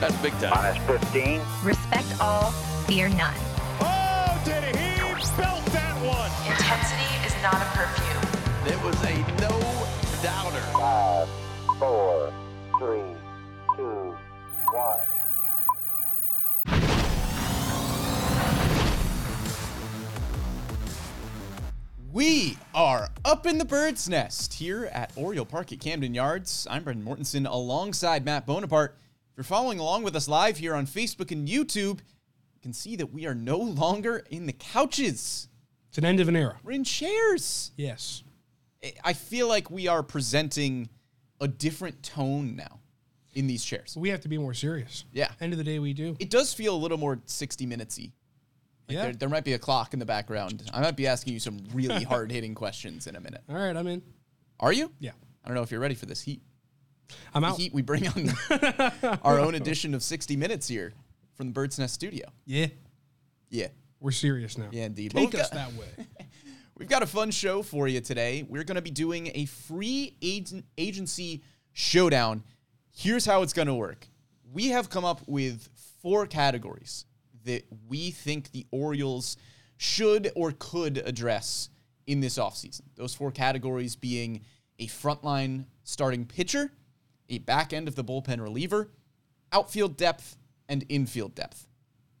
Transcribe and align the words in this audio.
That's 0.00 0.16
big 0.18 0.32
time. 0.34 0.76
Minus 0.76 1.02
15. 1.02 1.40
Respect 1.64 2.20
all, 2.20 2.52
fear 2.86 3.08
none. 3.08 3.34
Oh, 3.80 4.40
did 4.44 4.62
he 4.76 5.00
belt 5.36 5.64
that 5.66 5.96
one? 6.06 6.30
Intensity 6.46 7.26
is 7.26 7.34
not 7.42 7.54
a 7.54 7.66
perfume. 7.74 8.22
It 8.68 8.78
was 8.84 8.94
a 9.02 9.18
no 9.40 9.58
doubter. 10.22 10.60
Five, 10.78 11.28
four, 11.80 12.32
three, 12.78 13.02
two, 13.76 14.16
one. 14.70 15.00
We 22.12 22.56
are 22.72 23.08
up 23.24 23.46
in 23.46 23.58
the 23.58 23.64
bird's 23.64 24.08
nest 24.08 24.54
here 24.54 24.84
at 24.92 25.12
Oriole 25.16 25.44
Park 25.44 25.72
at 25.72 25.80
Camden 25.80 26.14
Yards. 26.14 26.68
I'm 26.70 26.84
Brendan 26.84 27.04
Mortensen 27.04 27.50
alongside 27.50 28.24
Matt 28.24 28.46
Bonaparte. 28.46 28.96
If 29.38 29.48
you're 29.48 29.56
following 29.56 29.78
along 29.78 30.02
with 30.02 30.16
us 30.16 30.26
live 30.26 30.56
here 30.56 30.74
on 30.74 30.84
Facebook 30.84 31.30
and 31.30 31.46
YouTube, 31.46 32.00
you 32.00 32.60
can 32.60 32.72
see 32.72 32.96
that 32.96 33.12
we 33.12 33.24
are 33.24 33.36
no 33.36 33.56
longer 33.58 34.24
in 34.30 34.46
the 34.46 34.52
couches. 34.52 35.46
It's 35.90 35.98
an 35.98 36.04
end 36.04 36.18
of 36.18 36.26
an 36.26 36.34
era. 36.34 36.58
We're 36.64 36.72
in 36.72 36.82
chairs. 36.82 37.70
Yes. 37.76 38.24
I- 38.82 38.94
I 39.04 39.12
feel 39.12 39.46
like 39.46 39.70
we 39.70 39.86
are 39.86 40.02
presenting 40.02 40.88
a 41.40 41.46
different 41.46 42.02
tone 42.02 42.56
now 42.56 42.80
in 43.32 43.46
these 43.46 43.64
chairs. 43.64 43.96
We 43.96 44.08
have 44.08 44.22
to 44.22 44.28
be 44.28 44.38
more 44.38 44.54
serious. 44.54 45.04
Yeah. 45.12 45.30
End 45.40 45.52
of 45.52 45.58
the 45.58 45.62
day, 45.64 45.78
we 45.78 45.92
do. 45.92 46.16
It 46.18 46.30
does 46.30 46.52
feel 46.52 46.74
a 46.74 46.76
little 46.76 46.98
more 46.98 47.20
60 47.26 47.64
minutesy. 47.64 48.10
Like 48.88 48.96
Yeah. 48.96 49.02
there, 49.04 49.12
there 49.12 49.28
might 49.28 49.44
be 49.44 49.52
a 49.52 49.58
clock 49.60 49.92
in 49.92 50.00
the 50.00 50.04
background. 50.04 50.68
I 50.74 50.80
might 50.80 50.96
be 50.96 51.06
asking 51.06 51.34
you 51.34 51.38
some 51.38 51.60
really 51.72 52.02
hard 52.12 52.32
hitting 52.32 52.56
questions 52.56 53.06
in 53.06 53.14
a 53.14 53.20
minute. 53.20 53.44
All 53.48 53.54
right, 53.54 53.76
I'm 53.76 53.86
in. 53.86 54.02
Are 54.58 54.72
you? 54.72 54.90
Yeah. 54.98 55.12
I 55.44 55.48
don't 55.48 55.54
know 55.54 55.62
if 55.62 55.70
you're 55.70 55.78
ready 55.78 55.94
for 55.94 56.06
this 56.06 56.22
heat. 56.22 56.42
I'm 57.34 57.42
The 57.42 57.48
out. 57.48 57.56
heat 57.58 57.72
we 57.72 57.82
bring 57.82 58.06
on 58.08 58.30
our 59.22 59.38
own 59.40 59.54
edition 59.54 59.94
of 59.94 60.02
60 60.02 60.36
Minutes 60.36 60.68
here 60.68 60.92
from 61.34 61.48
the 61.48 61.52
Bird's 61.52 61.78
Nest 61.78 61.94
studio. 61.94 62.26
Yeah. 62.46 62.66
Yeah. 63.50 63.68
We're 64.00 64.10
serious 64.12 64.56
now. 64.58 64.68
Yeah, 64.70 64.84
indeed. 64.86 65.12
Take 65.12 65.32
Well, 65.32 65.42
us 65.42 65.50
got- 65.50 65.56
that 65.56 65.72
way. 65.74 66.06
We've 66.78 66.88
got 66.88 67.02
a 67.02 67.06
fun 67.06 67.32
show 67.32 67.62
for 67.64 67.88
you 67.88 68.00
today. 68.00 68.46
We're 68.48 68.62
going 68.62 68.76
to 68.76 68.82
be 68.82 68.92
doing 68.92 69.32
a 69.34 69.46
free 69.46 70.14
agent 70.22 70.64
agency 70.76 71.42
showdown. 71.72 72.44
Here's 72.96 73.26
how 73.26 73.42
it's 73.42 73.52
going 73.52 73.66
to 73.66 73.74
work. 73.74 74.06
We 74.52 74.68
have 74.68 74.88
come 74.88 75.04
up 75.04 75.20
with 75.26 75.68
four 76.00 76.26
categories 76.26 77.04
that 77.44 77.64
we 77.88 78.12
think 78.12 78.52
the 78.52 78.64
Orioles 78.70 79.36
should 79.76 80.30
or 80.36 80.52
could 80.56 80.98
address 80.98 81.68
in 82.06 82.20
this 82.20 82.38
offseason. 82.38 82.82
Those 82.94 83.12
four 83.12 83.32
categories 83.32 83.96
being 83.96 84.42
a 84.78 84.86
frontline 84.86 85.64
starting 85.82 86.24
pitcher, 86.26 86.70
a 87.28 87.38
back 87.38 87.72
end 87.72 87.88
of 87.88 87.94
the 87.94 88.04
bullpen 88.04 88.40
reliever, 88.40 88.90
outfield 89.52 89.96
depth, 89.96 90.36
and 90.68 90.84
infield 90.88 91.34
depth 91.34 91.68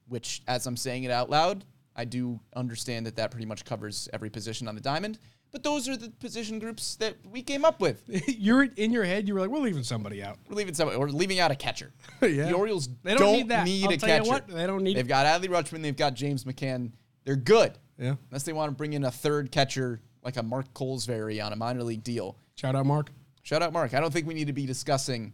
which, 0.08 0.42
as 0.48 0.66
I'm 0.66 0.76
saying 0.76 1.04
it 1.04 1.10
out 1.10 1.30
loud, 1.30 1.64
I 1.94 2.04
do 2.04 2.40
understand 2.54 3.06
that 3.06 3.16
that 3.16 3.30
pretty 3.30 3.46
much 3.46 3.64
covers 3.64 4.08
every 4.12 4.30
position 4.30 4.68
on 4.68 4.74
the 4.74 4.80
diamond. 4.80 5.18
But 5.50 5.62
those 5.62 5.88
are 5.88 5.96
the 5.96 6.10
position 6.10 6.58
groups 6.58 6.96
that 6.96 7.16
we 7.26 7.42
came 7.42 7.64
up 7.64 7.80
with. 7.80 8.02
You're 8.28 8.64
in 8.64 8.92
your 8.92 9.04
head. 9.04 9.26
You 9.26 9.34
were 9.34 9.40
like, 9.40 9.48
we're 9.48 9.60
leaving 9.60 9.82
somebody 9.82 10.22
out. 10.22 10.38
We're 10.48 10.56
leaving 10.56 10.74
some, 10.74 10.88
or 10.90 11.08
leaving 11.08 11.40
out 11.40 11.50
a 11.50 11.56
catcher. 11.56 11.92
Yeah. 12.22 12.46
The 12.48 12.52
Orioles 12.52 12.88
They 13.02 13.14
don't 13.14 13.32
need 13.32 13.48
that. 13.48 13.64
need 13.64 13.86
I'll 13.86 13.92
a 13.92 13.96
tell 13.96 14.08
you 14.08 14.14
catcher. 14.16 14.30
what, 14.30 14.48
they 14.48 14.66
don't 14.66 14.82
need 14.82 14.96
They've 14.96 15.08
got 15.08 15.24
Adley 15.24 15.48
Rutschman. 15.48 15.82
They've 15.82 15.96
got 15.96 16.14
James 16.14 16.44
McCann. 16.44 16.92
They're 17.24 17.36
good. 17.36 17.78
Yeah. 17.98 18.16
Unless 18.30 18.42
they 18.42 18.52
want 18.52 18.70
to 18.70 18.76
bring 18.76 18.92
in 18.92 19.04
a 19.04 19.10
third 19.10 19.50
catcher 19.50 20.00
like 20.22 20.36
a 20.36 20.42
Mark 20.42 20.72
Kolozsvary 20.74 21.44
on 21.44 21.52
a 21.52 21.56
minor 21.56 21.82
league 21.82 22.04
deal. 22.04 22.36
Shout 22.54 22.74
out, 22.76 22.84
Mark. 22.84 23.10
Shout 23.48 23.62
out, 23.62 23.72
Mark. 23.72 23.94
I 23.94 24.00
don't 24.00 24.12
think 24.12 24.26
we 24.26 24.34
need 24.34 24.48
to 24.48 24.52
be 24.52 24.66
discussing 24.66 25.32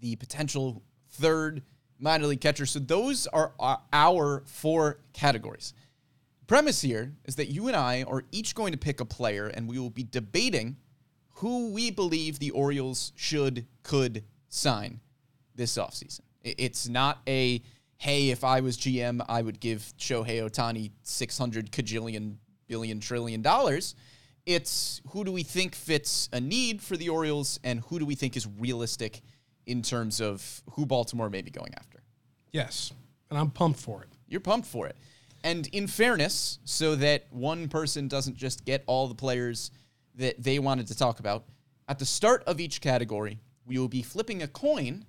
the 0.00 0.16
potential 0.16 0.82
third 1.10 1.62
minor 2.00 2.26
league 2.26 2.40
catcher. 2.40 2.66
So 2.66 2.80
those 2.80 3.28
are 3.28 3.54
our- 3.60 3.80
our 3.92 4.42
four 4.44 4.98
categories. 5.12 5.72
Premise 6.48 6.80
here 6.80 7.14
is 7.26 7.36
that 7.36 7.46
you 7.46 7.68
and 7.68 7.76
I 7.76 8.02
are 8.02 8.24
each 8.32 8.56
going 8.56 8.72
to 8.72 8.76
pick 8.76 8.98
a 8.98 9.04
player, 9.04 9.46
and 9.46 9.68
we 9.68 9.78
will 9.78 9.88
be 9.88 10.02
debating 10.02 10.78
who 11.34 11.70
we 11.70 11.92
believe 11.92 12.40
the 12.40 12.50
Orioles 12.50 13.12
should, 13.14 13.68
could 13.84 14.24
sign 14.48 14.98
this 15.54 15.78
offseason. 15.78 16.22
It's 16.42 16.88
not 16.88 17.22
a, 17.28 17.62
hey, 17.98 18.30
if 18.30 18.42
I 18.42 18.58
was 18.58 18.76
GM, 18.76 19.24
I 19.28 19.42
would 19.42 19.60
give 19.60 19.94
Shohei 19.96 20.42
Ohtani 20.42 20.90
600 21.04 21.70
cajillion 21.70 22.38
billion 22.66 22.98
trillion 22.98 23.42
dollars. 23.42 23.94
It's 24.48 25.02
who 25.10 25.24
do 25.24 25.30
we 25.30 25.42
think 25.42 25.74
fits 25.74 26.30
a 26.32 26.40
need 26.40 26.80
for 26.80 26.96
the 26.96 27.10
Orioles 27.10 27.60
and 27.62 27.80
who 27.80 27.98
do 27.98 28.06
we 28.06 28.14
think 28.14 28.34
is 28.34 28.46
realistic 28.58 29.20
in 29.66 29.82
terms 29.82 30.22
of 30.22 30.62
who 30.70 30.86
Baltimore 30.86 31.28
may 31.28 31.42
be 31.42 31.50
going 31.50 31.74
after. 31.74 32.02
Yes. 32.50 32.90
And 33.28 33.38
I'm 33.38 33.50
pumped 33.50 33.78
for 33.78 34.02
it. 34.04 34.08
You're 34.26 34.40
pumped 34.40 34.66
for 34.66 34.86
it. 34.86 34.96
And 35.44 35.66
in 35.66 35.86
fairness, 35.86 36.60
so 36.64 36.96
that 36.96 37.26
one 37.28 37.68
person 37.68 38.08
doesn't 38.08 38.38
just 38.38 38.64
get 38.64 38.84
all 38.86 39.06
the 39.06 39.14
players 39.14 39.70
that 40.14 40.42
they 40.42 40.58
wanted 40.58 40.86
to 40.86 40.96
talk 40.96 41.20
about, 41.20 41.44
at 41.86 41.98
the 41.98 42.06
start 42.06 42.42
of 42.46 42.58
each 42.58 42.80
category, 42.80 43.40
we 43.66 43.76
will 43.76 43.86
be 43.86 44.00
flipping 44.00 44.42
a 44.42 44.48
coin, 44.48 45.04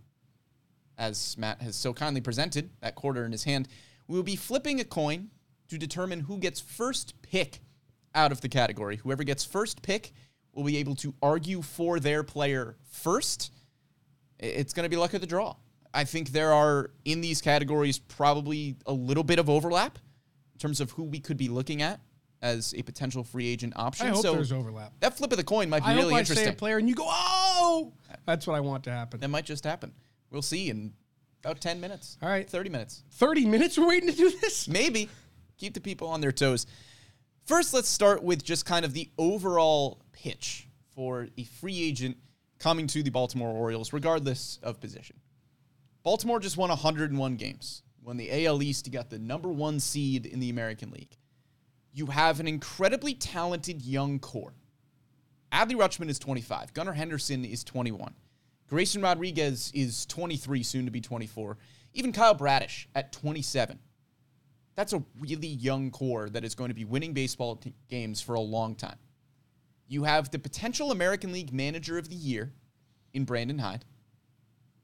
as 0.97 1.37
Matt 1.37 1.61
has 1.61 1.77
so 1.77 1.93
kindly 1.93 2.19
presented, 2.19 2.71
that 2.81 2.95
quarter 2.95 3.23
in 3.23 3.31
his 3.31 3.45
hand. 3.45 3.69
We 4.05 4.17
will 4.17 4.23
be 4.23 4.35
flipping 4.35 4.81
a 4.81 4.83
coin 4.83 5.29
to 5.69 5.77
determine 5.77 6.19
who 6.19 6.39
gets 6.39 6.59
first 6.59 7.13
pick 7.21 7.61
out 8.15 8.31
of 8.31 8.41
the 8.41 8.49
category. 8.49 8.97
Whoever 8.97 9.23
gets 9.23 9.43
first 9.43 9.81
pick 9.81 10.11
will 10.53 10.63
be 10.63 10.77
able 10.77 10.95
to 10.95 11.13
argue 11.21 11.61
for 11.61 11.99
their 11.99 12.23
player 12.23 12.75
first. 12.91 13.51
It's 14.39 14.73
going 14.73 14.83
to 14.83 14.89
be 14.89 14.95
luck 14.95 15.13
of 15.13 15.21
the 15.21 15.27
draw. 15.27 15.55
I 15.93 16.03
think 16.03 16.29
there 16.29 16.53
are 16.53 16.91
in 17.05 17.21
these 17.21 17.41
categories 17.41 17.99
probably 17.99 18.75
a 18.85 18.93
little 18.93 19.23
bit 19.23 19.39
of 19.39 19.49
overlap 19.49 19.97
in 20.53 20.59
terms 20.59 20.81
of 20.81 20.91
who 20.91 21.03
we 21.03 21.19
could 21.19 21.37
be 21.37 21.49
looking 21.49 21.81
at 21.81 21.99
as 22.41 22.73
a 22.77 22.83
potential 22.83 23.23
free 23.23 23.47
agent 23.47 23.73
option. 23.75 24.07
I 24.07 24.09
hope 24.11 24.21
so 24.21 24.33
there's 24.33 24.51
overlap. 24.51 24.93
that 24.99 25.17
flip 25.17 25.31
of 25.31 25.37
the 25.37 25.43
coin 25.43 25.69
might 25.69 25.83
be 25.83 25.89
I 25.89 25.95
really 25.95 26.09
hope 26.09 26.17
I 26.17 26.19
interesting. 26.19 26.45
say 26.45 26.51
a 26.51 26.55
player 26.55 26.77
and 26.77 26.87
you 26.87 26.95
go, 26.95 27.05
oh! 27.07 27.93
That's 28.25 28.47
what 28.47 28.55
I 28.55 28.59
want 28.59 28.83
to 28.85 28.91
happen. 28.91 29.19
That 29.19 29.29
might 29.29 29.45
just 29.45 29.63
happen. 29.63 29.93
We'll 30.31 30.41
see 30.41 30.69
in 30.69 30.93
about 31.43 31.59
10 31.59 31.81
minutes. 31.81 32.17
All 32.21 32.29
right. 32.29 32.47
30 32.49 32.69
minutes. 32.69 33.03
30 33.13 33.45
minutes 33.45 33.77
we're 33.77 33.87
waiting 33.87 34.09
to 34.09 34.15
do 34.15 34.29
this? 34.29 34.67
Maybe. 34.67 35.09
Keep 35.57 35.73
the 35.73 35.81
people 35.81 36.07
on 36.07 36.21
their 36.21 36.31
toes. 36.31 36.65
First, 37.49 37.73
let's 37.73 37.89
start 37.89 38.21
with 38.21 38.43
just 38.43 38.67
kind 38.67 38.85
of 38.85 38.93
the 38.93 39.09
overall 39.17 40.03
pitch 40.11 40.67
for 40.93 41.29
a 41.35 41.43
free 41.45 41.81
agent 41.81 42.15
coming 42.59 42.85
to 42.85 43.01
the 43.01 43.09
Baltimore 43.09 43.49
Orioles, 43.49 43.91
regardless 43.91 44.59
of 44.61 44.79
position. 44.79 45.15
Baltimore 46.03 46.39
just 46.39 46.57
won 46.57 46.69
101 46.69 47.37
games. 47.37 47.81
Won 48.03 48.17
the 48.17 48.45
AL 48.45 48.61
East. 48.61 48.91
Got 48.91 49.09
the 49.09 49.17
number 49.17 49.49
one 49.49 49.79
seed 49.79 50.27
in 50.27 50.39
the 50.39 50.51
American 50.51 50.91
League. 50.91 51.17
You 51.91 52.05
have 52.05 52.39
an 52.39 52.47
incredibly 52.47 53.15
talented 53.15 53.81
young 53.81 54.19
core. 54.19 54.53
Adley 55.51 55.73
Rutschman 55.73 56.09
is 56.09 56.19
25. 56.19 56.75
Gunnar 56.75 56.93
Henderson 56.93 57.43
is 57.43 57.63
21. 57.63 58.13
Grayson 58.67 59.01
Rodriguez 59.01 59.71
is 59.73 60.05
23, 60.05 60.61
soon 60.61 60.85
to 60.85 60.91
be 60.91 61.01
24. 61.01 61.57
Even 61.95 62.11
Kyle 62.13 62.35
Bradish 62.35 62.87
at 62.93 63.11
27. 63.11 63.79
That's 64.75 64.93
a 64.93 65.03
really 65.19 65.47
young 65.47 65.91
core 65.91 66.29
that 66.29 66.43
is 66.43 66.55
going 66.55 66.69
to 66.69 66.75
be 66.75 66.85
winning 66.85 67.13
baseball 67.13 67.57
t- 67.57 67.73
games 67.89 68.21
for 68.21 68.35
a 68.35 68.39
long 68.39 68.75
time. 68.75 68.97
You 69.87 70.03
have 70.03 70.31
the 70.31 70.39
potential 70.39 70.91
American 70.91 71.31
League 71.31 71.51
Manager 71.51 71.97
of 71.97 72.09
the 72.09 72.15
Year 72.15 72.53
in 73.13 73.25
Brandon 73.25 73.59
Hyde. 73.59 73.85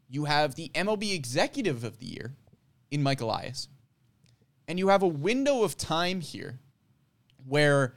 You 0.09 0.25
have 0.25 0.55
the 0.55 0.69
MLB 0.73 1.13
Executive 1.13 1.83
of 1.83 1.99
the 1.99 2.07
Year 2.07 2.35
in 2.91 3.03
Mike 3.03 3.21
Elias. 3.21 3.67
And 4.67 4.79
you 4.79 4.87
have 4.89 5.03
a 5.03 5.07
window 5.07 5.63
of 5.63 5.77
time 5.77 6.21
here 6.21 6.59
where 7.47 7.95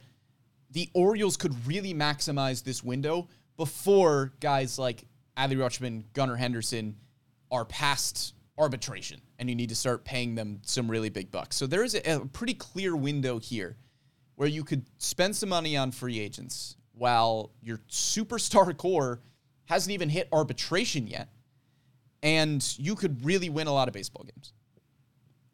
the 0.71 0.89
Orioles 0.93 1.35
could 1.35 1.67
really 1.67 1.93
maximize 1.93 2.63
this 2.63 2.83
window 2.83 3.27
before 3.57 4.33
guys 4.39 4.77
like 4.77 5.05
Adley 5.35 5.57
Rutschman, 5.57 6.03
Gunnar 6.13 6.35
Henderson 6.35 6.95
are 7.51 7.65
past 7.65 8.35
arbitration 8.57 9.21
and 9.39 9.49
you 9.49 9.55
need 9.55 9.69
to 9.69 9.75
start 9.75 10.03
paying 10.03 10.35
them 10.35 10.59
some 10.63 10.91
really 10.91 11.09
big 11.09 11.31
bucks. 11.31 11.55
So 11.55 11.65
there 11.65 11.83
is 11.83 11.95
a, 11.95 12.15
a 12.15 12.25
pretty 12.25 12.53
clear 12.53 12.95
window 12.95 13.39
here 13.39 13.77
where 14.35 14.47
you 14.47 14.63
could 14.63 14.85
spend 14.97 15.35
some 15.35 15.49
money 15.49 15.75
on 15.75 15.91
free 15.91 16.19
agents 16.19 16.75
while 16.93 17.51
your 17.61 17.79
superstar 17.89 18.75
core 18.77 19.21
hasn't 19.65 19.93
even 19.93 20.09
hit 20.09 20.27
arbitration 20.31 21.07
yet 21.07 21.29
and 22.21 22.75
you 22.77 22.95
could 22.95 23.23
really 23.25 23.49
win 23.49 23.67
a 23.67 23.73
lot 23.73 23.87
of 23.87 23.93
baseball 23.93 24.23
games. 24.23 24.53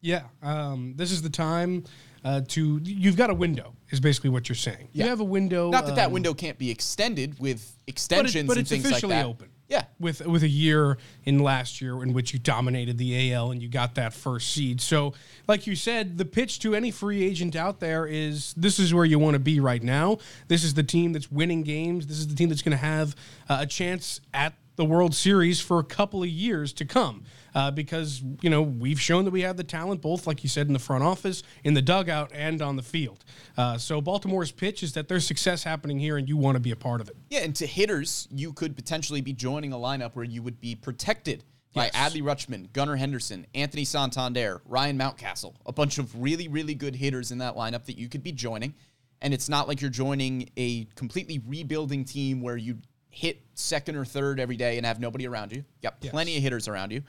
Yeah, 0.01 0.23
um, 0.43 0.93
this 0.95 1.11
is 1.11 1.21
the 1.21 1.29
time 1.29 1.83
uh, 2.23 2.41
to. 2.49 2.79
You've 2.83 3.17
got 3.17 3.31
a 3.31 3.33
window, 3.33 3.73
is 3.89 3.99
basically 3.99 4.29
what 4.29 4.47
you're 4.47 4.55
saying. 4.55 4.89
Yeah. 4.91 5.05
You 5.05 5.09
have 5.09 5.19
a 5.19 5.25
window. 5.25 5.71
Not 5.71 5.88
that 5.88 5.95
that 5.95 6.07
um, 6.07 6.11
window 6.11 6.33
can't 6.33 6.59
be 6.59 6.69
extended 6.69 7.39
with 7.39 7.57
but, 7.57 7.88
it- 7.88 7.91
extensions 7.91 8.47
but 8.47 8.57
and 8.57 8.61
it's 8.61 8.69
things 8.69 8.85
officially 8.85 9.15
like 9.15 9.23
that. 9.23 9.29
open. 9.29 9.49
Yeah. 9.67 9.85
with 10.00 10.25
with 10.25 10.44
a 10.44 10.47
year 10.47 10.97
in 11.23 11.39
last 11.39 11.81
year 11.81 12.03
in 12.03 12.13
which 12.13 12.33
you 12.33 12.39
dominated 12.39 12.97
the 12.97 13.33
AL 13.33 13.51
and 13.51 13.62
you 13.62 13.67
got 13.67 13.95
that 13.95 14.13
first 14.13 14.51
seed. 14.51 14.79
So, 14.79 15.13
like 15.47 15.65
you 15.65 15.75
said, 15.75 16.17
the 16.17 16.25
pitch 16.25 16.59
to 16.59 16.75
any 16.75 16.91
free 16.91 17.23
agent 17.23 17.56
out 17.56 17.79
there 17.79 18.06
is 18.06 18.53
this 18.56 18.77
is 18.77 18.94
where 18.94 19.06
you 19.06 19.17
want 19.17 19.33
to 19.33 19.39
be 19.39 19.59
right 19.59 19.81
now. 19.81 20.19
This 20.47 20.63
is 20.63 20.75
the 20.75 20.83
team 20.83 21.13
that's 21.13 21.31
winning 21.31 21.63
games. 21.63 22.06
This 22.07 22.17
is 22.17 22.27
the 22.27 22.35
team 22.35 22.50
that's 22.50 22.62
going 22.62 22.77
to 22.77 22.85
have 22.85 23.15
uh, 23.50 23.57
a 23.62 23.65
chance 23.65 24.21
at 24.33 24.53
the 24.75 24.85
World 24.85 25.15
Series 25.15 25.59
for 25.62 25.79
a 25.79 25.83
couple 25.83 26.21
of 26.21 26.29
years 26.29 26.73
to 26.73 26.85
come. 26.85 27.23
Uh, 27.55 27.71
because 27.71 28.21
you 28.41 28.49
know 28.49 28.61
we've 28.61 28.99
shown 28.99 29.23
that 29.23 29.31
we 29.31 29.41
have 29.41 29.55
the 29.55 29.63
talent, 29.63 30.01
both 30.01 30.27
like 30.27 30.43
you 30.43 30.49
said 30.49 30.67
in 30.67 30.73
the 30.73 30.79
front 30.79 31.03
office, 31.03 31.41
in 31.63 31.73
the 31.73 31.81
dugout, 31.81 32.29
and 32.33 32.61
on 32.61 32.75
the 32.75 32.83
field. 32.83 33.23
Uh, 33.57 33.77
so 33.77 34.01
Baltimore's 34.01 34.51
pitch 34.51 34.83
is 34.83 34.91
that 34.93 35.07
there's 35.07 35.25
success 35.25 35.63
happening 35.63 35.97
here, 35.97 36.17
and 36.17 36.27
you 36.27 36.35
want 36.35 36.57
to 36.57 36.59
be 36.59 36.71
a 36.71 36.75
part 36.75 36.99
of 36.99 37.07
it. 37.07 37.15
Yeah, 37.29 37.39
and 37.39 37.55
to 37.55 37.65
hitters, 37.65 38.27
you 38.29 38.51
could 38.51 38.75
potentially 38.75 39.21
be 39.21 39.31
joining 39.31 39.71
a 39.71 39.77
lineup 39.77 40.15
where 40.15 40.25
you 40.25 40.43
would 40.43 40.59
be 40.59 40.75
protected 40.75 41.45
by 41.73 41.91
Yes. 41.93 41.95
Adley 41.95 42.21
Rutschman, 42.21 42.71
Gunnar 42.73 42.97
Henderson, 42.97 43.45
Anthony 43.55 43.85
Santander, 43.85 44.61
Ryan 44.65 44.97
Mountcastle, 44.97 45.55
a 45.65 45.71
bunch 45.71 45.97
of 45.97 46.21
really, 46.21 46.47
really 46.49 46.73
good 46.75 46.95
hitters 46.95 47.31
in 47.31 47.37
that 47.37 47.55
lineup 47.55 47.85
that 47.85 47.97
you 47.97 48.09
could 48.09 48.23
be 48.23 48.31
joining. 48.33 48.73
And 49.21 49.33
it's 49.33 49.47
not 49.49 49.67
like 49.67 49.81
you're 49.81 49.89
joining 49.89 50.49
a 50.57 50.85
completely 50.95 51.41
rebuilding 51.45 52.03
team 52.05 52.41
where 52.41 52.57
you 52.57 52.79
hit 53.09 53.41
second 53.53 53.95
or 53.95 54.03
third 54.03 54.39
every 54.41 54.57
day 54.57 54.77
and 54.77 54.85
have 54.85 54.99
nobody 54.99 55.25
around 55.25 55.51
you. 55.53 55.59
You 55.59 55.63
got 55.81 56.01
plenty 56.01 56.35
of 56.35 56.43
hitters 56.43 56.67
around 56.67 56.91
you. 56.91 57.01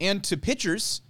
And 0.00 0.22
to 0.24 0.36
pitchers, 0.36 1.02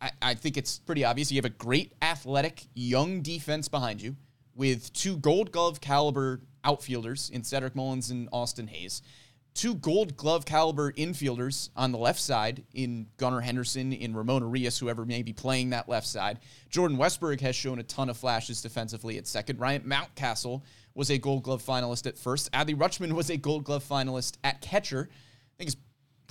I, 0.00 0.10
I 0.22 0.34
think 0.34 0.56
it's 0.56 0.78
pretty 0.78 1.04
obvious. 1.04 1.30
You 1.30 1.36
have 1.36 1.44
a 1.44 1.50
great 1.50 1.92
athletic 2.02 2.66
young 2.74 3.22
defense 3.22 3.68
behind 3.68 4.00
you 4.00 4.16
with 4.54 4.92
two 4.92 5.16
gold 5.18 5.52
glove 5.52 5.80
caliber 5.80 6.40
outfielders 6.64 7.30
in 7.30 7.44
Cedric 7.44 7.76
Mullins 7.76 8.10
and 8.10 8.28
Austin 8.32 8.66
Hays. 8.66 9.02
Two 9.54 9.74
gold 9.74 10.16
glove 10.18 10.44
caliber 10.44 10.92
infielders 10.92 11.70
on 11.76 11.90
the 11.90 11.96
left 11.98 12.20
side 12.20 12.64
in 12.74 13.06
Gunnar 13.16 13.40
Henderson, 13.40 13.92
in 13.92 14.14
Ramon 14.14 14.42
Urías, 14.42 14.78
whoever 14.78 15.06
may 15.06 15.22
be 15.22 15.32
playing 15.32 15.70
that 15.70 15.88
left 15.88 16.06
side. 16.06 16.40
Jordan 16.68 16.98
Westburg 16.98 17.40
has 17.40 17.56
shown 17.56 17.78
a 17.78 17.82
ton 17.82 18.10
of 18.10 18.18
flashes 18.18 18.60
defensively 18.60 19.16
at 19.16 19.26
second. 19.26 19.58
Ryan 19.58 19.82
Mountcastle 19.82 20.62
was 20.94 21.10
a 21.10 21.16
gold 21.16 21.42
glove 21.42 21.62
finalist 21.62 22.06
at 22.06 22.18
first. 22.18 22.52
Adley 22.52 22.74
Rutschman 22.74 23.12
was 23.12 23.30
a 23.30 23.36
gold 23.38 23.64
glove 23.64 23.82
finalist 23.82 24.36
at 24.44 24.60
catcher. 24.60 25.08
I 25.10 25.56
think 25.56 25.68
it's 25.68 25.80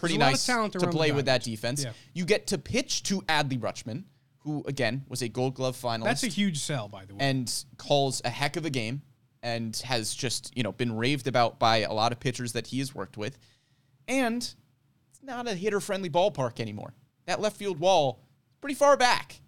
pretty 0.06 0.18
There's 0.18 0.22
a 0.22 0.26
lot 0.26 0.28
of 0.28 0.34
nice 0.34 0.46
talent 0.46 0.74
to 0.74 0.88
play 0.98 1.12
with 1.12 1.26
that 1.26 1.44
defense. 1.44 1.84
Yeah. 1.84 1.92
You 2.14 2.26
get 2.26 2.48
to 2.48 2.58
pitch 2.58 3.04
to 3.04 3.22
Adley 3.24 3.60
Rutschman, 3.60 4.04
who 4.40 4.64
again 4.68 5.04
was 5.08 5.22
a 5.22 5.30
Gold 5.30 5.56
Glove 5.56 5.76
finalist 5.76 6.04
That's 6.06 6.24
a 6.24 6.28
huge 6.28 6.60
sell, 6.60 6.88
by 6.88 7.06
the 7.06 7.16
way. 7.16 7.20
and 7.22 7.52
calls 7.78 8.22
a 8.24 8.30
heck 8.30 8.56
of 8.56 8.66
a 8.66 8.70
game 8.70 9.02
and 9.44 9.76
has 9.86 10.14
just 10.16 10.56
you 10.56 10.64
know 10.64 10.72
been 10.72 10.96
raved 10.96 11.28
about 11.28 11.60
by 11.60 11.78
a 11.78 11.94
lot 11.94 12.12
of 12.12 12.20
pitchers 12.20 12.54
that 12.54 12.68
he 12.68 12.80
has 12.80 12.94
worked 12.96 13.18
with. 13.18 13.38
And 14.08 14.38
it's 14.38 15.24
not 15.24 15.48
a 15.48 15.56
hitter 15.56 15.80
friendly 15.80 16.10
ballpark 16.10 16.60
anymore. 16.60 16.94
That 17.26 17.42
left 17.42 17.58
field 17.58 17.80
wall 17.80 18.20
is 18.52 18.58
pretty 18.62 18.76
far 18.76 18.96
back. 18.98 19.42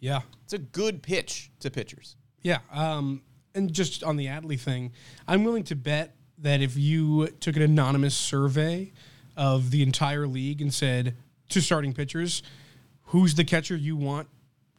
yeah, 0.00 0.20
It's 0.44 0.52
a 0.52 0.58
good 0.58 1.02
pitch 1.02 1.50
to 1.60 1.70
pitchers. 1.70 2.14
Yeah, 2.42 2.58
um, 2.72 3.22
and 3.54 3.72
just 3.72 4.04
on 4.04 4.16
the 4.16 4.26
Adley 4.26 4.58
thing, 4.58 4.92
I'm 5.26 5.42
willing 5.42 5.64
to 5.64 5.74
bet 5.74 6.14
that 6.38 6.60
if 6.60 6.76
you 6.76 7.26
took 7.40 7.56
an 7.56 7.62
anonymous 7.62 8.16
survey 8.16 8.92
of 9.38 9.70
the 9.70 9.82
entire 9.82 10.26
league 10.26 10.60
and 10.60 10.74
said 10.74 11.16
to 11.48 11.62
starting 11.62 11.94
pitchers, 11.94 12.42
who's 13.04 13.34
the 13.36 13.44
catcher 13.44 13.76
you 13.76 13.96
want 13.96 14.28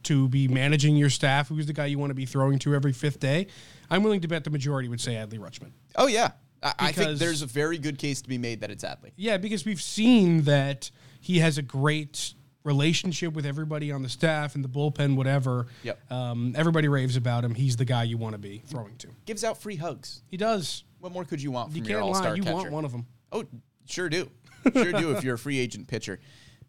to 0.04 0.28
be 0.28 0.48
managing 0.48 0.96
your 0.96 1.10
staff, 1.10 1.48
who's 1.48 1.66
the 1.66 1.74
guy 1.74 1.88
you 1.88 1.98
want 1.98 2.12
to 2.12 2.16
be 2.16 2.26
throwing 2.26 2.60
to 2.60 2.76
every 2.76 2.94
fifth 2.94 3.20
day, 3.20 3.48
I'm 3.90 4.04
willing 4.04 4.22
to 4.22 4.28
bet 4.28 4.44
the 4.44 4.50
majority 4.50 4.88
would 4.88 5.02
say 5.02 5.14
Adley 5.14 5.40
Rutschman. 5.40 5.72
Oh 5.96 6.08
yeah, 6.08 6.32
I, 6.62 6.74
I 6.78 6.92
think 6.92 7.18
there's 7.18 7.42
a 7.42 7.48
very 7.48 7.78
good 7.78 7.98
case 7.98 8.22
to 8.22 8.30
be 8.30 8.38
made 8.38 8.62
that 8.62 8.70
it's 8.70 8.84
Adley. 8.84 9.12
Yeah, 9.16 9.38
because 9.38 9.66
we've 9.66 9.82
seen 9.82 10.44
that 10.44 10.92
he 11.20 11.40
has 11.40 11.58
a 11.58 11.62
great 11.62 12.34
relationship 12.64 13.34
with 13.34 13.46
everybody 13.46 13.92
on 13.92 14.04
the 14.04 14.10
staff 14.10 14.56
and 14.56 14.64
the 14.64 14.70
bullpen, 14.70 15.16
whatever. 15.16 15.68
Yep. 15.84 16.12
Um, 16.12 16.54
everybody 16.56 16.88
raves 16.88 17.16
about 17.16 17.44
him. 17.44 17.56
He's 17.56 17.78
the 17.78 17.86
guy 17.86 18.04
you 18.04 18.18
want 18.18 18.34
to 18.34 18.40
be 18.40 18.62
throwing 18.68 18.96
to. 18.98 19.08
Gives 19.26 19.44
out 19.44 19.58
free 19.58 19.78
hugs. 19.78 20.22
He 20.28 20.38
does. 20.38 20.84
What 21.00 21.14
more 21.14 21.24
could 21.24 21.42
you 21.42 21.52
want 21.52 21.72
from 21.72 21.84
You 21.84 21.90
your 21.90 22.02
all-star 22.02 22.32
lie. 22.32 22.36
You 22.36 22.44
catcher? 22.44 22.56
want 22.56 22.72
one 22.72 22.86
of 22.86 22.92
them. 22.92 23.06
Oh, 23.32 23.46
sure 23.86 24.10
do. 24.10 24.30
Sure 24.74 24.92
do 24.92 25.12
if 25.12 25.24
you're 25.24 25.36
a 25.36 25.40
free 25.40 25.60
agent 25.60 25.88
pitcher. 25.88 26.20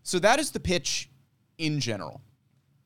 So 0.03 0.19
that 0.19 0.39
is 0.39 0.51
the 0.51 0.61
pitch 0.61 1.11
in 1.59 1.81
general. 1.81 2.23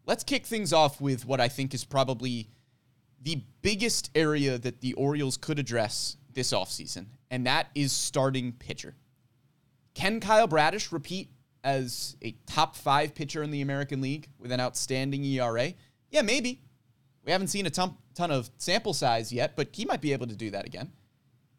Let's 0.07 0.25
kick 0.25 0.47
things 0.47 0.73
off 0.73 1.01
with 1.01 1.25
what 1.27 1.41
I 1.41 1.49
think 1.49 1.75
is 1.75 1.85
probably 1.85 2.51
the 3.23 3.43
biggest 3.63 4.11
area 4.15 4.59
that 4.59 4.81
the 4.81 4.93
Orioles 4.95 5.37
could 5.37 5.59
address 5.59 6.17
this 6.33 6.53
offseason, 6.53 7.07
and 7.31 7.47
that 7.47 7.69
is 7.75 7.93
starting 7.93 8.53
pitcher. 8.53 8.95
Can 9.95 10.21
Kyle 10.21 10.47
Bradish 10.47 10.93
repeat 10.93 11.31
as 11.63 12.17
a 12.21 12.33
top 12.47 12.77
five 12.77 13.15
pitcher 13.15 13.43
in 13.43 13.51
the 13.51 13.63
American 13.63 14.01
League 14.01 14.29
with 14.39 14.53
an 14.53 14.61
outstanding 14.61 15.25
ERA? 15.25 15.73
Yeah, 16.11 16.23
maybe. 16.23 16.61
We 17.25 17.33
haven't 17.33 17.49
seen 17.49 17.65
a 17.65 17.71
ton, 17.71 17.97
ton 18.15 18.31
of 18.31 18.51
sample 18.59 18.93
size 18.93 19.33
yet, 19.33 19.57
but 19.57 19.69
he 19.73 19.87
might 19.87 20.03
be 20.03 20.13
able 20.13 20.27
to 20.27 20.37
do 20.37 20.51
that 20.51 20.67
again. 20.67 20.93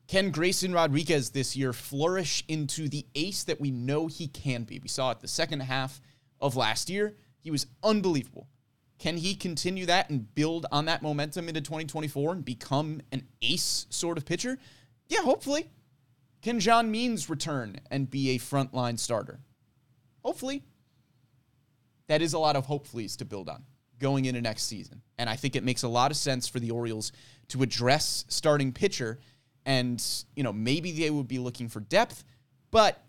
Can 0.07 0.30
Grayson 0.30 0.72
Rodriguez 0.72 1.31
this 1.31 1.56
year 1.56 1.74
flourish 1.74 2.44
into 2.48 2.88
the 2.88 3.06
ace 3.16 3.44
that 3.46 3.60
we 3.60 3.72
know 3.72 4.07
he 4.07 4.28
can 4.28 4.63
be? 4.63 4.80
We 4.80 4.88
saw 4.88 5.12
it 5.12 5.19
the 5.19 5.28
second 5.28 5.62
half 5.62 6.00
of 6.40 6.56
last 6.56 6.90
year. 6.90 7.16
He 7.40 7.52
was 7.52 7.68
unbelievable. 7.84 8.48
Can 9.00 9.18
he 9.18 9.36
continue 9.36 9.86
that 9.88 10.10
and 10.10 10.34
build 10.36 10.68
on 10.72 10.86
that 10.86 11.02
momentum 11.02 11.50
into 11.50 11.62
2024 11.62 12.34
and 12.34 12.46
become 12.46 13.02
an 13.12 13.28
ace 13.42 13.88
sort 13.90 14.18
of 14.18 14.25
pitcher? 14.25 14.57
Yeah, 15.07 15.22
hopefully. 15.22 15.69
Can 16.42 16.60
John 16.60 16.92
Means 16.92 17.30
return 17.30 17.80
and 17.90 18.10
be 18.10 18.30
a 18.31 18.40
frontline 18.40 19.00
starter? 19.00 19.40
Hopefully. 20.24 20.63
That 22.08 22.22
is 22.22 22.34
a 22.34 22.40
lot 22.40 22.56
of 22.56 22.68
hopefullys 22.68 23.18
to 23.18 23.25
build 23.25 23.50
on 23.50 23.63
going 24.00 24.25
into 24.25 24.42
next 24.42 24.63
season. 24.63 25.01
And 25.18 25.30
I 25.30 25.36
think 25.36 25.56
it 25.56 25.63
makes 25.63 25.84
a 25.84 25.88
lot 25.88 26.12
of 26.12 26.18
sense 26.18 26.48
for 26.48 26.60
the 26.60 26.72
Orioles 26.72 27.12
to 27.50 27.63
address 27.63 28.25
starting 28.28 28.72
pitcher. 28.72 29.19
And, 29.66 30.04
you 30.36 30.44
know, 30.44 30.54
maybe 30.54 30.92
they 30.92 31.10
would 31.10 31.28
be 31.28 31.40
looking 31.40 31.70
for 31.70 31.80
depth, 31.80 32.24
but 32.72 33.04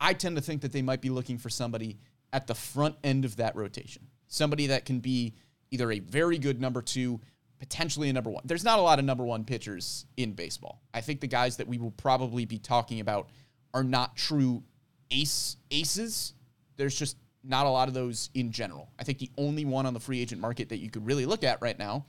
I 0.00 0.12
tend 0.12 0.36
to 0.36 0.42
think 0.42 0.62
that 0.62 0.72
they 0.72 0.82
might 0.82 1.00
be 1.00 1.10
looking 1.10 1.38
for 1.38 1.50
somebody 1.50 1.98
at 2.32 2.46
the 2.46 2.54
front 2.54 2.96
end 3.02 3.24
of 3.24 3.36
that 3.36 3.56
rotation. 3.56 4.06
Somebody 4.28 4.68
that 4.68 4.84
can 4.84 5.00
be 5.00 5.34
either 5.70 5.90
a 5.90 5.98
very 5.98 6.38
good 6.38 6.60
number 6.60 6.82
two, 6.82 7.20
potentially 7.58 8.08
a 8.08 8.12
number 8.12 8.30
one. 8.30 8.42
There's 8.44 8.64
not 8.64 8.78
a 8.78 8.82
lot 8.82 8.98
of 8.98 9.04
number 9.04 9.24
one 9.24 9.44
pitchers 9.44 10.06
in 10.16 10.32
baseball. 10.32 10.80
I 10.94 11.00
think 11.00 11.20
the 11.20 11.26
guys 11.26 11.56
that 11.56 11.66
we 11.66 11.78
will 11.78 11.92
probably 11.92 12.44
be 12.44 12.58
talking 12.58 13.00
about 13.00 13.30
are 13.74 13.84
not 13.84 14.16
true 14.16 14.62
ace 15.10 15.56
aces. 15.70 16.34
There's 16.76 16.96
just 16.96 17.16
not 17.42 17.66
a 17.66 17.70
lot 17.70 17.88
of 17.88 17.94
those 17.94 18.30
in 18.34 18.50
general. 18.52 18.90
I 18.98 19.04
think 19.04 19.18
the 19.18 19.30
only 19.38 19.64
one 19.64 19.86
on 19.86 19.94
the 19.94 20.00
free 20.00 20.20
agent 20.20 20.40
market 20.40 20.68
that 20.68 20.78
you 20.78 20.90
could 20.90 21.06
really 21.06 21.26
look 21.26 21.44
at 21.44 21.62
right 21.62 21.78
now 21.78 22.06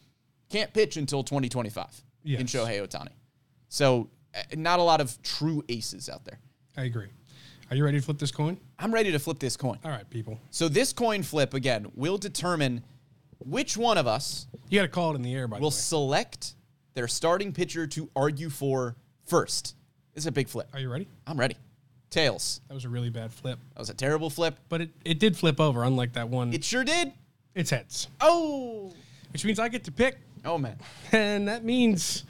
can't 0.50 0.74
pitch 0.74 0.98
until 0.98 1.24
2025 1.24 2.04
in 2.26 2.32
Yes. 2.32 2.42
Shohei 2.44 2.86
Ohtani. 2.86 3.10
So, 3.69 4.10
uh, 4.36 4.40
not 4.56 4.80
a 4.80 4.84
lot 4.84 5.02
of 5.02 5.22
true 5.24 5.64
aces 5.69 6.10
out 6.10 6.25
there. 6.25 6.40
I 6.75 6.84
agree. 6.84 7.08
Are 7.69 7.75
you 7.75 7.84
ready 7.84 8.00
to 8.00 8.04
flip 8.06 8.18
this 8.18 8.31
coin? 8.31 8.58
I'm 8.80 8.94
ready 8.94 9.12
to 9.12 9.19
flip 9.19 9.40
this 9.40 9.58
coin. 9.58 9.78
All 9.84 9.92
right, 9.92 10.10
people. 10.10 10.40
So, 10.52 10.68
this 10.69 10.94
coin 10.94 11.24
flip, 11.24 11.54
again, 11.54 11.88
will 11.95 12.18
determine 12.18 12.83
which 13.40 13.78
one 13.78 13.97
of 13.97 14.07
us 14.07 14.47
You 14.69 14.80
got 14.80 14.83
to 14.83 14.88
call 14.90 15.12
it 15.12 15.16
in 15.16 15.21
the 15.21 15.33
air, 15.36 15.47
by 15.47 15.59
will 15.59 15.69
the 15.69 15.76
way. 15.76 15.80
select 15.81 16.56
their 16.94 17.07
starting 17.07 17.52
pitcher 17.54 17.86
to 17.88 18.09
argue 18.16 18.50
for 18.50 18.95
first. 19.26 19.76
This 20.14 20.24
is 20.24 20.28
a 20.28 20.31
big 20.31 20.47
flip. 20.47 20.69
Are 20.74 20.80
you 20.80 20.90
ready? 20.90 21.07
I'm 21.28 21.38
ready. 21.40 21.56
Tails. 22.09 22.62
That 22.69 22.74
was 22.74 22.86
a 22.86 22.90
really 22.90 23.09
bad 23.09 23.31
flip, 23.33 23.59
That 23.74 23.80
was 23.80 23.90
a 23.90 23.94
terrible 23.94 24.30
flip. 24.30 24.57
but 24.69 24.81
it, 24.81 24.90
it 25.06 25.19
did 25.19 25.36
flip 25.38 25.59
over, 25.59 25.83
unlike 25.83 26.14
that 26.14 26.30
one. 26.30 26.54
It 26.54 26.64
sure 26.64 26.83
did. 26.86 27.12
it's 27.54 27.69
heads, 27.69 28.07
Oh. 28.21 28.94
which 29.33 29.44
means 29.45 29.59
I 29.59 29.68
get 29.68 29.83
to 29.83 29.92
pick, 29.92 30.18
Oh, 30.45 30.57
man. 30.57 30.78
and 31.12 31.47
that 31.50 31.64
means 31.66 32.24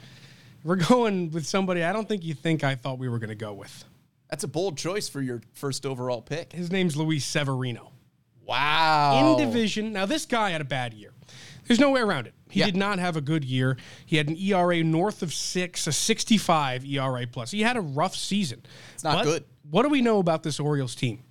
we're 0.64 0.76
going 0.76 1.30
with 1.30 1.46
somebody 1.46 1.82
I 1.84 1.92
don't 1.92 2.08
think 2.08 2.24
you 2.24 2.34
think 2.34 2.64
I 2.64 2.74
thought 2.74 2.98
we 2.98 3.08
were 3.08 3.18
going 3.18 3.28
to 3.30 3.34
go 3.34 3.52
with. 3.52 3.84
That's 4.30 4.44
a 4.44 4.48
bold 4.48 4.76
choice 4.76 5.08
for 5.08 5.20
your 5.22 5.40
first 5.54 5.86
overall 5.86 6.20
pick. 6.20 6.52
His 6.52 6.70
name's 6.70 6.96
Luis 6.96 7.24
Severino. 7.24 7.92
Wow. 8.44 9.36
in 9.38 9.46
division. 9.46 9.92
Now, 9.92 10.06
this 10.06 10.24
guy 10.26 10.50
had 10.50 10.60
a 10.60 10.64
bad 10.64 10.94
year. 10.94 11.12
There's 11.66 11.78
no 11.80 11.90
way 11.90 12.00
around 12.00 12.26
it. 12.26 12.34
He 12.50 12.60
Yeah. 12.60 12.66
did 12.66 12.76
not 12.76 12.98
have 12.98 13.16
a 13.16 13.20
good 13.20 13.44
year. 13.44 13.76
He 14.06 14.16
had 14.16 14.28
an 14.28 14.36
ERA 14.38 14.82
north 14.82 15.22
of 15.22 15.34
six, 15.34 15.86
a 15.86 15.92
65 15.92 16.84
ERA 16.86 17.26
plus. 17.26 17.50
He 17.50 17.60
had 17.60 17.76
a 17.76 17.80
rough 17.82 18.16
season. 18.16 18.62
It's 18.94 19.04
not 19.04 19.24
good. 19.24 19.44
What 19.70 19.82
do 19.82 19.90
we 19.90 20.00
know 20.00 20.18
about 20.18 20.42
this 20.42 20.58
Orioles 20.58 20.94
team? 20.94 21.22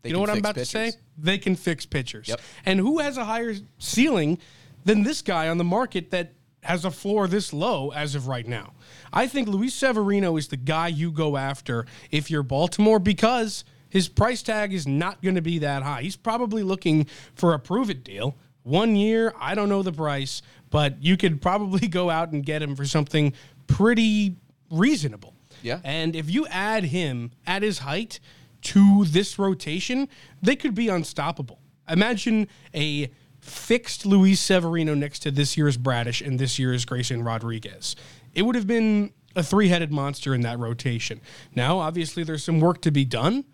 They 0.00 0.08
you 0.08 0.14
know 0.14 0.20
what 0.20 0.30
I'm 0.30 0.38
about 0.38 0.54
pitchers. 0.54 0.70
to 0.70 0.92
say? 0.92 0.98
They 1.18 1.36
can 1.36 1.54
fix 1.54 1.84
pitchers. 1.84 2.28
Yep. 2.28 2.40
And 2.64 2.80
who 2.80 2.98
has 3.00 3.18
a 3.18 3.24
higher 3.26 3.54
ceiling 3.78 4.38
than 4.84 5.02
this 5.02 5.20
guy 5.20 5.48
on 5.48 5.58
the 5.58 5.64
market 5.64 6.10
that 6.12 6.32
has 6.62 6.84
a 6.84 6.90
floor 6.90 7.28
this 7.28 7.52
low 7.52 7.90
as 7.90 8.14
of 8.14 8.26
right 8.26 8.46
now? 8.46 8.72
I 9.12 9.26
think 9.26 9.48
Luis 9.48 9.74
Severino 9.74 10.36
is 10.36 10.48
the 10.48 10.56
guy 10.56 10.88
you 10.88 11.10
go 11.10 11.36
after 11.36 11.86
if 12.10 12.30
you're 12.30 12.42
Baltimore 12.42 12.98
because 12.98 13.64
his 13.88 14.08
price 14.08 14.42
tag 14.42 14.72
is 14.72 14.86
not 14.86 15.22
going 15.22 15.34
to 15.34 15.42
be 15.42 15.58
that 15.60 15.82
high. 15.82 16.02
He's 16.02 16.16
probably 16.16 16.62
looking 16.62 17.06
for 17.34 17.54
a 17.54 17.58
prove 17.58 17.90
it 17.90 18.04
deal. 18.04 18.36
One 18.62 18.96
year, 18.96 19.32
I 19.40 19.54
don't 19.54 19.68
know 19.68 19.82
the 19.82 19.92
price, 19.92 20.42
but 20.70 21.02
you 21.02 21.16
could 21.16 21.40
probably 21.40 21.88
go 21.88 22.10
out 22.10 22.32
and 22.32 22.44
get 22.44 22.62
him 22.62 22.76
for 22.76 22.84
something 22.84 23.32
pretty 23.66 24.36
reasonable. 24.70 25.34
Yeah. 25.62 25.80
And 25.84 26.14
if 26.14 26.30
you 26.30 26.46
add 26.48 26.84
him 26.84 27.32
at 27.46 27.62
his 27.62 27.78
height 27.78 28.20
to 28.62 29.04
this 29.06 29.38
rotation, 29.38 30.08
they 30.42 30.56
could 30.56 30.74
be 30.74 30.88
unstoppable. 30.88 31.58
Imagine 31.88 32.48
a 32.74 33.10
fixed 33.48 34.06
Luis 34.06 34.40
Severino 34.40 34.94
next 34.94 35.20
to 35.20 35.30
this 35.30 35.56
year's 35.56 35.76
Bradish 35.76 36.20
and 36.20 36.38
this 36.38 36.58
year's 36.58 36.84
Grayson 36.84 37.22
Rodriguez. 37.22 37.96
It 38.34 38.42
would 38.42 38.54
have 38.54 38.66
been 38.66 39.12
a 39.34 39.42
three 39.42 39.68
headed 39.68 39.92
monster 39.92 40.34
in 40.34 40.40
that 40.42 40.58
rotation. 40.58 41.20
Now, 41.54 41.78
obviously, 41.78 42.24
there's 42.24 42.44
some 42.44 42.60
work 42.60 42.80
to 42.82 42.90
be 42.90 43.04
done, 43.04 43.44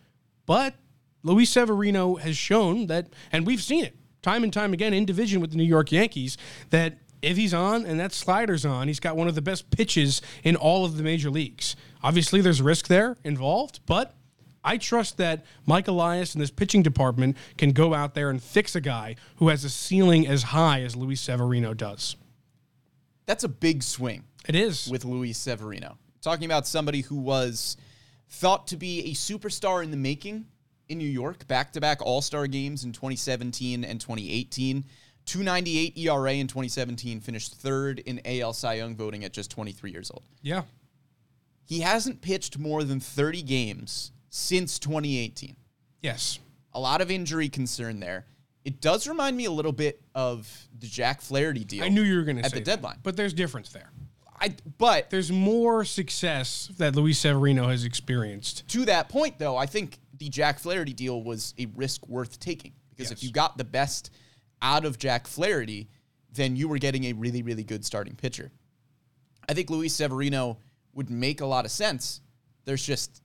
but 0.47 0.75
Luis 1.23 1.51
Severino 1.51 2.17
has 2.17 2.37
shown 2.37 2.87
that, 2.87 3.09
and 3.33 3.47
we've 3.47 3.63
seen 3.63 3.85
it 3.85 3.97
time 4.23 4.43
and 4.43 4.53
time 4.53 4.73
again 4.73 4.95
in 4.95 5.05
division 5.05 5.41
with 5.41 5.51
the 5.51 5.57
New 5.57 5.65
York 5.65 5.93
Yankees, 5.93 6.37
that 6.71 6.99
if 7.23 7.37
he's 7.37 7.55
on 7.55 7.87
and 7.87 7.99
that 8.01 8.13
slider's 8.13 8.65
on, 8.65 8.89
he's 8.89 9.01
got 9.01 9.17
one 9.17 9.29
of 9.29 9.35
the 9.35 9.43
best 9.43 9.71
pitches 9.71 10.21
in 10.43 10.57
all 10.57 10.85
of 10.85 10.97
the 10.97 11.03
major 11.03 11.31
leagues. 11.31 11.77
Obviously, 12.03 12.41
there's 12.41 12.61
risk 12.61 12.89
there 12.89 13.17
involved, 13.25 13.81
but 13.87 14.15
I 14.65 14.79
trust 14.79 15.19
that 15.19 15.45
Mike 15.67 15.89
Elias 15.89 16.35
and 16.35 16.43
this 16.43 16.51
pitching 16.51 16.83
department 16.83 17.37
can 17.59 17.73
go 17.73 17.93
out 17.95 18.15
there 18.15 18.31
and 18.31 18.43
fix 18.43 18.75
a 18.75 18.81
guy 18.81 19.17
who 19.37 19.49
has 19.49 19.63
a 19.65 19.71
ceiling 19.71 20.27
as 20.27 20.43
high 20.43 20.81
as 20.83 20.97
Luis 20.97 21.21
Severino 21.21 21.75
does. 21.75 22.17
That's 23.27 23.45
a 23.45 23.49
big 23.49 23.83
swing 23.83 24.25
It 24.49 24.55
is. 24.55 24.89
with 24.89 25.05
Luis 25.05 25.37
Severino. 25.39 25.99
Talking 26.23 26.47
about 26.47 26.67
somebody 26.67 27.03
who 27.03 27.17
was 27.17 27.77
thought 28.29 28.67
to 28.69 28.77
be 28.77 29.11
a 29.11 29.15
superstar 29.15 29.85
in 29.85 29.91
the 29.91 29.97
making 29.97 30.47
in 30.89 30.99
New 30.99 31.09
York, 31.09 31.47
back 31.47 31.73
to 31.75 31.81
back 31.81 32.01
All 32.03 32.23
Star 32.23 32.47
games 32.47 32.85
in 32.85 32.93
2017 32.93 33.85
and 33.85 34.01
2018. 34.01 34.85
298 35.27 35.97
ERA 35.97 36.33
in 36.35 36.47
2017, 36.47 37.21
finished 37.21 37.55
third 37.55 37.99
in 38.01 38.21
AL 38.27 38.53
Cy 38.53 38.75
Young 38.75 38.95
voting 38.95 39.25
at 39.25 39.33
just 39.33 39.51
23 39.51 39.91
years 39.91 40.11
old. 40.11 40.23
yeah. 40.43 40.63
He 41.67 41.81
hasn't 41.81 42.21
pitched 42.21 42.59
more 42.59 42.85
than 42.85 43.01
30 43.01 43.43
games 43.43 44.13
since 44.35 44.81
2018. 44.81 45.55
Yes. 46.03 46.41
A 46.73 46.81
lot 46.81 47.01
of 47.01 47.09
injury 47.09 47.49
concern 47.49 48.01
there. 48.01 48.27
It 48.65 48.81
does 48.81 49.07
remind 49.07 49.37
me 49.37 49.45
a 49.45 49.51
little 49.51 49.71
bit 49.71 50.03
of 50.15 50.51
the 50.77 50.89
Jack 50.89 51.21
Flaherty 51.21 51.65
deal. 51.65 51.85
I 51.85 51.89
knew 51.89 52.03
you 52.03 52.17
were 52.17 52.25
going 52.25 52.39
to 52.39 52.43
say 52.43 52.47
at 52.47 52.53
the 52.53 52.59
that, 52.59 52.65
deadline. 52.65 52.99
but 53.05 53.17
there's 53.17 53.33
difference 53.33 53.71
there. 53.71 53.91
I, 54.41 54.57
but 54.79 55.11
There's 55.11 55.31
more 55.31 55.85
success 55.85 56.69
that 56.79 56.97
Luis 56.97 57.21
Severino 57.21 57.69
has 57.69 57.85
experienced. 57.85 58.67
to 58.69 58.85
that 58.87 59.09
point, 59.09 59.39
though, 59.39 59.57
I 59.57 59.67
think 59.67 60.01
the 60.19 60.29
Jack 60.29 60.59
Flaherty 60.59 60.93
deal 60.93 61.23
was 61.23 61.55
a 61.57 61.67
risk 61.77 62.09
worth 62.09 62.41
taking 62.41 62.73
because 62.91 63.13
if 63.13 63.23
you 63.23 63.31
got 63.31 63.57
the 63.57 63.65
best 63.65 64.11
out 64.61 64.85
of 64.85 64.99
Jack 64.99 65.29
Flaherty, 65.29 65.89
then 66.33 66.57
you 66.57 66.67
were 66.67 66.79
getting 66.79 67.05
a 67.05 67.13
really, 67.13 67.43
really 67.43 67.63
good 67.63 67.85
starting 67.85 68.17
pitcher. 68.17 68.51
I 69.49 69.55
think 69.55 69.71
Luis 69.71 69.95
Severino 69.95 70.59
would 70.93 71.09
make 71.09 71.41
a 71.41 71.47
lot 71.47 71.65
of 71.65 71.71
sense. 71.71 72.21
There's 72.65 72.85
just 72.85 73.23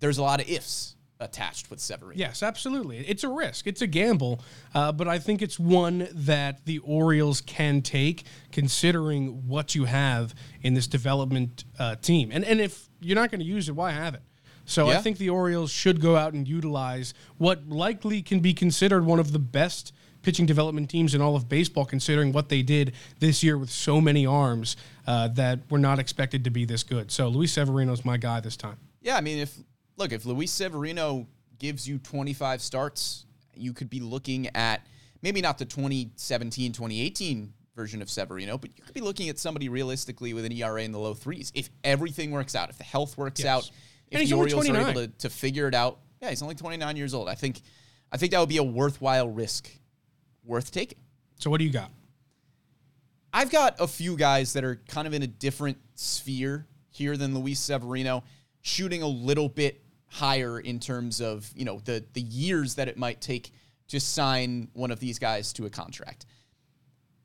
there's 0.00 0.18
a 0.18 0.22
lot 0.22 0.40
of 0.40 0.48
ifs 0.48 0.96
attached 1.20 1.70
with 1.70 1.80
Severino. 1.80 2.18
Yes, 2.18 2.42
absolutely. 2.42 2.98
It's 2.98 3.24
a 3.24 3.28
risk. 3.28 3.66
It's 3.66 3.82
a 3.82 3.86
gamble, 3.86 4.40
uh, 4.74 4.92
but 4.92 5.08
I 5.08 5.18
think 5.18 5.42
it's 5.42 5.58
one 5.58 6.08
that 6.12 6.64
the 6.64 6.78
Orioles 6.78 7.40
can 7.40 7.82
take, 7.82 8.24
considering 8.52 9.48
what 9.48 9.74
you 9.74 9.84
have 9.84 10.34
in 10.62 10.74
this 10.74 10.86
development 10.86 11.64
uh, 11.78 11.96
team. 11.96 12.30
And 12.32 12.44
and 12.44 12.60
if 12.60 12.88
you're 13.00 13.16
not 13.16 13.30
going 13.30 13.40
to 13.40 13.46
use 13.46 13.68
it, 13.68 13.72
why 13.72 13.90
have 13.90 14.14
it? 14.14 14.22
So 14.64 14.88
I 14.88 14.98
think 14.98 15.16
the 15.16 15.30
Orioles 15.30 15.70
should 15.70 15.98
go 15.98 16.14
out 16.14 16.34
and 16.34 16.46
utilize 16.46 17.14
what 17.38 17.70
likely 17.70 18.20
can 18.20 18.40
be 18.40 18.52
considered 18.52 19.06
one 19.06 19.18
of 19.18 19.32
the 19.32 19.38
best 19.38 19.94
pitching 20.20 20.44
development 20.44 20.90
teams 20.90 21.14
in 21.14 21.22
all 21.22 21.34
of 21.34 21.48
baseball, 21.48 21.86
considering 21.86 22.32
what 22.32 22.50
they 22.50 22.60
did 22.60 22.92
this 23.18 23.42
year 23.42 23.56
with 23.56 23.70
so 23.70 23.98
many 23.98 24.26
arms 24.26 24.76
uh, 25.06 25.28
that 25.28 25.60
were 25.70 25.78
not 25.78 25.98
expected 25.98 26.44
to 26.44 26.50
be 26.50 26.66
this 26.66 26.82
good. 26.82 27.10
So 27.10 27.28
Luis 27.28 27.52
Severino's 27.52 28.04
my 28.04 28.18
guy 28.18 28.40
this 28.40 28.58
time. 28.58 28.76
Yeah, 29.00 29.16
I 29.16 29.22
mean, 29.22 29.38
if 29.38 29.56
look, 29.98 30.12
if 30.12 30.24
Luis 30.24 30.50
Severino 30.50 31.26
gives 31.58 31.88
you 31.88 31.98
25 31.98 32.62
starts, 32.62 33.26
you 33.54 33.72
could 33.72 33.90
be 33.90 34.00
looking 34.00 34.48
at 34.54 34.86
maybe 35.22 35.40
not 35.40 35.58
the 35.58 35.64
2017, 35.64 36.72
2018 36.72 37.52
version 37.74 38.00
of 38.02 38.08
Severino, 38.08 38.56
but 38.58 38.70
you 38.76 38.82
could 38.82 38.94
be 38.94 39.00
looking 39.00 39.28
at 39.28 39.38
somebody 39.38 39.68
realistically 39.68 40.32
with 40.34 40.44
an 40.44 40.52
ERA 40.52 40.82
in 40.82 40.92
the 40.92 40.98
low 40.98 41.14
threes. 41.14 41.52
If 41.54 41.70
everything 41.84 42.30
works 42.30 42.54
out, 42.54 42.70
if 42.70 42.78
the 42.78 42.84
health 42.84 43.16
works 43.18 43.40
Yes. 43.40 43.46
out, 43.48 43.70
if 44.10 44.28
the 44.28 44.34
Orioles 44.34 44.68
are 44.68 44.76
able 44.76 44.94
to, 44.94 45.08
to 45.08 45.28
figure 45.28 45.68
it 45.68 45.74
out. 45.74 45.98
Yeah, 46.22 46.30
he's 46.30 46.42
only 46.42 46.54
29 46.54 46.96
years 46.96 47.14
old. 47.14 47.28
I 47.28 47.34
think 47.34 47.60
I 48.10 48.16
think 48.16 48.32
that 48.32 48.40
would 48.40 48.48
be 48.48 48.56
a 48.56 48.62
worthwhile 48.62 49.28
risk 49.28 49.68
worth 50.44 50.72
taking. 50.72 50.98
So 51.38 51.50
what 51.50 51.58
do 51.58 51.64
you 51.64 51.70
got? 51.70 51.90
I've 53.32 53.50
got 53.50 53.76
a 53.80 53.86
few 53.86 54.16
guys 54.16 54.54
that 54.54 54.64
are 54.64 54.76
kind 54.88 55.06
of 55.06 55.12
in 55.12 55.22
a 55.22 55.26
different 55.26 55.76
sphere 55.94 56.66
here 56.90 57.16
than 57.16 57.34
Luis 57.38 57.60
Severino, 57.60 58.24
shooting 58.62 59.02
a 59.02 59.06
little 59.06 59.48
bit 59.48 59.82
higher 60.08 60.58
in 60.58 60.80
terms 60.80 61.20
of, 61.20 61.50
you 61.54 61.64
know, 61.64 61.80
the 61.84 62.04
the 62.14 62.20
years 62.20 62.74
that 62.76 62.88
it 62.88 62.96
might 62.96 63.20
take 63.20 63.52
to 63.88 64.00
sign 64.00 64.68
one 64.74 64.90
of 64.90 65.00
these 65.00 65.18
guys 65.18 65.52
to 65.54 65.66
a 65.66 65.70
contract. 65.70 66.26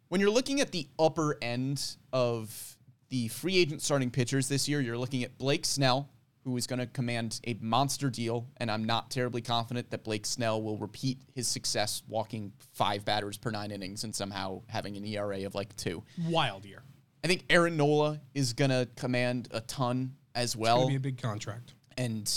When 0.10 0.22
you're 0.22 0.30
looking 0.32 0.62
at 0.62 0.72
the 0.72 0.88
upper 1.00 1.38
end 1.42 1.96
of 2.12 2.78
the 3.10 3.28
free 3.30 3.58
agent 3.58 3.82
starting 3.82 4.12
pitchers 4.12 4.48
this 4.48 4.68
year, 4.70 4.80
you're 4.80 4.98
looking 4.98 5.24
at 5.24 5.38
Blake 5.38 5.66
Snell, 5.66 6.10
who 6.44 6.56
is 6.58 6.68
going 6.68 6.80
to 6.80 6.86
command 6.88 7.40
a 7.48 7.56
monster 7.62 8.10
deal, 8.10 8.48
and 8.58 8.70
I'm 8.70 8.84
not 8.84 9.10
terribly 9.12 9.42
confident 9.42 9.90
that 9.92 10.04
Blake 10.04 10.26
Snell 10.26 10.62
will 10.62 10.78
repeat 10.78 11.20
his 11.34 11.48
success 11.48 12.04
walking 12.08 12.54
five 12.74 13.04
batters 13.06 13.38
per 13.38 13.50
nine 13.50 13.72
innings 13.72 14.04
and 14.04 14.14
somehow 14.14 14.62
having 14.68 14.96
an 14.98 15.06
ERA 15.06 15.46
of 15.46 15.56
like 15.56 15.76
two. 15.76 16.04
Wild 16.28 16.66
year. 16.66 16.84
I 17.24 17.28
think 17.28 17.46
Aaron 17.50 17.76
Nola 17.78 18.20
is 18.34 18.54
going 18.54 18.72
to 18.72 18.88
command 18.96 19.48
a 19.52 19.62
ton 19.62 20.16
as 20.36 20.56
Well, 20.56 20.80
well 20.80 20.88
be 20.90 20.96
a 20.96 21.00
big 21.00 21.22
contract. 21.22 21.74
and 21.98 22.32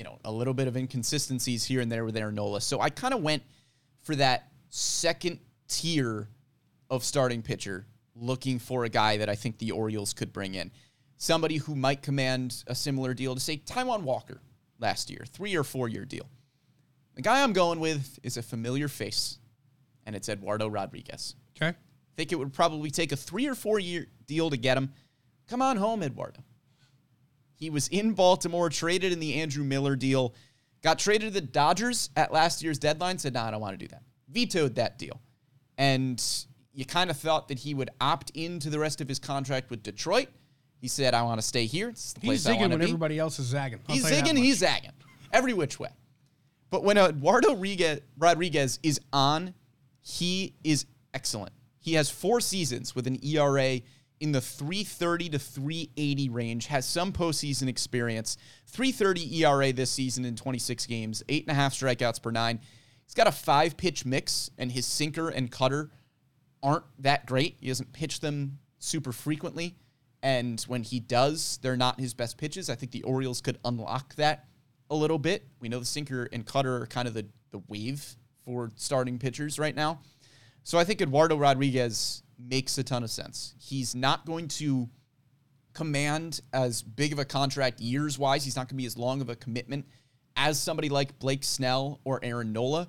you 0.00 0.04
know 0.04 0.18
a 0.24 0.32
little 0.32 0.54
bit 0.54 0.66
of 0.66 0.78
inconsistencies 0.78 1.62
here 1.62 1.82
and 1.82 1.92
there 1.92 2.06
with 2.06 2.16
Aaron 2.16 2.34
Nola. 2.34 2.62
So 2.62 2.80
I 2.80 2.88
kind 2.88 3.12
of 3.12 3.22
went 3.22 3.42
for 4.02 4.16
that 4.16 4.48
second 4.70 5.40
tier 5.68 6.26
of 6.88 7.04
starting 7.04 7.42
pitcher, 7.42 7.84
looking 8.16 8.58
for 8.58 8.84
a 8.84 8.88
guy 8.88 9.18
that 9.18 9.28
I 9.28 9.34
think 9.34 9.58
the 9.58 9.72
Orioles 9.72 10.14
could 10.14 10.32
bring 10.32 10.54
in, 10.54 10.70
somebody 11.18 11.58
who 11.58 11.76
might 11.76 12.00
command 12.00 12.64
a 12.66 12.74
similar 12.74 13.12
deal 13.12 13.34
to 13.34 13.40
say 13.42 13.58
Taijuan 13.58 14.00
Walker 14.00 14.40
last 14.78 15.10
year, 15.10 15.26
three 15.30 15.54
or 15.54 15.64
four 15.64 15.86
year 15.86 16.06
deal. 16.06 16.30
The 17.14 17.20
guy 17.20 17.42
I'm 17.42 17.52
going 17.52 17.78
with 17.78 18.18
is 18.22 18.38
a 18.38 18.42
familiar 18.42 18.88
face, 18.88 19.36
and 20.06 20.16
it's 20.16 20.30
Eduardo 20.30 20.66
Rodriguez. 20.66 21.34
Okay. 21.58 21.76
I 21.76 22.16
think 22.16 22.32
it 22.32 22.36
would 22.36 22.54
probably 22.54 22.90
take 22.90 23.12
a 23.12 23.16
three 23.16 23.46
or 23.46 23.54
four 23.54 23.78
year 23.78 24.06
deal 24.26 24.48
to 24.48 24.56
get 24.56 24.78
him. 24.78 24.94
Come 25.46 25.60
on 25.60 25.76
home, 25.76 26.02
Eduardo. 26.02 26.42
He 27.60 27.68
was 27.68 27.88
in 27.88 28.14
Baltimore, 28.14 28.70
traded 28.70 29.12
in 29.12 29.20
the 29.20 29.34
Andrew 29.34 29.62
Miller 29.62 29.94
deal, 29.94 30.34
got 30.82 30.98
traded 30.98 31.28
to 31.28 31.40
the 31.40 31.46
Dodgers 31.46 32.08
at 32.16 32.32
last 32.32 32.62
year's 32.62 32.78
deadline, 32.78 33.18
said, 33.18 33.34
nah, 33.34 33.46
I 33.46 33.50
don't 33.50 33.60
want 33.60 33.78
to 33.78 33.84
do 33.84 33.88
that. 33.88 34.02
Vetoed 34.28 34.76
that 34.76 34.98
deal. 34.98 35.20
And 35.76 36.22
you 36.72 36.86
kind 36.86 37.10
of 37.10 37.18
thought 37.18 37.48
that 37.48 37.58
he 37.58 37.74
would 37.74 37.90
opt 38.00 38.30
into 38.30 38.70
the 38.70 38.78
rest 38.78 39.02
of 39.02 39.08
his 39.08 39.18
contract 39.18 39.68
with 39.68 39.82
Detroit. 39.82 40.28
He 40.80 40.88
said, 40.88 41.12
I 41.12 41.22
want 41.22 41.38
to 41.38 41.46
stay 41.46 41.66
here. 41.66 41.90
It's 41.90 42.14
the 42.14 42.20
He's 42.20 42.44
place 42.44 42.46
I 42.46 42.52
zigging 42.54 42.60
want 42.60 42.72
to 42.72 42.78
when 42.78 42.86
be. 42.86 42.90
everybody 42.92 43.18
else 43.18 43.38
is 43.38 43.46
zagging. 43.46 43.80
I'll 43.86 43.94
He's 43.94 44.06
zigging, 44.06 44.38
he's 44.38 44.58
zagging. 44.58 44.92
Every 45.30 45.52
which 45.52 45.78
way. 45.78 45.90
But 46.70 46.82
when 46.82 46.96
Eduardo 46.96 47.54
Rodriguez 48.16 48.78
is 48.82 49.00
on, 49.12 49.52
he 50.00 50.54
is 50.64 50.86
excellent. 51.12 51.52
He 51.78 51.94
has 51.94 52.08
four 52.08 52.40
seasons 52.40 52.94
with 52.94 53.06
an 53.06 53.18
ERA 53.22 53.80
in 54.20 54.32
the 54.32 54.40
330 54.40 55.30
to 55.30 55.38
380 55.38 56.28
range, 56.28 56.66
has 56.66 56.86
some 56.86 57.12
postseason 57.12 57.68
experience. 57.68 58.36
330 58.66 59.42
ERA 59.42 59.72
this 59.72 59.90
season 59.90 60.24
in 60.24 60.36
26 60.36 60.86
games, 60.86 61.22
eight 61.28 61.44
and 61.44 61.50
a 61.50 61.54
half 61.54 61.72
strikeouts 61.72 62.22
per 62.22 62.30
nine. 62.30 62.60
He's 63.04 63.14
got 63.14 63.26
a 63.26 63.32
five 63.32 63.76
pitch 63.76 64.04
mix, 64.04 64.50
and 64.58 64.70
his 64.70 64.86
sinker 64.86 65.30
and 65.30 65.50
cutter 65.50 65.90
aren't 66.62 66.84
that 66.98 67.26
great. 67.26 67.56
He 67.60 67.68
doesn't 67.68 67.92
pitch 67.92 68.20
them 68.20 68.58
super 68.78 69.12
frequently. 69.12 69.74
And 70.22 70.60
when 70.68 70.82
he 70.82 71.00
does, 71.00 71.58
they're 71.62 71.78
not 71.78 71.98
his 71.98 72.12
best 72.12 72.36
pitches. 72.36 72.68
I 72.68 72.74
think 72.74 72.92
the 72.92 73.02
Orioles 73.02 73.40
could 73.40 73.58
unlock 73.64 74.14
that 74.16 74.44
a 74.90 74.94
little 74.94 75.18
bit. 75.18 75.46
We 75.60 75.70
know 75.70 75.78
the 75.78 75.86
sinker 75.86 76.28
and 76.30 76.44
cutter 76.44 76.82
are 76.82 76.86
kind 76.86 77.08
of 77.08 77.14
the, 77.14 77.26
the 77.52 77.62
wave 77.68 78.16
for 78.44 78.70
starting 78.76 79.18
pitchers 79.18 79.58
right 79.58 79.74
now. 79.74 80.00
So 80.62 80.78
I 80.78 80.84
think 80.84 81.00
Eduardo 81.00 81.36
Rodriguez 81.36 82.22
makes 82.48 82.78
a 82.78 82.84
ton 82.84 83.02
of 83.02 83.10
sense. 83.10 83.54
He's 83.58 83.94
not 83.94 84.26
going 84.26 84.48
to 84.48 84.88
command 85.72 86.40
as 86.52 86.82
big 86.82 87.12
of 87.12 87.18
a 87.18 87.24
contract 87.24 87.80
years 87.80 88.18
wise. 88.18 88.44
He's 88.44 88.56
not 88.56 88.62
going 88.62 88.76
to 88.76 88.82
be 88.82 88.86
as 88.86 88.96
long 88.96 89.20
of 89.20 89.28
a 89.28 89.36
commitment 89.36 89.86
as 90.36 90.60
somebody 90.60 90.88
like 90.88 91.18
Blake 91.18 91.44
Snell 91.44 92.00
or 92.04 92.20
Aaron 92.22 92.52
Nola, 92.52 92.88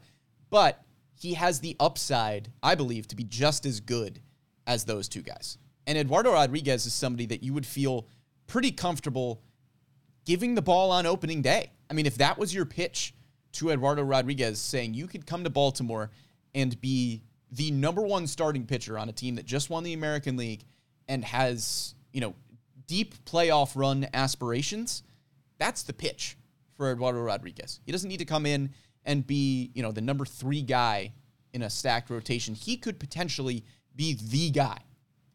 but 0.50 0.84
he 1.14 1.34
has 1.36 1.60
the 1.60 1.76
upside, 1.80 2.52
I 2.64 2.76
believe, 2.76 3.08
to 3.10 3.16
be 3.16 3.24
just 3.24 3.66
as 3.66 3.80
good 3.80 4.20
as 4.66 4.84
those 4.84 5.08
two 5.08 5.22
guys. 5.22 5.58
And 5.86 5.98
Eduardo 5.98 6.32
Rodriguez 6.32 6.86
is 6.86 6.94
somebody 6.94 7.26
that 7.28 7.44
you 7.44 7.54
would 7.54 7.66
feel 7.66 8.08
pretty 8.48 8.72
comfortable 8.72 9.42
giving 10.26 10.56
the 10.56 10.62
ball 10.62 10.92
on 10.92 11.06
opening 11.06 11.42
day. 11.42 11.72
I 11.90 11.94
mean, 11.94 12.06
if 12.06 12.18
that 12.18 12.38
was 12.38 12.54
your 12.54 12.66
pitch 12.66 13.14
to 13.54 13.70
Eduardo 13.70 14.04
Rodriguez 14.04 14.60
saying 14.60 14.94
you 14.94 15.08
could 15.08 15.26
come 15.26 15.44
to 15.44 15.50
Baltimore 15.50 16.12
and 16.54 16.80
be 16.80 17.24
the 17.52 17.72
number 17.72 18.02
one 18.02 18.28
starting 18.28 18.66
pitcher 18.66 18.98
on 18.98 19.10
a 19.10 19.14
team 19.14 19.36
that 19.36 19.46
just 19.46 19.70
won 19.70 19.84
the 19.84 19.94
American 19.94 20.38
League 20.38 20.64
and 21.08 21.24
has, 21.26 21.96
you 22.14 22.22
know, 22.22 22.34
deep 22.88 23.14
playoff 23.26 23.76
run 23.76 24.08
aspirations, 24.14 25.04
that's 25.58 25.84
the 25.84 25.94
pitch 25.94 26.38
for 26.76 26.92
Eduardo 26.92 27.20
Rodriguez. 27.20 27.80
He 27.86 27.92
doesn't 27.92 28.10
need 28.10 28.20
to 28.20 28.26
come 28.26 28.46
in 28.46 28.72
and 29.06 29.26
be, 29.26 29.72
you 29.74 29.82
know, 29.82 29.92
the 29.92 30.02
number 30.02 30.26
three 30.26 30.62
guy 30.62 31.14
in 31.54 31.64
a 31.64 31.70
stacked 31.70 32.10
rotation. 32.10 32.56
He 32.56 32.78
could 32.78 33.00
potentially 33.00 33.64
be 33.96 34.18
the 34.30 34.52
guy 34.52 34.80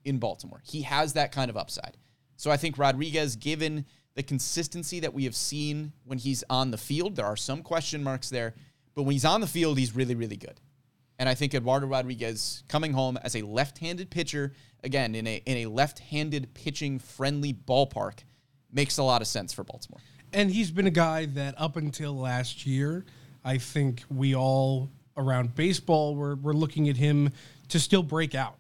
in 0.04 0.18
Baltimore. 0.18 0.61
He 0.64 0.82
has 0.82 1.12
that 1.14 1.32
kind 1.32 1.50
of 1.50 1.56
upside. 1.56 1.96
So 2.37 2.50
I 2.50 2.56
think 2.56 2.78
Rodriguez, 2.78 3.37
given 3.37 3.85
the 4.14 4.23
consistency 4.23 5.00
that 5.00 5.12
we 5.12 5.25
have 5.25 5.35
seen 5.35 5.92
when 6.04 6.18
he's 6.18 6.42
on 6.49 6.70
the 6.70 6.78
field, 6.78 7.16
there 7.16 7.26
are 7.26 7.37
some 7.37 7.62
question 7.62 8.02
marks 8.02 8.30
there, 8.30 8.54
but 8.94 9.02
when 9.02 9.12
he's 9.12 9.25
on 9.25 9.40
the 9.40 9.46
field, 9.46 9.78
he's 9.78 9.94
really, 9.94 10.14
really 10.14 10.37
good. 10.37 10.61
And 11.18 11.28
I 11.28 11.35
think 11.35 11.54
Eduardo 11.54 11.87
Rodriguez 11.87 12.62
coming 12.68 12.92
home 12.92 13.16
as 13.23 13.35
a 13.37 13.42
left-handed 13.42 14.11
pitcher, 14.11 14.52
again 14.85 15.14
in 15.14 15.26
a 15.26 15.37
in 15.46 15.58
a 15.58 15.66
left-handed 15.66 16.52
pitching 16.54 16.99
friendly 16.99 17.52
ballpark, 17.54 18.18
makes 18.73 18.99
a 18.99 19.02
lot 19.02 19.23
of 19.23 19.28
sense 19.28 19.52
for 19.52 19.64
Baltimore. 19.64 20.00
And 20.32 20.50
he's 20.50 20.70
been 20.70 20.87
a 20.87 20.90
guy 20.90 21.26
that 21.26 21.54
up 21.56 21.76
until 21.76 22.14
last 22.16 22.66
year, 22.66 23.06
I 23.44 23.58
think 23.58 24.02
we 24.11 24.35
all 24.35 24.90
around 25.16 25.54
baseball 25.54 26.14
were, 26.14 26.35
were 26.37 26.52
looking 26.52 26.88
at 26.90 26.96
him 26.99 27.30
to 27.68 27.80
still 27.80 28.02
break 28.02 28.35
out 28.35 28.56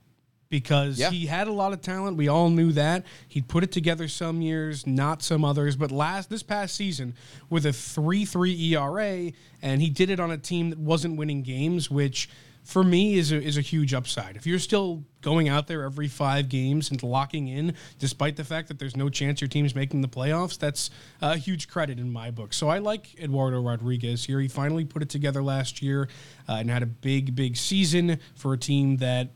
because 0.48 0.98
Yeah. 0.98 1.10
he 1.10 1.26
had 1.26 1.48
a 1.48 1.52
lot 1.52 1.74
of 1.74 1.82
talent. 1.82 2.16
We 2.16 2.28
all 2.28 2.48
knew 2.48 2.72
that. 2.72 3.04
He'd 3.28 3.46
put 3.48 3.62
it 3.64 3.72
together 3.72 4.08
some 4.08 4.40
years, 4.40 4.86
not 4.86 5.22
some 5.22 5.44
others. 5.44 5.76
But 5.76 5.90
last 5.90 6.30
this 6.30 6.42
past 6.42 6.74
season 6.76 7.14
with 7.50 7.66
a 7.66 7.72
3-3 7.72 8.54
ERA, 8.72 9.32
and 9.60 9.82
he 9.82 9.90
did 9.90 10.08
it 10.08 10.18
on 10.20 10.30
a 10.30 10.38
team 10.38 10.70
that 10.70 10.78
wasn't 10.78 11.16
winning 11.16 11.42
games, 11.42 11.90
which 11.90 12.30
for 12.66 12.82
me 12.82 13.14
is 13.14 13.30
a, 13.30 13.40
is 13.40 13.56
a 13.56 13.60
huge 13.60 13.94
upside. 13.94 14.36
If 14.36 14.44
you're 14.44 14.58
still 14.58 15.04
going 15.20 15.48
out 15.48 15.68
there 15.68 15.84
every 15.84 16.08
five 16.08 16.48
games 16.48 16.90
and 16.90 17.00
locking 17.00 17.46
in, 17.46 17.74
despite 18.00 18.34
the 18.34 18.42
fact 18.42 18.66
that 18.68 18.80
there's 18.80 18.96
no 18.96 19.08
chance 19.08 19.40
your 19.40 19.46
team's 19.46 19.74
making 19.74 20.00
the 20.00 20.08
playoffs, 20.08 20.58
that's 20.58 20.90
a 21.22 21.36
huge 21.36 21.68
credit 21.68 22.00
in 22.00 22.12
my 22.12 22.32
book. 22.32 22.52
So 22.52 22.68
I 22.68 22.78
like 22.78 23.18
Eduardo 23.20 23.62
Rodriguez 23.62 24.24
here. 24.24 24.40
He 24.40 24.48
finally 24.48 24.84
put 24.84 25.00
it 25.00 25.08
together 25.08 25.44
last 25.44 25.80
year 25.80 26.08
uh, 26.48 26.54
and 26.54 26.68
had 26.68 26.82
a 26.82 26.86
big, 26.86 27.36
big 27.36 27.56
season 27.56 28.18
for 28.34 28.52
a 28.52 28.58
team 28.58 28.96
that 28.96 29.30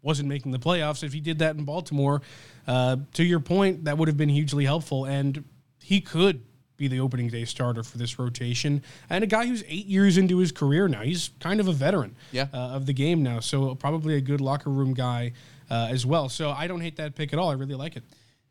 wasn't 0.00 0.26
making 0.26 0.52
the 0.52 0.58
playoffs. 0.58 1.04
If 1.04 1.12
he 1.12 1.20
did 1.20 1.40
that 1.40 1.56
in 1.56 1.64
Baltimore, 1.64 2.22
uh, 2.66 2.96
to 3.12 3.22
your 3.22 3.40
point, 3.40 3.84
that 3.84 3.98
would 3.98 4.08
have 4.08 4.16
been 4.16 4.30
hugely 4.30 4.64
helpful. 4.64 5.04
And 5.04 5.44
he 5.82 6.00
could 6.00 6.42
be 6.80 6.88
the 6.88 6.98
opening 6.98 7.28
day 7.28 7.44
starter 7.44 7.84
for 7.84 7.98
this 7.98 8.18
rotation. 8.18 8.82
And 9.08 9.22
a 9.22 9.26
guy 9.26 9.46
who's 9.46 9.62
eight 9.68 9.86
years 9.86 10.18
into 10.18 10.38
his 10.38 10.50
career 10.50 10.88
now. 10.88 11.02
He's 11.02 11.30
kind 11.38 11.60
of 11.60 11.68
a 11.68 11.72
veteran 11.72 12.16
Yeah. 12.32 12.46
uh, 12.52 12.56
of 12.70 12.86
the 12.86 12.92
game 12.94 13.22
now. 13.22 13.38
So 13.38 13.74
probably 13.76 14.16
a 14.16 14.20
good 14.20 14.40
locker 14.40 14.70
room 14.70 14.94
guy 14.94 15.32
uh, 15.70 15.88
as 15.90 16.04
well. 16.04 16.28
So 16.28 16.50
I 16.50 16.66
don't 16.66 16.80
hate 16.80 16.96
that 16.96 17.14
pick 17.14 17.32
at 17.32 17.38
all. 17.38 17.50
I 17.50 17.52
really 17.52 17.74
like 17.76 17.96
it. 17.96 18.02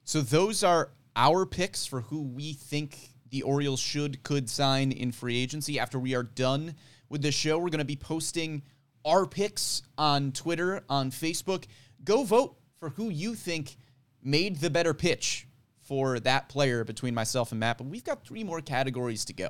So 0.03 0.21
those 0.21 0.63
are 0.63 0.91
our 1.15 1.45
picks 1.45 1.86
for 1.86 2.01
who 2.01 2.21
we 2.21 2.53
think 2.53 2.98
the 3.31 3.41
Orioles 3.41 3.79
should 3.79 4.24
could 4.24 4.50
sign 4.50 4.91
in 4.91 5.12
free 5.12 5.38
agency. 5.38 5.79
After 5.79 6.00
we 6.00 6.15
are 6.15 6.24
done 6.24 6.75
with 7.09 7.21
this 7.21 7.36
show, 7.36 7.57
we're 7.57 7.69
going 7.69 7.79
to 7.79 7.86
be 7.86 7.95
posting 7.95 8.62
our 9.05 9.25
picks 9.25 9.81
on 9.98 10.31
Twitter, 10.31 10.83
on 10.89 11.09
Facebook. 11.12 11.65
Go 12.03 12.24
vote 12.24 12.57
for 12.79 12.89
who 12.91 13.09
you 13.09 13.33
think 13.36 13.75
made 14.24 14.57
the 14.57 14.69
better 14.69 14.93
pitch 14.93 15.48
for 15.89 16.19
that 16.19 16.50
player 16.50 16.84
between 16.84 17.15
myself 17.15 17.51
and 17.51 17.60
Matt. 17.60 17.79
But 17.79 17.88
we've 17.88 18.03
got 18.03 18.24
three 18.24 18.43
more 18.43 18.62
categories 18.62 19.25
to 19.25 19.34
go. 19.34 19.50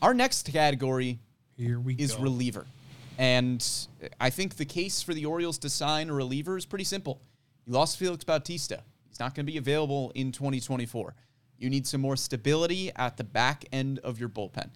Our 0.00 0.14
next 0.14 0.50
category 0.50 1.18
Here 1.58 1.78
we 1.78 1.94
is 1.94 2.14
go. 2.14 2.22
reliever. 2.22 2.66
And 3.18 3.62
I 4.18 4.30
think 4.30 4.56
the 4.56 4.64
case 4.64 5.02
for 5.02 5.12
the 5.12 5.26
Orioles 5.26 5.58
to 5.58 5.68
sign 5.68 6.08
a 6.08 6.14
reliever 6.14 6.56
is 6.56 6.64
pretty 6.64 6.84
simple. 6.84 7.20
You 7.66 7.74
lost 7.74 7.98
Felix 7.98 8.24
Bautista. 8.24 8.82
He's 9.10 9.20
not 9.20 9.34
going 9.34 9.44
to 9.44 9.52
be 9.52 9.58
available 9.58 10.12
in 10.14 10.32
2024. 10.32 11.14
You 11.58 11.68
need 11.70 11.86
some 11.86 12.00
more 12.00 12.16
stability 12.16 12.90
at 12.96 13.18
the 13.18 13.24
back 13.24 13.66
end 13.70 13.98
of 13.98 14.18
your 14.18 14.30
bullpen. 14.30 14.70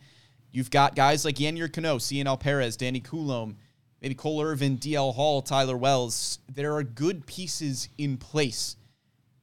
You've 0.53 0.71
got 0.71 0.95
guys 0.95 1.25
like 1.25 1.37
Yennier 1.37 1.73
Cano, 1.73 1.97
Cionel 1.99 2.37
Perez, 2.37 2.77
Danny 2.77 3.01
Coulombe, 3.01 3.57
maybe 4.03 4.15
Cole 4.15 4.43
Irvin, 4.43 4.77
DL 4.77 5.15
Hall, 5.15 5.41
Tyler 5.43 5.77
Wells. 5.77 6.41
There 6.53 6.75
are 6.75 6.83
good 6.83 7.27
pieces 7.27 7.89
in 7.99 8.19
place, 8.19 8.77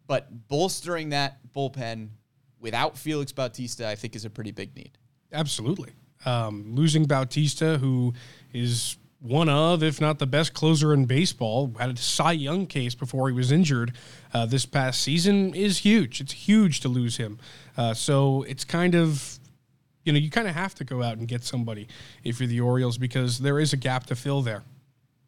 but 0.07 0.47
bolstering 0.47 1.09
that 1.09 1.37
bullpen 1.53 2.09
without 2.59 2.97
Felix 2.97 3.31
Bautista, 3.31 3.87
I 3.87 3.95
think, 3.95 4.15
is 4.15 4.25
a 4.25 4.29
pretty 4.29 4.51
big 4.51 4.75
need. 4.75 4.97
Absolutely. 5.31 5.91
Um, 6.25 6.73
losing 6.75 7.05
Bautista, 7.05 7.77
who 7.77 8.13
is 8.53 8.97
one 9.19 9.49
of, 9.49 9.83
if 9.83 9.99
not 10.01 10.19
the 10.19 10.25
best 10.27 10.53
closer 10.53 10.93
in 10.93 11.05
baseball, 11.05 11.71
had 11.79 11.89
a 11.91 11.97
Cy 11.97 12.31
Young 12.33 12.65
case 12.67 12.95
before 12.95 13.27
he 13.29 13.33
was 13.35 13.51
injured 13.51 13.93
uh, 14.33 14.45
this 14.45 14.65
past 14.65 15.01
season, 15.01 15.53
is 15.53 15.79
huge. 15.79 16.21
It's 16.21 16.33
huge 16.33 16.79
to 16.81 16.87
lose 16.89 17.17
him. 17.17 17.39
Uh, 17.77 17.93
so 17.93 18.43
it's 18.43 18.63
kind 18.63 18.95
of, 18.95 19.39
you 20.03 20.13
know, 20.13 20.19
you 20.19 20.29
kind 20.29 20.47
of 20.47 20.53
have 20.55 20.75
to 20.75 20.83
go 20.83 21.01
out 21.03 21.17
and 21.17 21.27
get 21.27 21.43
somebody 21.43 21.87
if 22.23 22.39
you're 22.39 22.47
the 22.47 22.61
Orioles 22.61 22.97
because 22.97 23.39
there 23.39 23.59
is 23.59 23.73
a 23.73 23.77
gap 23.77 24.05
to 24.07 24.15
fill 24.15 24.41
there. 24.41 24.63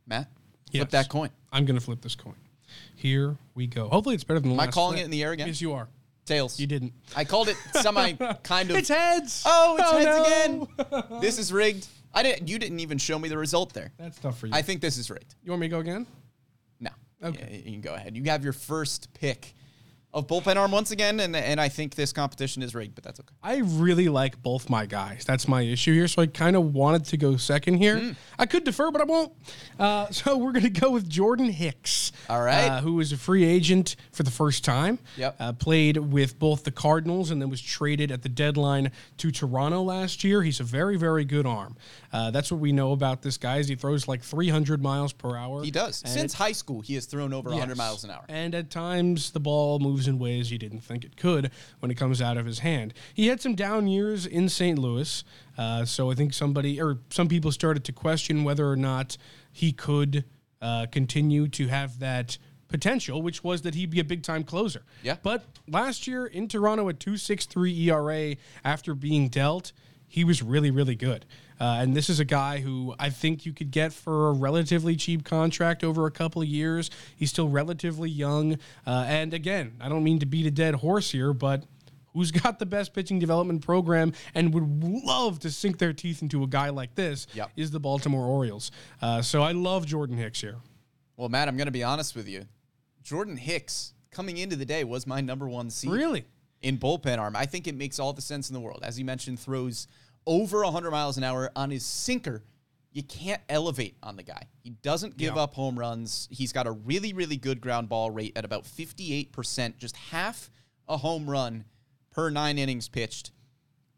Matt, 0.05 0.29
Yes. 0.71 0.81
flip 0.81 0.89
that 0.91 1.09
coin. 1.09 1.29
I'm 1.51 1.65
going 1.65 1.79
to 1.79 1.83
flip 1.85 2.01
this 2.01 2.15
coin. 2.15 2.35
Here 2.95 3.37
we 3.55 3.67
go. 3.67 3.89
Hopefully, 3.89 4.15
it's 4.15 4.23
better 4.23 4.39
than 4.39 4.49
the 4.49 4.55
Am 4.55 4.59
I 4.59 4.65
last 4.65 4.73
calling 4.73 4.93
flip. 4.95 5.01
it 5.03 5.05
in 5.05 5.11
the 5.11 5.23
air 5.23 5.31
again? 5.31 5.47
Yes, 5.47 5.61
you 5.61 5.73
are. 5.73 5.87
Tails. 6.25 6.59
You 6.59 6.67
didn't. 6.67 6.93
I 7.15 7.23
called 7.23 7.47
it 7.47 7.55
semi 7.73 8.13
kind 8.43 8.69
of. 8.69 8.75
It's 8.77 8.89
heads. 8.89 9.43
Oh, 9.45 9.77
it's 9.79 9.89
Oh, 9.89 9.97
heads 9.97 10.49
no. 10.85 11.03
again. 11.05 11.19
this 11.21 11.37
is 11.39 11.53
rigged. 11.53 11.87
I 12.13 12.23
didn't. 12.23 12.47
You 12.49 12.59
didn't 12.59 12.79
even 12.79 12.97
show 12.97 13.17
me 13.19 13.29
the 13.29 13.37
result 13.37 13.73
there. 13.73 13.91
That's 13.97 14.19
tough 14.19 14.37
for 14.39 14.47
you. 14.47 14.53
I 14.53 14.61
think 14.61 14.81
this 14.81 14.97
is 14.97 15.09
rigged. 15.09 15.35
you 15.43 15.51
want 15.51 15.61
me 15.61 15.67
to 15.67 15.71
go 15.71 15.79
again? 15.79 16.05
No. 16.79 16.89
Okay. 17.23 17.47
Yeah, 17.51 17.57
you 17.57 17.71
can 17.73 17.81
go 17.81 17.93
ahead. 17.93 18.15
You 18.17 18.23
have 18.25 18.43
your 18.43 18.53
first 18.53 19.13
pick 19.13 19.53
of 20.17 20.27
bullpen 20.27 20.55
arm 20.55 20.71
once 20.71 20.91
again, 20.91 21.19
and 21.19 21.35
and 21.35 21.61
I 21.61 21.69
think 21.69 21.95
this 21.95 22.11
competition 22.11 22.63
is 22.63 22.73
rigged, 22.73 22.95
but 22.95 23.03
that's 23.03 23.19
okay. 23.19 23.33
I 23.43 23.57
really 23.57 24.09
like 24.09 24.41
both 24.41 24.69
my 24.69 24.85
guys. 24.85 25.23
That's 25.25 25.47
my 25.47 25.61
issue 25.61 25.93
here. 25.93 26.07
So 26.07 26.21
I 26.21 26.27
kind 26.27 26.55
of 26.55 26.73
wanted 26.73 27.05
to 27.05 27.17
go 27.17 27.37
second 27.37 27.75
here. 27.75 27.99
Hmm. 27.99 28.11
I 28.39 28.45
could 28.45 28.63
defer, 28.63 28.91
but 28.91 29.01
I 29.01 29.03
won't. 29.05 29.33
Uh, 29.79 30.07
so 30.11 30.37
we're 30.37 30.51
going 30.51 30.63
to 30.63 30.69
go 30.69 30.91
with 30.91 31.07
Jordan 31.07 31.49
Hicks. 31.49 32.11
All 32.29 32.41
right. 32.41 32.67
Uh, 32.67 32.81
who 32.81 32.99
is 32.99 33.11
a 33.11 33.17
free 33.17 33.45
agent 33.45 33.95
for 34.11 34.23
the 34.23 34.31
first 34.31 34.65
time. 34.65 34.99
Yep. 35.17 35.35
Uh, 35.39 35.53
played 35.53 35.97
with 35.97 36.39
both 36.39 36.63
the 36.63 36.71
Cardinals 36.71 37.31
and 37.31 37.41
then 37.41 37.49
was 37.49 37.61
traded 37.61 38.11
at 38.11 38.23
the 38.23 38.29
deadline 38.29 38.91
to 39.17 39.31
Toronto 39.31 39.83
last 39.83 40.23
year. 40.23 40.41
He's 40.41 40.59
a 40.59 40.63
very, 40.63 40.97
very 40.97 41.25
good 41.25 41.45
arm. 41.45 41.77
Uh, 42.11 42.31
that's 42.31 42.51
what 42.51 42.59
we 42.59 42.71
know 42.71 42.91
about 42.91 43.21
this 43.21 43.37
guy. 43.37 43.57
Is 43.57 43.67
he 43.67 43.75
throws 43.75 44.07
like 44.07 44.23
300 44.23 44.81
miles 44.81 45.13
per 45.13 45.35
hour. 45.35 45.63
He 45.63 45.71
does. 45.71 46.01
Since 46.05 46.33
high 46.33 46.51
school, 46.51 46.81
he 46.81 46.95
has 46.95 47.05
thrown 47.05 47.33
over 47.33 47.49
100 47.49 47.77
miles 47.77 48.03
an 48.03 48.11
hour. 48.11 48.23
And 48.27 48.55
at 48.55 48.69
times, 48.69 49.31
the 49.31 49.39
ball 49.39 49.79
moves 49.79 50.06
in 50.07 50.19
ways 50.19 50.51
you 50.51 50.57
didn't 50.57 50.81
think 50.81 51.03
it 51.03 51.17
could 51.17 51.51
when 51.79 51.91
it 51.91 51.95
comes 51.95 52.21
out 52.21 52.37
of 52.37 52.45
his 52.45 52.59
hand. 52.59 52.93
He 53.13 53.27
had 53.27 53.41
some 53.41 53.55
down 53.55 53.87
years 53.87 54.25
in 54.25 54.49
St. 54.49 54.77
Louis. 54.79 55.23
Uh, 55.57 55.85
so 55.85 56.11
I 56.11 56.15
think 56.15 56.33
somebody 56.33 56.81
or 56.81 56.99
some 57.09 57.27
people 57.27 57.51
started 57.51 57.83
to 57.85 57.91
question 57.91 58.43
whether 58.43 58.69
or 58.69 58.75
not 58.75 59.17
he 59.51 59.71
could 59.71 60.25
uh, 60.61 60.87
continue 60.91 61.47
to 61.49 61.67
have 61.67 61.99
that 61.99 62.37
potential, 62.67 63.21
which 63.21 63.43
was 63.43 63.61
that 63.61 63.75
he'd 63.75 63.89
be 63.89 63.99
a 63.99 64.03
big 64.03 64.23
time 64.23 64.43
closer. 64.43 64.83
Yeah. 65.03 65.17
But 65.21 65.45
last 65.67 66.07
year 66.07 66.25
in 66.25 66.47
Toronto 66.47 66.89
at 66.89 66.99
2.63 66.99 67.87
ERA 67.87 68.35
after 68.63 68.93
being 68.93 69.29
dealt, 69.29 69.71
he 70.07 70.23
was 70.23 70.41
really, 70.41 70.71
really 70.71 70.95
good. 70.95 71.25
Uh, 71.59 71.79
and 71.81 71.95
this 71.95 72.09
is 72.09 72.19
a 72.19 72.25
guy 72.25 72.59
who 72.59 72.93
I 72.99 73.09
think 73.09 73.45
you 73.45 73.53
could 73.53 73.71
get 73.71 73.93
for 73.93 74.29
a 74.29 74.31
relatively 74.33 74.95
cheap 74.95 75.23
contract 75.23 75.83
over 75.83 76.05
a 76.05 76.11
couple 76.11 76.41
of 76.41 76.47
years. 76.47 76.89
He's 77.15 77.29
still 77.29 77.49
relatively 77.49 78.09
young. 78.09 78.57
Uh, 78.85 79.05
and 79.07 79.33
again, 79.33 79.73
I 79.81 79.89
don't 79.89 80.03
mean 80.03 80.19
to 80.19 80.25
beat 80.25 80.45
a 80.45 80.51
dead 80.51 80.75
horse 80.75 81.11
here, 81.11 81.33
but 81.33 81.63
who's 82.13 82.31
got 82.31 82.59
the 82.59 82.65
best 82.65 82.93
pitching 82.93 83.19
development 83.19 83.63
program 83.65 84.13
and 84.35 84.53
would 84.53 84.83
love 85.05 85.39
to 85.39 85.51
sink 85.51 85.77
their 85.77 85.93
teeth 85.93 86.21
into 86.21 86.43
a 86.43 86.47
guy 86.47 86.69
like 86.69 86.95
this 86.95 87.27
Yep. 87.33 87.51
is 87.55 87.71
the 87.71 87.79
Baltimore 87.79 88.25
Orioles. 88.25 88.71
Uh, 89.01 89.21
so 89.21 89.41
I 89.41 89.51
love 89.51 89.85
Jordan 89.85 90.17
Hicks 90.17 90.41
here. 90.41 90.57
Well, 91.15 91.29
Matt, 91.29 91.47
I'm 91.47 91.57
going 91.57 91.65
to 91.67 91.71
be 91.71 91.83
honest 91.83 92.15
with 92.15 92.27
you. 92.27 92.45
Jordan 93.03 93.37
Hicks 93.37 93.93
coming 94.11 94.37
into 94.37 94.55
the 94.55 94.65
day 94.65 94.83
was 94.83 95.07
my 95.07 95.21
number 95.21 95.47
one 95.47 95.69
seed. 95.69 95.91
Really? 95.91 96.25
in 96.63 96.75
bullpen 96.79 97.19
arm. 97.19 97.35
I 97.35 97.45
think 97.45 97.67
it 97.67 97.75
makes 97.75 97.99
all 97.99 98.13
the 98.13 98.21
sense 98.21 98.49
in 98.49 98.55
the 98.55 98.59
world. 98.59 98.79
As 98.81 98.97
you 98.97 99.05
mentioned, 99.05 99.39
throws 99.39 99.87
over 100.27 100.63
100 100.63 100.91
miles 100.91 101.17
an 101.17 101.23
hour 101.23 101.49
on 101.55 101.71
his 101.71 101.83
sinker. 101.83 102.43
You 102.91 103.01
can't 103.01 103.41
elevate 103.49 103.97
on 104.03 104.15
the 104.17 104.23
guy. 104.23 104.43
He 104.63 104.69
doesn't 104.71 105.17
give 105.17 105.35
Yeah. 105.35 105.43
up 105.43 105.53
home 105.55 105.77
runs. 105.79 106.27
He's 106.29 106.51
got 106.53 106.67
a 106.67 106.71
really, 106.71 107.13
really 107.13 107.37
good 107.37 107.61
ground 107.61 107.89
ball 107.89 108.11
rate 108.11 108.33
at 108.35 108.45
about 108.45 108.65
58%, 108.65 109.77
just 109.79 109.95
half 109.95 110.51
a 110.87 110.97
home 110.97 111.29
run 111.29 111.65
per 112.11 112.29
nine 112.29 112.57
innings 112.59 112.87
pitched. 112.87 113.31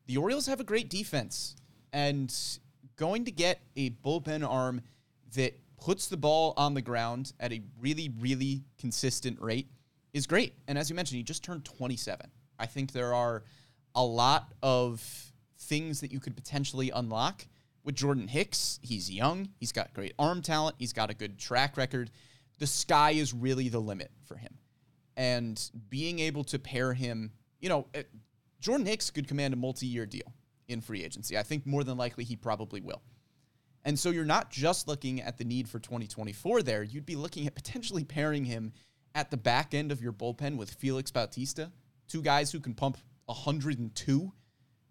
The 0.05 0.17
Orioles 0.17 0.45
have 0.47 0.59
a 0.59 0.63
great 0.63 0.89
defense, 0.89 1.55
and 1.93 2.33
going 2.95 3.25
to 3.25 3.31
get 3.31 3.61
a 3.75 3.89
bullpen 3.91 4.47
arm 4.47 4.81
that 5.33 5.59
puts 5.77 6.07
the 6.07 6.17
ball 6.17 6.53
on 6.57 6.73
the 6.73 6.81
ground 6.81 7.31
at 7.39 7.53
a 7.53 7.61
really, 7.79 8.09
really 8.19 8.65
consistent 8.77 9.39
rate 9.39 9.71
is 10.13 10.27
great. 10.27 10.55
And 10.67 10.77
as 10.77 10.89
you 10.89 10.95
mentioned, 10.95 11.17
he 11.17 11.23
just 11.23 11.43
turned 11.43 11.63
27. 11.63 12.29
I 12.59 12.65
think 12.65 12.91
there 12.91 13.13
are 13.13 13.43
a 13.95 14.03
lot 14.03 14.53
of 14.61 15.28
things 15.69 16.01
that 16.01 16.11
you 16.11 16.19
could 16.19 16.35
potentially 16.35 16.89
unlock 16.89 17.45
with 17.83 17.95
Jordan 17.95 18.27
Hicks. 18.27 18.79
He's 18.81 19.09
young, 19.09 19.49
he's 19.59 19.71
got 19.71 19.93
great 19.93 20.13
arm 20.19 20.41
talent, 20.41 20.75
he's 20.79 20.93
got 20.93 21.09
a 21.09 21.13
good 21.13 21.37
track 21.37 21.77
record. 21.77 22.11
The 22.57 22.67
sky 22.67 23.11
is 23.11 23.33
really 23.33 23.69
the 23.69 23.79
limit 23.79 24.11
for 24.25 24.35
him. 24.35 24.57
And 25.15 25.61
being 25.89 26.19
able 26.19 26.43
to 26.45 26.59
pair 26.59 26.93
him, 26.93 27.31
you 27.61 27.69
know, 27.69 27.87
eh, 27.93 28.03
Jordan 28.59 28.85
Hicks 28.85 29.11
could 29.11 29.27
command 29.27 29.53
a 29.53 29.57
multi 29.57 29.85
year 29.85 30.05
deal 30.05 30.33
in 30.67 30.81
free 30.81 31.03
agency. 31.03 31.37
I 31.37 31.43
think 31.43 31.65
more 31.65 31.83
than 31.83 31.97
likely 31.97 32.23
he 32.23 32.35
probably 32.35 32.81
will. 32.81 33.01
And 33.85 33.97
so 33.97 34.09
you're 34.09 34.25
not 34.25 34.51
just 34.51 34.87
looking 34.87 35.21
at 35.21 35.37
the 35.37 35.45
need 35.45 35.69
for 35.69 35.79
2024 35.79 36.63
there, 36.63 36.83
you'd 36.83 37.05
be 37.05 37.15
looking 37.15 37.47
at 37.47 37.55
potentially 37.55 38.03
pairing 38.03 38.43
him 38.43 38.73
at 39.15 39.31
the 39.31 39.37
back 39.37 39.73
end 39.73 39.91
of 39.91 40.01
your 40.01 40.13
bullpen 40.13 40.57
with 40.57 40.71
Felix 40.71 41.11
Bautista, 41.11 41.71
two 42.07 42.21
guys 42.21 42.51
who 42.51 42.59
can 42.59 42.73
pump 42.73 42.97
102 43.25 44.31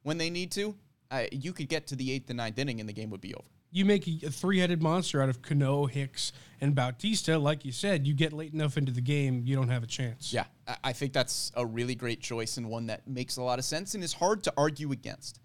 when 0.02 0.18
they 0.18 0.30
need 0.30 0.50
to, 0.52 0.74
uh, 1.10 1.24
you 1.32 1.52
could 1.52 1.68
get 1.68 1.86
to 1.88 1.96
the 1.96 2.12
eighth 2.12 2.28
and 2.30 2.36
ninth 2.36 2.58
inning 2.58 2.80
and 2.80 2.88
the 2.88 2.92
game 2.92 3.10
would 3.10 3.20
be 3.20 3.34
over. 3.34 3.44
You 3.70 3.84
make 3.84 4.06
a, 4.08 4.30
three-headed 4.30 4.80
monster 4.82 5.20
out 5.22 5.28
of 5.28 5.42
Cano, 5.42 5.84
Hicks, 5.84 6.32
and 6.60 6.74
Bautista. 6.74 7.38
Like 7.38 7.66
you 7.66 7.72
said, 7.72 8.06
you 8.06 8.14
get 8.14 8.32
late 8.32 8.54
enough 8.54 8.78
into 8.78 8.92
the 8.92 9.02
game, 9.02 9.42
you 9.44 9.54
don't 9.54 9.68
have 9.68 9.82
a 9.82 9.86
chance. 9.86 10.32
Yeah, 10.32 10.46
I- 10.66 10.76
I 10.84 10.92
think 10.94 11.12
that's 11.12 11.52
a 11.54 11.66
really 11.66 11.94
great 11.94 12.20
choice 12.20 12.56
and 12.56 12.70
one 12.70 12.86
that 12.86 13.06
makes 13.06 13.36
a 13.36 13.42
lot 13.42 13.58
of 13.58 13.66
sense 13.66 13.94
and 13.94 14.02
is 14.02 14.14
hard 14.14 14.42
to 14.44 14.52
argue 14.56 14.90
against. 14.92 15.40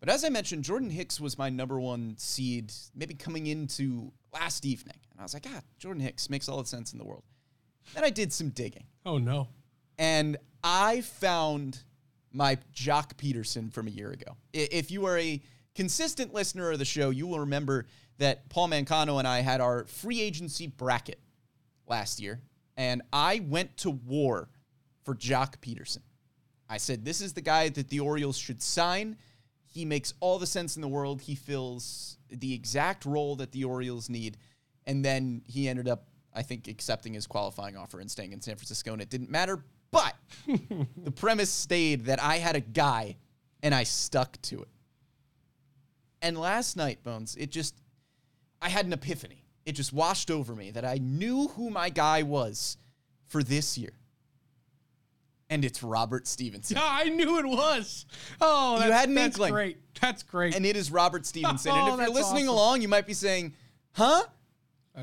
But 0.00 0.08
as 0.08 0.24
I 0.24 0.28
mentioned, 0.28 0.64
Jordan 0.64 0.90
Hicks 0.90 1.20
was 1.20 1.38
my 1.38 1.48
number 1.48 1.80
one 1.80 2.16
seed, 2.18 2.72
maybe 2.96 3.14
coming 3.14 3.46
into 3.46 4.12
last 4.32 4.66
evening. 4.66 4.98
And 5.12 5.20
I 5.20 5.22
was 5.22 5.32
like, 5.32 5.46
ah, 5.48 5.62
Jordan 5.78 6.02
Hicks 6.02 6.28
makes 6.28 6.48
all 6.48 6.58
the 6.60 6.66
sense 6.68 6.92
in 6.92 6.98
the 6.98 7.04
world. 7.04 7.22
Then 7.94 8.02
I 8.04 8.10
did 8.10 8.32
some 8.32 8.50
digging 8.50 8.84
Oh 9.04 9.18
no. 9.18 9.48
and 9.98 10.36
I 10.64 11.00
found 11.02 11.78
my 12.36 12.58
Joc 12.74 13.14
Pederson 13.14 13.72
from 13.72 13.88
a 13.88 13.90
year 13.90 14.10
ago. 14.10 14.36
If 14.52 14.90
you 14.90 15.06
are 15.06 15.18
a 15.18 15.42
consistent 15.74 16.34
listener 16.34 16.70
of 16.70 16.78
the 16.78 16.84
show, 16.84 17.10
you 17.10 17.26
will 17.26 17.40
remember 17.40 17.86
that 18.18 18.48
Paul 18.50 18.68
Mancano 18.68 19.18
and 19.18 19.26
I 19.26 19.40
had 19.40 19.60
our 19.60 19.86
free 19.86 20.20
agency 20.20 20.66
bracket 20.66 21.18
last 21.86 22.20
year, 22.20 22.40
and 22.76 23.02
I 23.12 23.40
went 23.46 23.76
to 23.78 23.90
war 23.90 24.50
for 25.04 25.14
Joc 25.14 25.56
Pederson. 25.60 26.02
I 26.68 26.76
said, 26.76 27.04
This 27.04 27.20
is 27.20 27.32
the 27.32 27.40
guy 27.40 27.68
that 27.70 27.88
the 27.88 28.00
Orioles 28.00 28.36
should 28.36 28.62
sign. 28.62 29.16
He 29.64 29.84
makes 29.84 30.14
all 30.20 30.38
the 30.38 30.46
sense 30.46 30.76
in 30.76 30.82
the 30.82 30.88
world. 30.88 31.22
He 31.22 31.34
fills 31.34 32.18
the 32.28 32.52
exact 32.52 33.04
role 33.04 33.36
that 33.36 33.52
the 33.52 33.64
Orioles 33.64 34.10
need. 34.10 34.36
And 34.86 35.04
then 35.04 35.42
he 35.46 35.68
ended 35.68 35.88
up, 35.88 36.08
I 36.36 36.42
think, 36.42 36.68
accepting 36.68 37.14
his 37.14 37.26
qualifying 37.26 37.76
offer 37.76 37.98
and 37.98 38.10
staying 38.10 38.32
in 38.32 38.40
San 38.40 38.56
Francisco, 38.56 38.92
and 38.92 39.00
it 39.00 39.08
didn't 39.08 39.30
matter. 39.30 39.64
But 39.90 40.14
the 40.46 41.10
premise 41.10 41.50
stayed 41.50 42.04
that 42.06 42.22
I 42.22 42.36
had 42.36 42.54
a 42.56 42.60
guy 42.60 43.16
and 43.62 43.74
I 43.74 43.84
stuck 43.84 44.40
to 44.42 44.60
it. 44.60 44.68
And 46.22 46.38
last 46.38 46.76
night, 46.76 47.02
Bones, 47.02 47.36
it 47.36 47.50
just, 47.50 47.74
I 48.60 48.68
had 48.68 48.86
an 48.86 48.92
epiphany. 48.92 49.44
It 49.64 49.72
just 49.72 49.92
washed 49.92 50.30
over 50.30 50.54
me 50.54 50.70
that 50.72 50.84
I 50.84 50.98
knew 50.98 51.48
who 51.48 51.70
my 51.70 51.88
guy 51.88 52.22
was 52.22 52.76
for 53.28 53.42
this 53.42 53.76
year. 53.78 53.92
And 55.48 55.64
it's 55.64 55.82
Robert 55.82 56.26
Stephenson. 56.26 56.76
Yeah, 56.76 56.86
I 56.88 57.04
knew 57.04 57.38
it 57.38 57.46
was. 57.46 58.04
Oh, 58.40 58.78
that's, 58.78 58.92
had 58.92 59.08
an 59.08 59.14
that's 59.14 59.36
inkling. 59.36 59.52
great. 59.52 59.78
That's 60.00 60.22
great. 60.24 60.56
and 60.56 60.66
it 60.66 60.76
is 60.76 60.90
Robert 60.90 61.24
Stephenson. 61.32 61.72
Oh, 61.72 61.92
and 61.92 62.00
if 62.00 62.06
you're 62.06 62.14
listening 62.14 62.48
awesome. 62.48 62.56
along, 62.58 62.82
you 62.82 62.88
might 62.88 63.06
be 63.06 63.14
saying, 63.14 63.54
huh? 63.92 64.24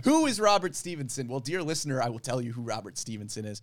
Who 0.04 0.26
is 0.26 0.40
Robert 0.40 0.76
Stephenson? 0.76 1.28
Well, 1.28 1.40
dear 1.40 1.62
listener, 1.62 2.02
I 2.02 2.10
will 2.10 2.20
tell 2.20 2.42
you 2.42 2.52
who 2.52 2.62
Robert 2.62 2.98
Stephenson 2.98 3.46
is. 3.46 3.62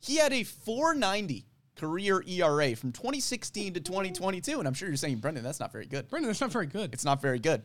He 0.00 0.16
had 0.16 0.32
a 0.32 0.42
490 0.42 1.46
career 1.76 2.22
ERA 2.26 2.76
from 2.76 2.92
2016 2.92 3.74
to 3.74 3.80
2022. 3.80 4.58
And 4.58 4.68
I'm 4.68 4.74
sure 4.74 4.88
you're 4.88 4.96
saying, 4.96 5.18
Brendan, 5.18 5.44
that's 5.44 5.60
not 5.60 5.72
very 5.72 5.86
good. 5.86 6.08
Brendan, 6.08 6.28
that's 6.28 6.40
not 6.40 6.52
very 6.52 6.66
good. 6.66 6.92
It's 6.92 7.04
not 7.04 7.22
very 7.22 7.38
good. 7.38 7.62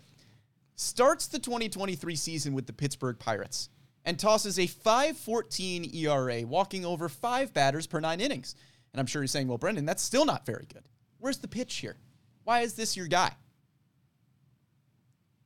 Starts 0.76 1.28
the 1.28 1.40
2023 1.40 2.16
season 2.16 2.54
with 2.54 2.68
the 2.68 2.74
Pittsburgh 2.74 3.18
Pirates 3.20 3.70
and 4.06 4.18
tosses 4.18 4.58
a 4.60 4.68
5.14 4.68 5.94
ERA, 5.94 6.48
walking 6.48 6.86
over 6.86 7.10
five 7.10 7.54
batters 7.54 7.88
per 7.88 8.00
nine 8.00 8.22
innings. 8.22 8.56
And 8.94 9.00
I'm 9.00 9.08
sure 9.08 9.22
you're 9.22 9.28
saying, 9.28 9.48
well, 9.48 9.58
Brendan, 9.58 9.86
that's 9.86 10.04
still 10.04 10.26
not 10.26 10.46
very 10.46 10.66
good. 10.72 10.84
Where's 11.20 11.40
the 11.40 11.48
pitch 11.48 11.76
here? 11.76 11.98
Why 12.44 12.62
is 12.62 12.74
this 12.74 12.96
your 12.96 13.08
guy? 13.08 13.34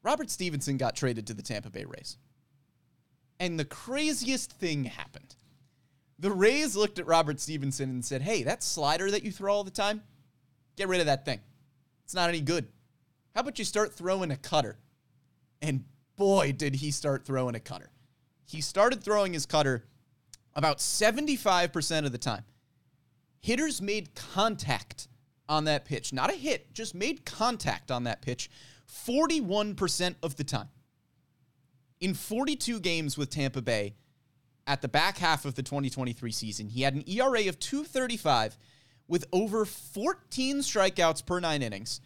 Robert 0.04 0.30
Stephenson 0.30 0.78
got 0.78 0.96
traded 0.96 1.28
to 1.28 1.34
the 1.34 1.44
Tampa 1.44 1.70
Bay 1.70 1.86
Rays. 1.86 2.18
And 3.40 3.60
the 3.60 3.66
craziest 3.66 4.52
thing 4.52 4.86
happened. 4.86 5.36
The 6.20 6.32
Rays 6.32 6.76
looked 6.76 7.00
at 7.00 7.08
Robert 7.08 7.40
Stephenson 7.40 7.90
and 7.90 8.06
said, 8.06 8.22
hey, 8.22 8.44
that 8.44 8.64
slider 8.64 9.10
that 9.10 9.24
you 9.24 9.32
throw 9.32 9.54
all 9.54 9.64
the 9.64 9.72
time, 9.72 10.04
get 10.78 10.88
rid 10.88 11.00
of 11.00 11.08
that 11.08 11.26
thing. 11.26 11.40
It's 12.04 12.14
not 12.14 12.30
any 12.30 12.42
good. 12.42 12.68
How 13.34 13.42
about 13.42 13.58
you 13.58 13.66
start 13.66 13.94
throwing 13.94 14.32
a 14.32 14.38
cutter? 14.38 14.78
And 15.62 15.86
boy, 16.16 16.52
did 16.52 16.76
he 16.76 16.92
start 16.92 17.26
throwing 17.26 17.56
a 17.56 17.60
cutter. 17.60 17.90
He 18.46 18.62
started 18.62 19.04
throwing 19.04 19.34
his 19.34 19.46
cutter 19.46 19.86
about 20.54 20.78
75% 20.78 22.06
of 22.06 22.12
the 22.12 22.18
time. 22.18 22.44
Hitters 23.40 23.82
made 23.82 24.14
contact 24.14 25.08
on 25.50 25.64
that 25.64 25.86
pitch. 25.86 26.14
Not 26.14 26.30
a 26.30 26.36
hit, 26.36 26.74
just 26.74 26.94
made 26.94 27.26
contact 27.26 27.90
on 27.90 28.04
that 28.04 28.22
pitch 28.22 28.50
41% 28.92 30.16
of 30.22 30.36
the 30.36 30.44
time. 30.44 30.70
In 32.00 32.14
42 32.14 32.80
games 32.80 33.18
with 33.18 33.30
Tampa 33.30 33.62
Bay 33.62 33.96
at 34.68 34.82
the 34.82 34.88
back 34.88 35.18
half 35.18 35.46
of 35.46 35.56
the 35.56 35.64
2023 35.64 36.32
season, 36.32 36.68
he 36.68 36.82
had 36.82 36.96
an 36.96 37.04
ERA 37.08 37.48
of 37.48 37.60
235 37.60 38.58
with 39.08 39.26
over 39.32 39.66
14 39.66 40.60
strikeouts 40.60 41.26
per 41.26 41.40
nine 41.40 41.62
innings 41.62 42.02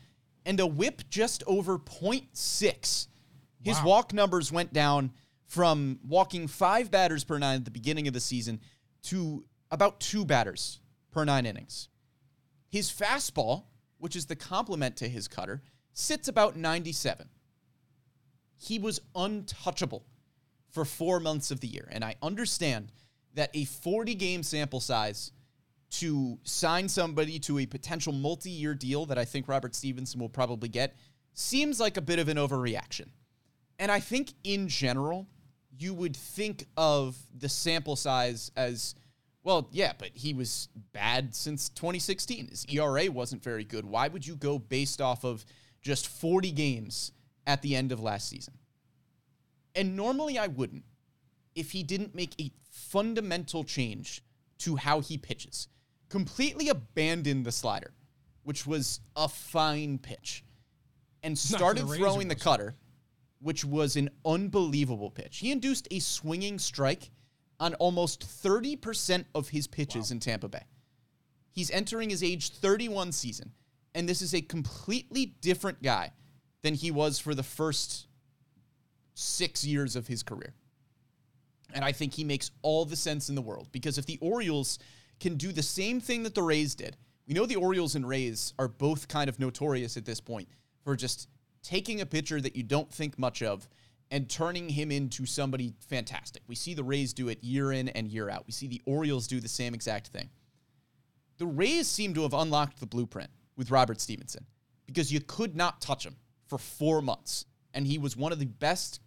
and 0.45 0.60
a 0.60 0.67
whip 0.67 1.04
just 1.10 1.43
over 1.48 1.80
0.6. 1.80 3.08
His 3.62 3.78
Wow. 3.78 3.86
walk 3.86 4.13
numbers 4.13 4.52
went 4.52 4.74
down 4.74 5.12
from 5.45 6.00
walking 6.04 6.48
five 6.48 6.91
batters 6.91 7.24
per 7.24 7.38
nine 7.39 7.58
at 7.58 7.65
the 7.65 7.71
beginning 7.71 8.08
of 8.08 8.13
the 8.13 8.19
season 8.19 8.60
to 9.04 9.45
about 9.71 10.00
two 10.00 10.26
batters 10.26 10.80
per 11.12 11.24
nine 11.24 11.45
innings. 11.45 11.89
His 12.67 12.91
fastball, 12.91 13.65
which 13.98 14.15
is 14.15 14.26
the 14.26 14.36
complement 14.36 14.98
to 14.98 15.08
his 15.08 15.28
cutter, 15.28 15.63
sits 15.95 16.27
about 16.27 16.55
97. 16.55 17.27
He 18.58 18.77
was 18.77 18.99
untouchable 19.15 20.05
for 20.69 20.86
four 20.86 21.19
months 21.19 21.51
of 21.51 21.62
the 21.62 21.67
year. 21.67 21.88
And 21.91 22.03
I 22.03 22.15
understand 22.21 22.91
that 23.34 23.49
a 23.53 23.65
40 23.65 24.13
game 24.13 24.43
sample 24.43 24.81
size 24.81 25.31
to 25.91 26.38
sign 26.43 26.89
somebody 26.89 27.39
to 27.39 27.60
a 27.60 27.65
potential 27.65 28.12
multi 28.12 28.49
year 28.49 28.73
deal 28.73 29.05
that 29.05 29.17
I 29.17 29.25
think 29.25 29.47
Robert 29.47 29.73
Stephenson 29.73 30.19
will 30.19 30.29
probably 30.29 30.67
get 30.69 30.95
seems 31.34 31.79
like 31.79 31.97
a 31.97 32.01
bit 32.01 32.19
of 32.19 32.27
an 32.27 32.38
overreaction. 32.38 33.08
And 33.79 33.91
I 33.91 33.99
think 33.99 34.34
in 34.43 34.67
general, 34.67 35.27
you 35.77 35.93
would 35.93 36.15
think 36.15 36.65
of 36.75 37.17
the 37.38 37.49
sample 37.49 37.95
size 37.95 38.51
as 38.55 38.95
well, 39.43 39.69
yeah, 39.71 39.93
but 39.97 40.10
he 40.13 40.34
was 40.34 40.69
bad 40.91 41.36
since 41.36 41.69
2016. 41.69 42.47
His 42.47 42.65
ERA 42.65 43.12
wasn't 43.12 43.43
very 43.43 43.63
good. 43.63 43.86
Why 43.86 44.08
would 44.08 44.25
you 44.25 44.36
go 44.36 44.58
based 44.58 45.01
off 45.01 45.23
of 45.23 45.45
just 45.86 46.08
40 46.08 46.52
games 46.52 47.12
at 47.45 47.62
the 47.62 47.76
end 47.76 47.91
of 47.91 48.00
last 48.02 48.28
season? 48.28 48.56
And 49.76 49.95
normally 49.95 50.39
I 50.39 50.48
wouldn't 50.48 50.84
if 51.54 51.71
he 51.71 51.84
didn't 51.84 52.15
make 52.15 52.34
a 52.41 52.52
fundamental 52.71 53.63
change 53.63 54.24
to 54.60 54.76
how 54.76 55.00
he 55.00 55.17
pitches. 55.17 55.67
Completely 56.10 56.69
abandon 56.69 57.43
the 57.43 57.52
slider, 57.52 57.93
which 58.43 58.65
was 58.65 59.00
a 59.15 59.28
fine 59.28 59.98
pitch, 59.98 60.43
and 61.24 61.38
to 61.38 61.52
the 61.52 61.58
started 61.58 61.88
throwing 61.88 62.28
the 62.28 62.36
cutter, 62.36 62.76
which 63.39 63.63
was 63.63 63.95
an 63.95 64.10
unbelievable 64.26 65.12
pitch. 65.12 65.38
He 65.38 65.52
induced 65.52 65.88
a 65.91 66.00
swinging 66.00 66.58
strike 66.58 67.12
on 67.60 67.74
almost 67.76 68.21
30% 68.21 69.26
of 69.36 69.50
his 69.50 69.67
pitches 69.67 70.12
in 70.12 70.19
Tampa 70.19 70.48
Bay. 70.48 70.63
He's 71.52 71.71
entering 71.71 72.10
his 72.10 72.24
age 72.24 72.52
31 72.52 73.12
season, 73.12 73.52
and 73.95 74.08
this 74.08 74.21
is 74.21 74.36
a 74.36 74.41
completely 74.41 75.25
different 75.41 75.81
guy 75.81 76.12
than 76.62 76.75
he 76.75 76.91
was 76.91 77.17
for 77.17 77.34
the 77.34 77.41
first 77.41 78.08
six 79.15 79.63
years 79.63 79.95
of 79.95 80.05
his 80.05 80.21
career. 80.21 80.53
And 81.73 81.84
I 81.84 81.93
think 81.93 82.13
he 82.13 82.23
makes 82.23 82.51
all 82.62 82.86
the 82.86 82.97
sense 82.97 83.29
in 83.29 83.36
the 83.36 83.41
world 83.41 83.69
because 83.71 83.97
if 83.97 84.05
the 84.05 84.19
Orioles 84.21 84.77
can 85.19 85.36
do 85.38 85.51
the 85.51 85.63
same 85.63 86.01
thing 86.01 86.23
that 86.23 86.36
the 86.36 86.43
Rays 86.43 86.75
did, 86.75 86.97
we 87.25 87.34
know 87.34 87.45
the 87.45 87.55
Orioles 87.55 87.95
and 87.95 88.08
Rays 88.08 88.53
are 88.60 88.67
both 88.67 89.08
kind 89.08 89.29
of 89.29 89.39
notorious 89.39 89.97
at 89.97 90.05
this 90.05 90.19
point 90.19 90.49
for 90.84 90.95
just 90.95 91.29
taking 91.63 92.01
a 92.01 92.05
pitcher 92.05 92.41
that 92.41 92.55
you 92.55 92.63
don't 92.63 92.91
think 92.91 93.17
much 93.17 93.41
of 93.41 93.67
and 94.12 94.29
turning 94.29 94.69
him 94.69 94.91
into 94.91 95.25
somebody 95.25 95.73
fantastic. 95.88 96.43
We 96.47 96.55
see 96.55 96.73
the 96.73 96.84
Rays 96.84 97.13
do 97.13 97.29
it 97.29 97.43
year 97.43 97.71
in 97.71 97.89
and 97.89 98.08
year 98.08 98.29
out. 98.29 98.45
We 98.45 98.51
see 98.51 98.67
the 98.67 98.81
Orioles 98.86 99.25
do 99.25 99.39
the 99.39 99.47
same 99.47 99.73
exact 99.73 100.10
thing. 100.10 100.29
The 101.38 101.47
Rays 101.47 101.88
seem 101.88 102.13
to 102.13 102.23
have 102.23 102.34
unlocked 102.34 102.79
the 102.79 102.86
blueprint 102.86 103.31
with 103.57 103.71
Robert 103.71 104.01
Stephenson 104.01 104.45
because 104.85 105.11
you 105.11 105.19
could 105.19 105.55
not 105.55 105.81
touch 105.81 106.05
him 106.05 106.15
for 106.47 106.57
four 106.57 107.01
months. 107.01 107.45
And 107.73 107.85
he 107.85 107.97
was 107.97 108.15
one 108.15 108.31
of 108.31 108.39
the 108.39 108.45
best 108.45 109.01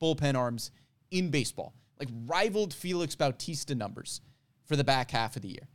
bullpen 0.00 0.36
arms 0.36 0.70
in 1.10 1.30
baseball, 1.30 1.74
like 1.98 2.08
rivaled 2.26 2.72
Felix 2.72 3.14
Bautista 3.14 3.74
numbers 3.74 4.20
for 4.64 4.76
the 4.76 4.84
back 4.84 5.10
half 5.10 5.36
of 5.36 5.42
the 5.42 5.48
year. 5.48 5.68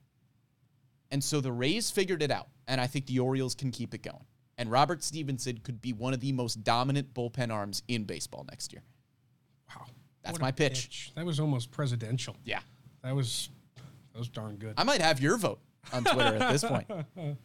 And 1.12 1.23
so 1.23 1.41
the 1.41 1.51
Rays 1.51 1.91
figured 1.91 2.23
it 2.23 2.31
out, 2.31 2.47
and 2.67 2.79
I 2.79 2.88
think 2.88 3.05
the 3.05 3.19
Orioles 3.19 3.53
can 3.53 3.71
keep 3.71 3.93
it 3.93 4.01
going. 4.01 4.25
And 4.57 4.71
Robert 4.71 5.03
Stephenson 5.03 5.60
could 5.63 5.81
be 5.81 5.91
one 5.91 6.13
of 6.13 6.19
the 6.19 6.31
most 6.31 6.63
dominant 6.63 7.13
bullpen 7.13 7.51
arms 7.51 7.84
in 7.88 8.05
baseball 8.05 8.45
next 8.49 8.71
year. 8.71 8.84
Wow. 9.69 9.86
That's 10.23 10.39
my 10.39 10.51
pitch. 10.51 11.12
That 11.15 11.25
was 11.25 11.39
almost 11.39 11.71
presidential. 11.71 12.38
Yeah. 12.45 12.60
That 13.03 13.15
was 13.15 13.49
that 14.13 14.19
was 14.19 14.29
darn 14.29 14.57
good. 14.57 14.75
I 14.77 14.84
might 14.84 15.01
have 15.01 15.19
your 15.19 15.38
vote 15.38 15.60
on 15.91 16.03
Twitter 16.03 16.38
at 16.38 16.51
this 16.51 16.63
point. 16.63 16.88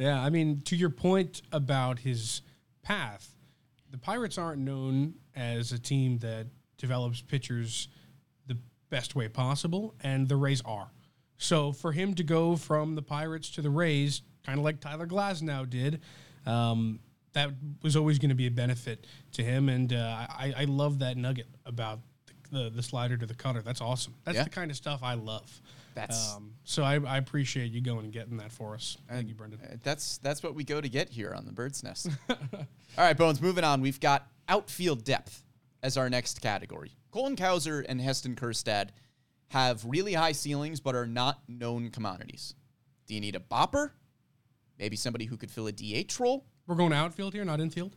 Yeah, 0.00 0.18
I 0.18 0.30
mean, 0.30 0.62
to 0.62 0.76
your 0.76 0.88
point 0.88 1.42
about 1.52 1.98
his 1.98 2.40
path, 2.82 3.36
the 3.90 3.98
Pirates 3.98 4.38
aren't 4.38 4.62
known 4.62 5.16
as 5.36 5.72
a 5.72 5.78
team 5.78 6.16
that 6.20 6.46
develops 6.78 7.20
pitchers 7.20 7.88
the 8.46 8.56
best 8.88 9.14
way 9.14 9.28
possible, 9.28 9.94
and 10.00 10.26
the 10.26 10.36
Rays 10.36 10.62
are. 10.64 10.90
So 11.36 11.72
for 11.72 11.92
him 11.92 12.14
to 12.14 12.22
go 12.22 12.56
from 12.56 12.94
the 12.94 13.02
Pirates 13.02 13.50
to 13.50 13.60
the 13.60 13.68
Rays, 13.68 14.22
kind 14.42 14.58
of 14.58 14.64
like 14.64 14.80
Tyler 14.80 15.06
Glasnow 15.06 15.68
did, 15.68 16.00
um, 16.46 17.00
that 17.34 17.50
was 17.82 17.94
always 17.94 18.18
going 18.18 18.30
to 18.30 18.34
be 18.34 18.46
a 18.46 18.50
benefit 18.50 19.06
to 19.32 19.42
him. 19.44 19.68
And 19.68 19.92
uh, 19.92 20.26
I, 20.30 20.54
I 20.56 20.64
love 20.64 21.00
that 21.00 21.18
nugget 21.18 21.48
about 21.66 22.00
the, 22.50 22.70
the, 22.70 22.82
slider 22.82 23.16
to 23.16 23.26
the 23.26 23.34
cutter. 23.34 23.62
That's 23.62 23.80
awesome. 23.80 24.14
That's 24.24 24.36
Yeah. 24.36 24.44
the 24.44 24.50
kind 24.50 24.70
of 24.70 24.76
stuff 24.76 25.02
I 25.02 25.14
love. 25.14 25.60
That's- 25.94 26.34
um, 26.36 26.54
so 26.64 26.82
I, 26.84 26.94
I 27.00 27.18
appreciate 27.18 27.72
you 27.72 27.80
going 27.80 28.04
and 28.04 28.12
getting 28.12 28.36
that 28.38 28.52
for 28.52 28.74
us. 28.74 28.96
Thank 29.08 29.28
you, 29.28 29.34
Brendan. 29.34 29.60
Uh, 29.60 29.76
That's 29.82 30.18
that's 30.18 30.42
what 30.42 30.54
we 30.54 30.62
go 30.64 30.80
to 30.80 30.88
get 30.88 31.08
here 31.10 31.32
on 31.36 31.46
the 31.46 31.52
Bird's 31.52 31.82
Nest. 31.82 32.08
All 32.30 32.36
right, 32.98 33.16
Bones. 33.16 33.40
Moving 33.40 33.64
on, 33.64 33.80
we've 33.80 34.00
got 34.00 34.28
outfield 34.48 35.04
depth 35.04 35.42
as 35.82 35.96
our 35.96 36.08
next 36.08 36.40
category. 36.40 36.92
Colton 37.10 37.36
Cowser 37.36 37.84
and 37.88 38.00
Heston 38.00 38.36
Kjerstad 38.36 38.90
have 39.48 39.84
really 39.84 40.12
high 40.14 40.32
ceilings, 40.32 40.78
but 40.78 40.94
are 40.94 41.06
not 41.06 41.40
known 41.48 41.90
commodities. 41.90 42.54
Do 43.06 43.14
you 43.14 43.20
need 43.20 43.34
a 43.34 43.40
bopper? 43.40 43.90
Maybe 44.78 44.94
somebody 44.96 45.24
who 45.24 45.36
could 45.36 45.50
fill 45.50 45.66
a 45.66 45.72
DH 45.72 46.18
role. 46.20 46.46
We're 46.68 46.76
going 46.76 46.92
outfield 46.92 47.34
here, 47.34 47.44
not 47.44 47.60
infield. 47.60 47.96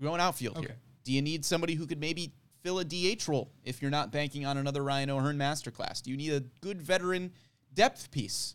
We're 0.00 0.08
going 0.08 0.20
outfield 0.20 0.56
Okay. 0.58 0.66
here. 0.66 0.76
Do 1.04 1.12
you 1.12 1.22
need 1.22 1.44
somebody 1.44 1.74
who 1.74 1.86
could 1.86 2.00
maybe 2.00 2.32
fill 2.62 2.78
a 2.78 2.84
DH 2.84 3.28
role 3.28 3.50
if 3.64 3.80
you're 3.80 3.90
not 3.90 4.12
banking 4.12 4.44
on 4.46 4.56
another 4.56 4.82
Ryan 4.82 5.10
O'Hearn 5.10 5.38
masterclass? 5.38 6.02
Do 6.02 6.10
you 6.10 6.16
need 6.16 6.32
a 6.32 6.40
good 6.60 6.80
veteran 6.80 7.32
depth 7.74 8.10
piece 8.10 8.54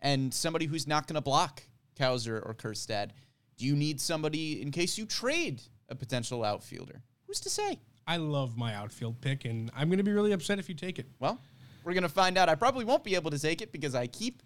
and 0.00 0.32
somebody 0.32 0.66
who's 0.66 0.86
not 0.86 1.06
going 1.06 1.14
to 1.14 1.20
block 1.20 1.62
Cowser 1.98 2.40
or 2.44 2.54
Kjerstad? 2.54 3.10
Do 3.56 3.66
you 3.66 3.74
need 3.74 4.00
somebody 4.00 4.62
in 4.62 4.70
case 4.70 4.96
you 4.98 5.06
trade 5.06 5.62
a 5.88 5.94
potential 5.94 6.44
outfielder? 6.44 7.02
Who's 7.26 7.40
to 7.40 7.50
say? 7.50 7.78
I 8.06 8.16
love 8.16 8.56
my 8.56 8.74
outfield 8.74 9.20
pick, 9.20 9.44
and 9.44 9.70
I'm 9.76 9.88
going 9.88 9.98
to 9.98 10.04
be 10.04 10.12
really 10.12 10.32
upset 10.32 10.58
if 10.58 10.68
you 10.68 10.74
take 10.74 10.98
it. 10.98 11.06
Well, 11.18 11.38
we're 11.84 11.92
going 11.92 12.04
to 12.04 12.08
find 12.08 12.38
out. 12.38 12.48
I 12.48 12.54
probably 12.54 12.86
won't 12.86 13.04
be 13.04 13.14
able 13.14 13.30
to 13.30 13.38
take 13.38 13.60
it 13.60 13.70
because 13.70 13.94
I 13.94 14.06
keep 14.06 14.42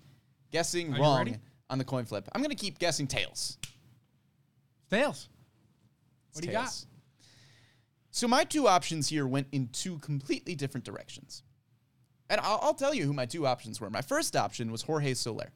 guessing 0.50 0.94
Are 0.94 1.00
wrong 1.00 1.38
on 1.70 1.78
the 1.78 1.84
coin 1.84 2.04
flip. 2.04 2.28
I'm 2.32 2.40
going 2.40 2.50
to 2.50 2.56
keep 2.56 2.78
guessing 2.78 3.06
tails. 3.06 3.58
Tails. 4.90 5.28
It's 6.30 6.36
What 6.36 6.42
do 6.42 6.48
you 6.48 6.52
got? 6.52 6.84
So 8.12 8.28
my 8.28 8.44
two 8.44 8.68
options 8.68 9.08
here 9.08 9.26
went 9.26 9.48
in 9.52 9.68
two 9.72 9.98
completely 9.98 10.54
different 10.54 10.84
directions. 10.84 11.42
And 12.28 12.40
I'll, 12.42 12.60
I'll 12.62 12.74
tell 12.74 12.94
you 12.94 13.04
who 13.04 13.14
my 13.14 13.24
two 13.24 13.46
options 13.46 13.80
were. 13.80 13.88
My 13.88 14.02
first 14.02 14.36
option 14.36 14.70
was 14.70 14.82
Jorge 14.82 15.14
Soler. 15.14 15.50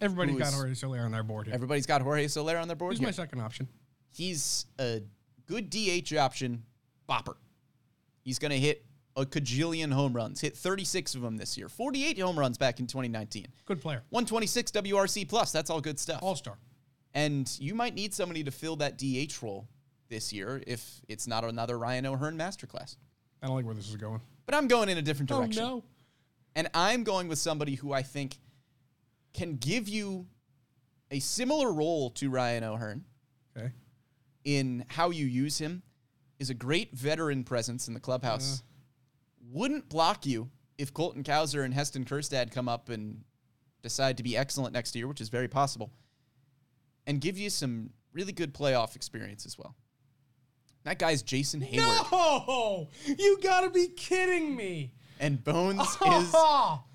Everybody's 0.00 0.36
got 0.36 0.52
Jorge 0.52 0.74
Soler 0.74 1.00
on 1.00 1.12
their 1.12 1.22
board 1.22 1.46
here. 1.46 1.54
Everybody's 1.54 1.86
got 1.86 2.02
Jorge 2.02 2.26
Soler 2.26 2.58
on 2.58 2.66
their 2.66 2.76
board 2.76 2.92
Who's 2.92 2.98
here. 2.98 3.06
my 3.06 3.12
second 3.12 3.40
option? 3.40 3.68
He's 4.10 4.66
a 4.80 5.00
good 5.46 5.70
DH 5.70 6.16
option, 6.16 6.64
bopper. 7.08 7.36
He's 8.24 8.40
going 8.40 8.50
to 8.50 8.58
hit 8.58 8.84
a 9.14 9.24
cajillion 9.24 9.92
home 9.92 10.12
runs, 10.12 10.40
hit 10.40 10.56
36 10.56 11.14
of 11.14 11.22
them 11.22 11.36
this 11.36 11.56
year, 11.56 11.68
48 11.68 12.18
home 12.18 12.38
runs 12.38 12.58
back 12.58 12.80
in 12.80 12.88
2019. 12.88 13.46
Good 13.64 13.80
player. 13.80 14.02
126 14.10 14.72
WRC 14.72 15.28
plus. 15.28 15.52
That's 15.52 15.70
all 15.70 15.80
good 15.80 16.00
stuff. 16.00 16.20
All 16.20 16.34
star. 16.34 16.58
And 17.14 17.48
you 17.60 17.74
might 17.74 17.94
need 17.94 18.12
somebody 18.12 18.42
to 18.42 18.50
fill 18.50 18.76
that 18.76 18.98
DH 18.98 19.40
role 19.40 19.68
this 20.12 20.32
year 20.32 20.62
if 20.66 21.00
it's 21.08 21.26
not 21.26 21.42
another 21.42 21.78
Ryan 21.78 22.06
O'Hearn 22.06 22.36
masterclass. 22.36 22.96
I 23.42 23.46
don't 23.46 23.56
like 23.56 23.64
where 23.64 23.74
this 23.74 23.88
is 23.88 23.96
going. 23.96 24.20
But 24.46 24.54
I'm 24.54 24.68
going 24.68 24.88
in 24.88 24.98
a 24.98 25.02
different 25.02 25.32
oh, 25.32 25.38
direction. 25.38 25.62
Oh, 25.64 25.68
no. 25.76 25.84
And 26.54 26.68
I'm 26.74 27.02
going 27.02 27.28
with 27.28 27.38
somebody 27.38 27.74
who 27.74 27.92
I 27.92 28.02
think 28.02 28.36
can 29.32 29.56
give 29.56 29.88
you 29.88 30.26
a 31.10 31.18
similar 31.18 31.72
role 31.72 32.10
to 32.10 32.28
Ryan 32.30 32.62
O'Hearn 32.62 33.04
Okay. 33.56 33.70
in 34.44 34.84
how 34.88 35.10
you 35.10 35.26
use 35.26 35.58
him, 35.58 35.82
is 36.38 36.50
a 36.50 36.54
great 36.54 36.92
veteran 36.92 37.42
presence 37.42 37.88
in 37.88 37.94
the 37.94 38.00
clubhouse. 38.00 38.60
Uh. 38.60 38.62
Wouldn't 39.50 39.88
block 39.88 40.26
you 40.26 40.50
if 40.78 40.92
Colton 40.92 41.24
Cowser 41.24 41.64
and 41.64 41.72
Heston 41.72 42.04
Kjerstad 42.04 42.52
come 42.52 42.68
up 42.68 42.88
and 42.88 43.24
decide 43.82 44.16
to 44.18 44.22
be 44.22 44.36
excellent 44.36 44.72
next 44.72 44.94
year, 44.94 45.08
which 45.08 45.20
is 45.20 45.28
very 45.28 45.48
possible, 45.48 45.90
and 47.06 47.20
give 47.20 47.38
you 47.38 47.50
some 47.50 47.90
really 48.12 48.32
good 48.32 48.54
playoff 48.54 48.94
experience 48.94 49.46
as 49.46 49.58
well. 49.58 49.74
That 50.84 50.98
guy's 50.98 51.22
Jason 51.22 51.60
Heyward. 51.60 52.10
No! 52.12 52.88
You 53.06 53.38
gotta 53.42 53.70
be 53.70 53.88
kidding 53.88 54.56
me. 54.56 54.92
And 55.20 55.42
Bones 55.44 55.80
is 56.06 56.34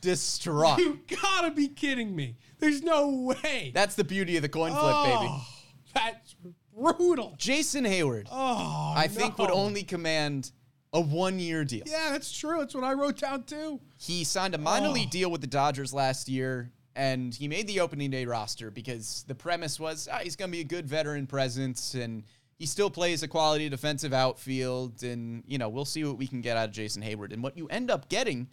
distraught. 0.02 0.80
You 0.80 1.00
gotta 1.21 1.52
be 1.52 1.69
kidding 1.69 2.15
me. 2.15 2.36
There's 2.60 2.84
no 2.84 3.10
way. 3.10 3.71
That's 3.73 3.95
the 3.95 4.04
beauty 4.04 4.36
of 4.36 4.41
the 4.41 4.50
coin 4.50 4.71
flip, 4.71 4.84
baby. 5.06 5.28
Oh, 5.30 5.47
That's 5.93 6.36
brutal. 6.76 7.36
Jason 7.38 7.86
Heyward, 7.86 8.28
Oh, 8.32 8.93
I 8.95 9.08
think, 9.08 9.38
would 9.38 9.52
only 9.52 9.84
command 9.84 10.52
a 10.93 11.00
one 11.00 11.39
year 11.39 11.63
deal. 11.63 11.84
Yeah, 11.86 12.10
that's 12.12 12.32
true. 12.38 12.60
That's 12.60 12.76
what 12.76 12.84
I 12.84 12.93
wrote 12.93 13.17
down 13.19 13.43
too. 13.43 13.80
He 13.97 14.23
signed 14.26 14.56
a 14.56 14.58
minor 14.58 14.88
Oh. 14.89 14.91
league 14.91 15.10
deal 15.10 15.32
with 15.32 15.41
the 15.41 15.47
Dodgers 15.47 15.93
last 15.93 16.28
year, 16.28 16.71
and 16.95 17.34
he 17.34 17.47
made 17.47 17.67
the 17.67 17.80
opening 17.80 18.10
day 18.12 18.26
roster 18.26 18.71
because 18.71 19.23
the 19.28 19.36
premise 19.36 19.80
was 19.80 20.10
ah, 20.12 20.19
he's 20.21 20.36
going 20.36 20.50
to 20.52 20.56
be 20.56 20.62
a 20.62 20.65
good 20.65 20.86
veteran 20.88 21.28
presence, 21.28 21.93
and 21.93 22.23
he 22.58 22.65
still 22.65 22.89
plays 22.89 23.24
a 23.24 23.28
quality 23.28 23.70
defensive 23.70 24.13
outfield, 24.13 25.04
and 25.04 25.43
you 25.48 25.58
know 25.58 25.70
we'll 25.70 25.86
see 25.86 26.04
what 26.04 26.17
we 26.17 26.28
can 26.28 26.41
get 26.41 26.58
out 26.58 26.70
of 26.70 26.72
Jason 26.76 27.04
Heyward. 27.04 27.32
And 27.34 27.43
what 27.43 27.58
you 27.58 27.67
end 27.67 27.91
up 27.91 28.10
getting, 28.10 28.50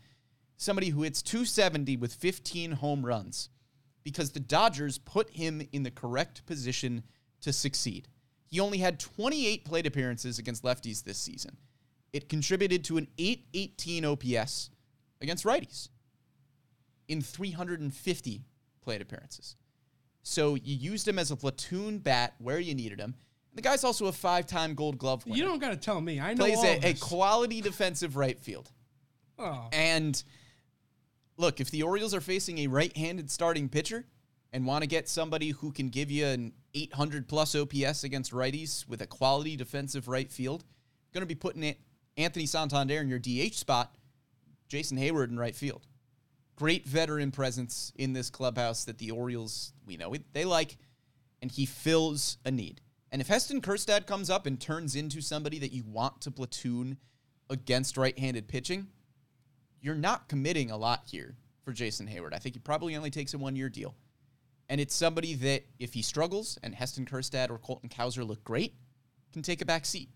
somebody 0.56 0.90
who 0.90 1.02
hits 1.02 1.22
270 1.22 1.96
with 1.96 2.12
15 2.12 2.72
home 2.72 3.04
runs, 3.04 3.48
because 4.02 4.30
the 4.30 4.40
Dodgers 4.40 4.98
put 4.98 5.30
him 5.30 5.66
in 5.72 5.82
the 5.82 5.90
correct 5.90 6.44
position 6.46 7.02
to 7.40 7.52
succeed. 7.52 8.08
He 8.46 8.60
only 8.60 8.78
had 8.78 9.00
28 9.00 9.64
plate 9.64 9.86
appearances 9.86 10.38
against 10.38 10.62
lefties 10.62 11.02
this 11.02 11.18
season. 11.18 11.56
It 12.12 12.28
contributed 12.28 12.84
to 12.84 12.98
an 12.98 13.08
818 13.18 14.04
OPS 14.04 14.70
against 15.20 15.44
righties 15.44 15.88
in 17.08 17.20
350 17.20 18.44
plate 18.82 19.02
appearances. 19.02 19.56
So 20.22 20.54
you 20.54 20.76
used 20.76 21.08
him 21.08 21.18
as 21.18 21.30
a 21.30 21.36
platoon 21.36 21.98
bat 21.98 22.34
where 22.38 22.60
you 22.60 22.74
needed 22.74 23.00
him. 23.00 23.14
The 23.54 23.62
guy's 23.62 23.84
also 23.84 24.06
a 24.06 24.12
five-time 24.12 24.74
Gold 24.74 24.98
Glove 24.98 25.24
winner. 25.24 25.36
You 25.36 25.44
don't 25.44 25.60
gotta 25.60 25.76
tell 25.76 26.00
me. 26.00 26.20
I 26.20 26.34
know 26.34 26.44
plays 26.44 26.58
all 26.58 26.64
a, 26.64 26.90
a 26.90 26.94
quality 26.94 27.60
defensive 27.60 28.16
right 28.16 28.38
field. 28.38 28.70
Oh. 29.38 29.68
And 29.72 30.22
look, 31.36 31.60
if 31.60 31.70
the 31.70 31.82
Orioles 31.82 32.14
are 32.14 32.20
facing 32.20 32.58
a 32.58 32.66
right-handed 32.66 33.30
starting 33.30 33.68
pitcher 33.68 34.04
and 34.52 34.66
want 34.66 34.82
to 34.82 34.88
get 34.88 35.08
somebody 35.08 35.50
who 35.50 35.72
can 35.72 35.88
give 35.88 36.10
you 36.10 36.26
an 36.26 36.52
800 36.74 37.28
plus 37.28 37.54
OPS 37.54 38.04
against 38.04 38.32
righties 38.32 38.88
with 38.88 39.02
a 39.02 39.06
quality 39.06 39.56
defensive 39.56 40.08
right 40.08 40.30
field, 40.30 40.64
going 41.12 41.22
to 41.22 41.26
be 41.26 41.34
putting 41.34 41.62
it 41.62 41.78
Anthony 42.16 42.46
Santander 42.46 43.00
in 43.00 43.08
your 43.08 43.18
DH 43.18 43.54
spot, 43.54 43.94
Jason 44.68 44.98
Heyward 44.98 45.28
in 45.28 45.38
right 45.38 45.54
field. 45.54 45.86
Great 46.56 46.86
veteran 46.86 47.30
presence 47.30 47.92
in 47.96 48.12
this 48.12 48.30
clubhouse 48.30 48.84
that 48.84 48.98
the 48.98 49.10
Orioles, 49.10 49.72
we 49.86 49.96
know 49.96 50.14
they 50.32 50.44
like, 50.44 50.76
and 51.42 51.50
he 51.50 51.66
fills 51.66 52.38
a 52.44 52.50
need. 52.50 52.80
And 53.14 53.20
if 53.20 53.28
Heston 53.28 53.60
Kjerstad 53.60 54.08
comes 54.08 54.28
up 54.28 54.44
and 54.44 54.60
turns 54.60 54.96
into 54.96 55.20
somebody 55.20 55.60
that 55.60 55.70
you 55.70 55.84
want 55.86 56.20
to 56.22 56.32
platoon 56.32 56.98
against 57.48 57.96
right-handed 57.96 58.48
pitching, 58.48 58.88
you're 59.80 59.94
not 59.94 60.28
committing 60.28 60.72
a 60.72 60.76
lot 60.76 61.04
here 61.06 61.36
for 61.64 61.72
Jason 61.72 62.08
Heyward. 62.08 62.34
I 62.34 62.38
think 62.38 62.56
he 62.56 62.58
probably 62.58 62.96
only 62.96 63.10
takes 63.10 63.32
a 63.32 63.38
one-year 63.38 63.68
deal. 63.68 63.94
And 64.68 64.80
it's 64.80 64.96
somebody 64.96 65.34
that, 65.34 65.62
if 65.78 65.94
he 65.94 66.02
struggles 66.02 66.58
and 66.64 66.74
Heston 66.74 67.06
Kjerstad 67.06 67.50
or 67.50 67.58
Colton 67.58 67.88
Cowser 67.88 68.26
look 68.26 68.42
great, 68.42 68.74
can 69.32 69.42
take 69.42 69.62
a 69.62 69.64
back 69.64 69.86
seat. 69.86 70.08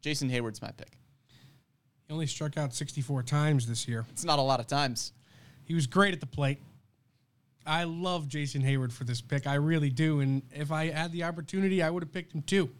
Jason 0.00 0.30
Heyward's 0.30 0.62
my 0.62 0.70
pick. 0.70 0.96
He 2.06 2.14
only 2.14 2.28
struck 2.28 2.56
out 2.56 2.72
64 2.72 3.24
times 3.24 3.66
this 3.66 3.88
year. 3.88 4.06
It's 4.12 4.24
not 4.24 4.38
a 4.38 4.42
lot 4.42 4.60
of 4.60 4.68
times. 4.68 5.12
He 5.64 5.74
was 5.74 5.88
great 5.88 6.14
at 6.14 6.20
the 6.20 6.26
plate. 6.26 6.60
I 7.66 7.84
love 7.84 8.26
Jason 8.28 8.62
Heyward 8.62 8.92
for 8.92 9.04
this 9.04 9.20
pick. 9.20 9.46
I 9.46 9.54
really 9.54 9.90
do. 9.90 10.20
And 10.20 10.42
if 10.52 10.72
I 10.72 10.90
had 10.90 11.12
the 11.12 11.24
opportunity, 11.24 11.82
I 11.82 11.90
would 11.90 12.02
have 12.02 12.12
picked 12.12 12.34
him 12.34 12.42
too. 12.42 12.70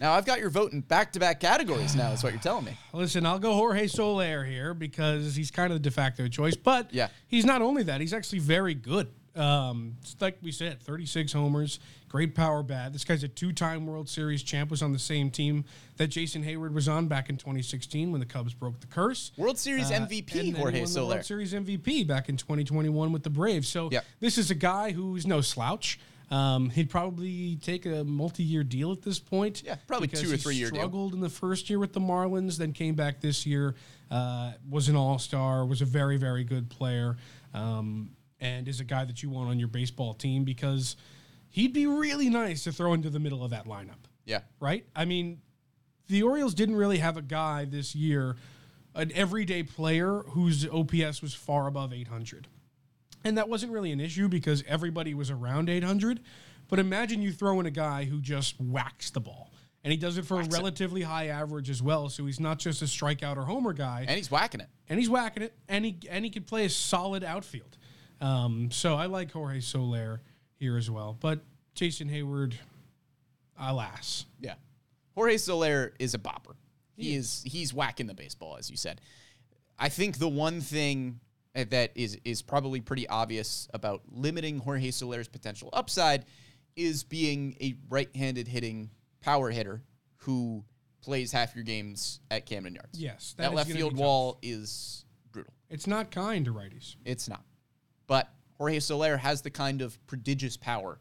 Now 0.00 0.14
I've 0.14 0.24
got 0.24 0.40
your 0.40 0.50
vote 0.50 0.72
in 0.72 0.80
back-to-back 0.80 1.38
categories. 1.38 1.94
Now 1.94 2.10
is 2.12 2.24
what 2.24 2.32
you're 2.32 2.42
telling 2.42 2.64
me. 2.64 2.76
Listen, 2.92 3.24
I'll 3.24 3.38
go 3.38 3.52
Jorge 3.54 3.86
Soler 3.86 4.44
here 4.44 4.74
because 4.74 5.36
he's 5.36 5.50
kind 5.50 5.72
of 5.72 5.80
the 5.80 5.88
de 5.88 5.92
facto 5.92 6.26
choice. 6.28 6.56
But 6.56 6.92
Yeah. 6.92 7.08
he's 7.28 7.44
not 7.44 7.62
only 7.62 7.82
that, 7.84 8.00
he's 8.00 8.12
actually 8.12 8.40
very 8.40 8.74
good. 8.74 9.08
Um, 9.34 9.96
like 10.20 10.36
we 10.42 10.52
said, 10.52 10.82
36 10.82 11.32
homers, 11.32 11.80
great 12.08 12.34
power 12.34 12.62
bat. 12.62 12.92
This 12.92 13.04
guy's 13.04 13.22
a 13.24 13.28
two 13.28 13.52
time 13.52 13.86
World 13.86 14.08
Series 14.08 14.42
champ, 14.42 14.70
was 14.70 14.82
on 14.82 14.92
the 14.92 14.98
same 14.98 15.30
team 15.30 15.64
that 15.96 16.08
Jason 16.08 16.44
Heyward 16.44 16.72
was 16.74 16.88
on 16.88 17.08
back 17.08 17.30
in 17.30 17.36
2016 17.36 18.10
when 18.12 18.20
the 18.20 18.26
Cubs 18.26 18.52
broke 18.54 18.80
the 18.80 18.86
curse. 18.86 19.32
World 19.36 19.58
Series 19.58 19.90
Uh, 19.90 20.06
MVP 20.06 20.54
Jorge 20.56 20.84
Soler. 20.84 21.14
World 21.16 21.24
Series 21.24 21.54
MVP 21.54 22.06
back 22.06 22.28
in 22.28 22.36
2021 22.36 23.12
with 23.12 23.22
the 23.22 23.30
Braves. 23.30 23.68
So 23.68 23.88
Yeah. 23.90 24.00
this 24.20 24.36
is 24.38 24.50
a 24.50 24.54
guy 24.54 24.92
who's 24.92 25.26
no 25.26 25.40
slouch. 25.40 25.98
Um, 26.30 26.70
he'd 26.70 26.88
probably 26.88 27.56
take 27.56 27.84
a 27.84 28.04
multi-year 28.04 28.64
deal 28.64 28.90
at 28.92 29.02
this 29.02 29.18
point. 29.18 29.62
Yeah, 29.66 29.74
probably 29.86 30.08
two 30.08 30.32
or 30.32 30.36
three-year 30.38 30.70
deal. 30.70 30.76
Struggled 30.78 31.12
in 31.12 31.20
the 31.20 31.28
first 31.28 31.68
year 31.68 31.78
with 31.78 31.92
the 31.92 32.00
Marlins, 32.00 32.56
then 32.56 32.72
came 32.72 32.94
back 32.94 33.20
this 33.20 33.44
year. 33.44 33.74
Uh, 34.10 34.52
was 34.68 34.88
an 34.88 34.96
All-Star. 34.96 35.66
Was 35.66 35.82
a 35.82 35.84
very, 35.84 36.16
very 36.16 36.42
good 36.44 36.70
player, 36.70 37.16
um, 37.52 38.10
and 38.42 38.66
is 38.68 38.80
a 38.80 38.84
guy 38.84 39.04
that 39.06 39.22
you 39.22 39.30
want 39.30 39.48
on 39.48 39.58
your 39.58 39.68
baseball 39.68 40.12
team 40.12 40.44
because 40.44 40.96
he'd 41.48 41.72
be 41.72 41.86
really 41.86 42.28
nice 42.28 42.64
to 42.64 42.72
throw 42.72 42.92
into 42.92 43.08
the 43.08 43.20
middle 43.20 43.42
of 43.44 43.50
that 43.52 43.66
lineup 43.66 44.04
Yeah. 44.26 44.40
right? 44.60 44.84
I 44.94 45.04
mean, 45.06 45.40
the 46.08 46.24
Orioles 46.24 46.52
didn't 46.52 46.76
really 46.76 46.98
have 46.98 47.16
a 47.16 47.22
guy 47.22 47.64
this 47.64 47.94
year 47.94 48.36
an 48.94 49.10
everyday 49.14 49.62
player 49.62 50.18
whose 50.32 50.66
OPS 50.68 51.22
was 51.22 51.32
far 51.32 51.66
above 51.66 51.94
800. 51.94 52.46
And 53.24 53.38
that 53.38 53.48
wasn't 53.48 53.72
really 53.72 53.90
an 53.90 54.00
issue 54.00 54.28
because 54.28 54.62
everybody 54.68 55.14
was 55.14 55.30
around 55.30 55.70
800. 55.70 56.20
But 56.68 56.78
imagine 56.78 57.22
you 57.22 57.32
throw 57.32 57.58
in 57.60 57.64
a 57.64 57.70
guy 57.70 58.04
who 58.04 58.20
just 58.20 58.60
whacks 58.60 59.08
the 59.08 59.20
ball. 59.20 59.50
And 59.82 59.90
he 59.92 59.96
does 59.96 60.18
it 60.18 60.26
for 60.26 60.40
a 60.40 60.44
relatively 60.44 61.00
high 61.02 61.28
average 61.28 61.70
as 61.70 61.82
well. 61.82 62.10
So 62.10 62.26
he's 62.26 62.38
not 62.38 62.58
just 62.58 62.82
a 62.82 62.84
strikeout 62.84 63.38
or 63.38 63.44
homer 63.46 63.72
guy. 63.72 64.04
And 64.06 64.16
he's 64.18 64.30
whacking 64.30 64.60
it. 64.60 64.68
and 64.90 64.98
he's 65.00 65.08
whacking 65.08 65.42
it, 65.42 65.54
and 65.68 65.84
he 65.86 65.96
and 66.10 66.22
he 66.24 66.30
can 66.30 66.42
play 66.44 66.66
a 66.66 66.68
solid 66.70 67.24
outfield. 67.24 67.78
Um, 68.22 68.70
so 68.70 68.94
I 68.94 69.06
like 69.06 69.32
Jorge 69.32 69.60
Soler 69.60 70.22
here 70.54 70.76
as 70.76 70.88
well, 70.90 71.16
but 71.20 71.40
Jason 71.74 72.08
Heyward, 72.08 72.54
alas, 73.58 74.26
Yeah. 74.40 74.54
Jorge 75.14 75.36
Soler 75.36 75.92
is 75.98 76.14
a 76.14 76.18
bopper. 76.18 76.54
He 76.96 77.14
is 77.14 77.42
he's 77.44 77.74
whacking 77.74 78.06
the 78.06 78.14
baseball, 78.14 78.56
as 78.56 78.70
you 78.70 78.76
said. 78.76 79.00
I 79.78 79.88
think 79.88 80.18
the 80.18 80.28
one 80.28 80.60
thing 80.60 81.20
that 81.54 81.90
is 81.94 82.16
is 82.24 82.42
probably 82.42 82.80
pretty 82.80 83.08
obvious 83.08 83.68
about 83.74 84.02
limiting 84.10 84.58
Jorge 84.58 84.90
Soler's 84.90 85.28
potential 85.28 85.68
upside 85.72 86.24
is 86.76 87.02
being 87.02 87.56
a 87.60 87.74
right-handed 87.90 88.46
hitting 88.48 88.90
power 89.20 89.50
hitter 89.50 89.82
who 90.18 90.64
plays 91.02 91.32
half 91.32 91.54
your 91.54 91.64
games 91.64 92.20
at 92.30 92.46
Camden 92.46 92.74
Yards. 92.74 92.98
Yes, 92.98 93.34
that 93.36 93.50
that, 93.50 93.54
left 93.54 93.70
field 93.70 93.96
wall 93.96 94.38
is 94.42 95.04
brutal. 95.32 95.52
it's 95.68 95.86
not 95.86 96.10
kind 96.10 96.44
to 96.44 96.52
righties. 96.52 96.94
It's 97.04 97.28
not. 97.28 97.42
But 98.12 98.30
Jorge 98.58 98.78
Soler 98.78 99.16
has 99.16 99.40
the 99.40 99.48
kind 99.48 99.80
of 99.80 99.98
prodigious 100.06 100.58
power 100.58 101.00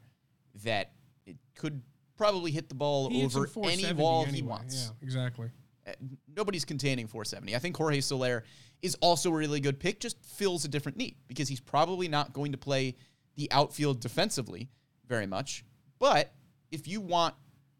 that 0.64 0.94
it 1.26 1.36
could 1.56 1.82
probably 2.16 2.52
hit 2.52 2.70
the 2.70 2.76
ball 2.76 3.10
He 3.10 3.26
over 3.26 3.40
any 3.40 3.52
470 3.52 4.02
wall 4.02 4.24
he 4.24 4.42
wants. 4.42 4.86
Yeah, 4.86 5.04
exactly. 5.04 5.50
Uh, 5.86 5.92
Nobody's 6.34 6.64
containing 6.64 7.08
470. 7.08 7.54
I 7.54 7.60
think 7.60 7.76
Jorge 7.76 8.00
Soler 8.00 8.46
is 8.82 8.96
also 9.02 9.30
a 9.30 9.36
really 9.36 9.60
good 9.60 9.78
pick, 9.78 10.00
just 10.00 10.24
fills 10.24 10.64
a 10.64 10.70
different 10.70 10.98
need 10.98 11.18
because 11.28 11.50
he's 11.50 11.60
probably 11.60 12.08
not 12.08 12.32
going 12.32 12.54
to 12.54 12.58
play 12.58 12.96
the 13.36 13.52
outfield 13.52 14.00
defensively 14.00 14.70
very 15.06 15.28
much. 15.28 15.66
But 16.00 16.34
if 16.72 16.88
you 16.88 17.02
want 17.02 17.36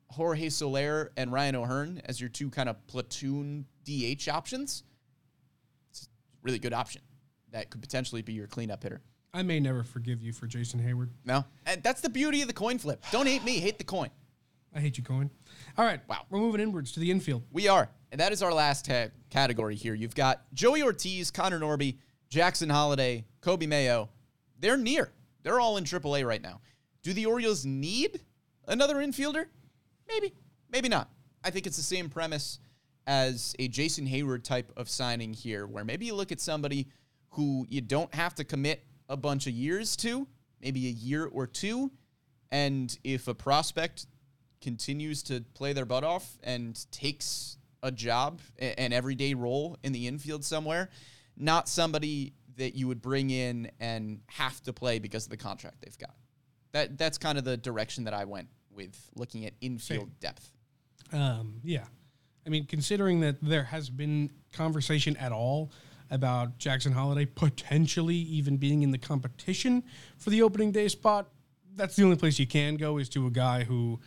Jorge 0.10 0.50
Soler 0.50 1.14
and 1.16 1.32
Ryan 1.32 1.56
O'Hearn 1.56 2.02
as 2.04 2.20
your 2.20 2.30
two 2.30 2.50
kind 2.50 2.68
of 2.68 2.86
platoon 2.88 3.66
DH 3.86 4.28
options, 4.28 4.84
it's 5.90 6.02
a 6.04 6.10
really 6.44 6.60
good 6.60 6.74
option. 6.74 7.02
That 7.52 7.70
could 7.70 7.82
potentially 7.82 8.24
be 8.24 8.34
your 8.34 8.48
cleanup 8.48 8.84
hitter. 8.84 9.00
I 9.34 9.44
may 9.44 9.60
never 9.60 9.84
forgive 9.84 10.22
you 10.22 10.34
for 10.34 10.46
Jason 10.48 10.80
Heyward. 10.82 11.10
No, 11.26 11.46
and 11.66 11.82
that's 11.84 12.02
the 12.02 12.10
beauty 12.10 12.42
of 12.42 12.48
the 12.48 12.54
coin 12.54 12.78
flip. 12.78 13.04
Don't 13.12 13.28
hate 13.28 13.44
me, 13.44 13.60
hate 13.60 13.78
the 13.78 13.84
coin. 13.84 14.10
I 14.76 14.80
hate 14.80 14.98
you, 14.98 15.04
coin. 15.04 15.30
All 15.78 15.86
right, 15.86 16.02
Wow. 16.08 16.26
we're 16.30 16.40
moving 16.40 16.62
inwards 16.62 16.92
to 16.94 17.00
the 17.00 17.12
infield. 17.12 17.44
We 17.52 17.68
are, 17.68 17.90
and 18.12 18.20
that 18.20 18.32
is 18.34 18.42
our 18.44 18.54
last 18.54 18.86
ta- 18.86 19.08
category 19.30 19.76
here. 19.76 19.94
You've 19.94 20.16
got 20.16 20.42
Joey 20.54 20.82
Ortiz, 20.84 21.32
Connor 21.32 21.60
Norby, 21.60 21.98
Jackson 22.30 22.70
Holliday, 22.70 23.26
Coby 23.42 23.68
Mayo. 23.68 24.10
They're 24.60 24.78
near. 24.78 25.12
They're 25.44 25.60
all 25.60 25.78
in 25.78 25.84
AAA 25.86 26.26
right 26.26 26.42
now. 26.42 26.62
Do 27.04 27.14
the 27.14 27.26
Orioles 27.26 27.66
need 27.66 28.22
another 28.68 28.96
infielder? 28.98 29.46
Maybe, 30.08 30.34
maybe 30.70 30.88
not. 30.90 31.10
I 31.44 31.50
think 31.50 31.66
it's 31.68 31.78
the 31.78 31.84
same 31.84 32.10
premise 32.10 32.60
as 33.08 33.56
a 33.60 33.68
Jason 33.68 34.06
Heyward 34.08 34.44
type 34.44 34.72
of 34.78 34.90
signing 34.90 35.34
here, 35.34 35.66
where 35.66 35.84
maybe 35.84 36.06
you 36.06 36.14
look 36.16 36.32
at 36.32 36.40
somebody 36.40 36.88
who 37.32 37.66
you 37.70 37.82
don't 37.82 38.14
have 38.14 38.36
to 38.36 38.44
commit 38.44 38.84
a 39.12 39.18
bunch 39.18 39.46
of 39.46 39.54
years 39.54 39.96
to, 39.98 40.26
maybe 40.62 40.88
a 40.88 40.92
year 40.92 41.26
or 41.26 41.46
two, 41.46 41.92
and 42.50 42.98
if 43.04 43.28
a 43.28 43.34
prospect 43.34 44.08
continues 44.62 45.22
to 45.24 45.44
play 45.54 45.74
their 45.74 45.86
butt 45.86 46.04
off 46.04 46.38
and 46.44 46.90
takes 46.92 47.58
a 47.84 47.92
job, 47.92 48.40
an 48.58 48.94
everyday 48.94 49.34
role 49.34 49.78
in 49.84 49.92
the 49.92 50.08
infield 50.08 50.46
somewhere, 50.46 50.90
not 51.36 51.68
somebody 51.68 52.34
that 52.58 52.76
you 52.76 52.88
would 52.88 53.02
bring 53.02 53.30
in 53.30 53.70
and 53.80 54.22
have 54.28 54.62
to 54.62 54.72
play 54.72 55.00
because 55.00 55.26
of 55.26 55.30
the 55.30 55.38
contract 55.38 55.78
they've 55.82 55.98
got. 55.98 56.16
That 56.72 56.98
that's 56.98 57.18
kind 57.18 57.38
of 57.38 57.44
the 57.44 57.58
direction 57.58 58.06
that 58.06 58.14
I 58.14 58.26
went 58.26 58.48
with 58.74 58.96
looking 59.16 59.46
at 59.46 59.54
infield 59.60 60.08
Same. 60.08 60.16
depth. 60.22 60.52
Um, 61.12 61.56
yeah. 61.64 61.84
I 62.46 62.50
mean, 62.50 62.66
considering 62.66 63.20
that 63.22 63.42
there 63.42 63.64
has 63.64 63.90
been 63.90 64.32
conversation 64.54 65.18
at 65.18 65.32
all 65.32 65.72
about 66.12 66.58
Jackson 66.58 66.92
Holliday 66.92 67.26
potentially 67.26 68.16
even 68.16 68.58
being 68.58 68.84
in 68.84 68.92
the 68.92 68.98
competition 68.98 69.84
for 70.18 70.30
the 70.30 70.44
opening 70.44 70.72
day 70.72 70.90
spot, 70.90 71.30
that's 71.76 71.96
the 71.96 72.04
only 72.04 72.18
place 72.18 72.38
you 72.38 72.46
can 72.46 72.76
go 72.76 72.98
is 72.98 73.10
to 73.10 73.26
a 73.26 73.32
guy 73.32 73.64
who 73.64 74.00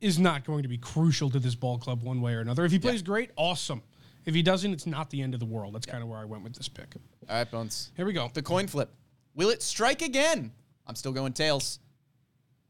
is 0.00 0.18
not 0.18 0.44
going 0.44 0.62
to 0.62 0.68
be 0.68 0.78
crucial 0.78 1.30
to 1.30 1.40
this 1.40 1.54
ball 1.54 1.78
club 1.78 2.02
one 2.02 2.20
way 2.20 2.34
or 2.34 2.40
another. 2.40 2.64
If 2.64 2.72
he 2.72 2.78
plays 2.78 3.02
great, 3.02 3.30
awesome. 3.36 3.82
If 4.26 4.34
he 4.34 4.42
doesn't, 4.42 4.72
it's 4.72 4.86
not 4.86 5.10
the 5.10 5.22
end 5.22 5.34
of 5.34 5.40
the 5.40 5.46
world. 5.46 5.74
That's 5.74 5.86
kind 5.86 6.02
of 6.02 6.08
where 6.08 6.18
I 6.18 6.26
went 6.26 6.44
with 6.44 6.54
this 6.54 6.68
pick. 6.68 6.94
All 7.28 7.36
right, 7.36 7.50
Bones. 7.50 7.90
Here 7.96 8.04
we 8.04 8.12
go. 8.12 8.30
The 8.32 8.42
coin 8.42 8.66
flip. 8.66 8.94
Will 9.34 9.48
it 9.48 9.62
strike 9.62 10.02
again? 10.02 10.52
I'm 10.86 10.94
still 10.94 11.12
going 11.12 11.32
tails. 11.32 11.80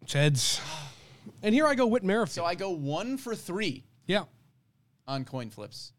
It's 0.02 0.12
heads. 0.12 0.60
And 1.42 1.54
here 1.54 1.66
I 1.66 1.74
go, 1.74 1.86
Whit 1.86 2.02
Merrifield. 2.02 2.34
So 2.34 2.44
I 2.46 2.54
go 2.54 2.70
one 2.70 3.18
for 3.18 3.34
three 3.34 3.84
yeah. 4.06 4.24
on 5.06 5.26
coin 5.26 5.50
flips. 5.50 5.92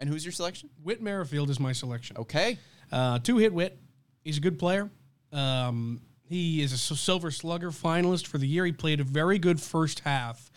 And 0.00 0.08
who's 0.08 0.24
your 0.24 0.32
selection? 0.32 0.70
Whit 0.82 1.02
Merrifield 1.02 1.50
is 1.50 1.58
my 1.58 1.72
selection. 1.72 2.16
Okay. 2.18 2.58
Uh, 2.92 3.18
two 3.18 3.38
hit 3.38 3.52
Whit. 3.52 3.78
He's 4.22 4.38
a 4.38 4.40
good 4.40 4.58
player. 4.58 4.90
Um, 5.32 6.00
he 6.28 6.62
is 6.62 6.72
a 6.72 6.78
Silver 6.78 7.30
Slugger 7.30 7.70
finalist 7.70 8.26
for 8.26 8.38
the 8.38 8.46
year. 8.46 8.64
He 8.66 8.72
played 8.72 9.00
a 9.00 9.04
very 9.04 9.38
good 9.38 9.60
first 9.60 10.00
half 10.00 10.50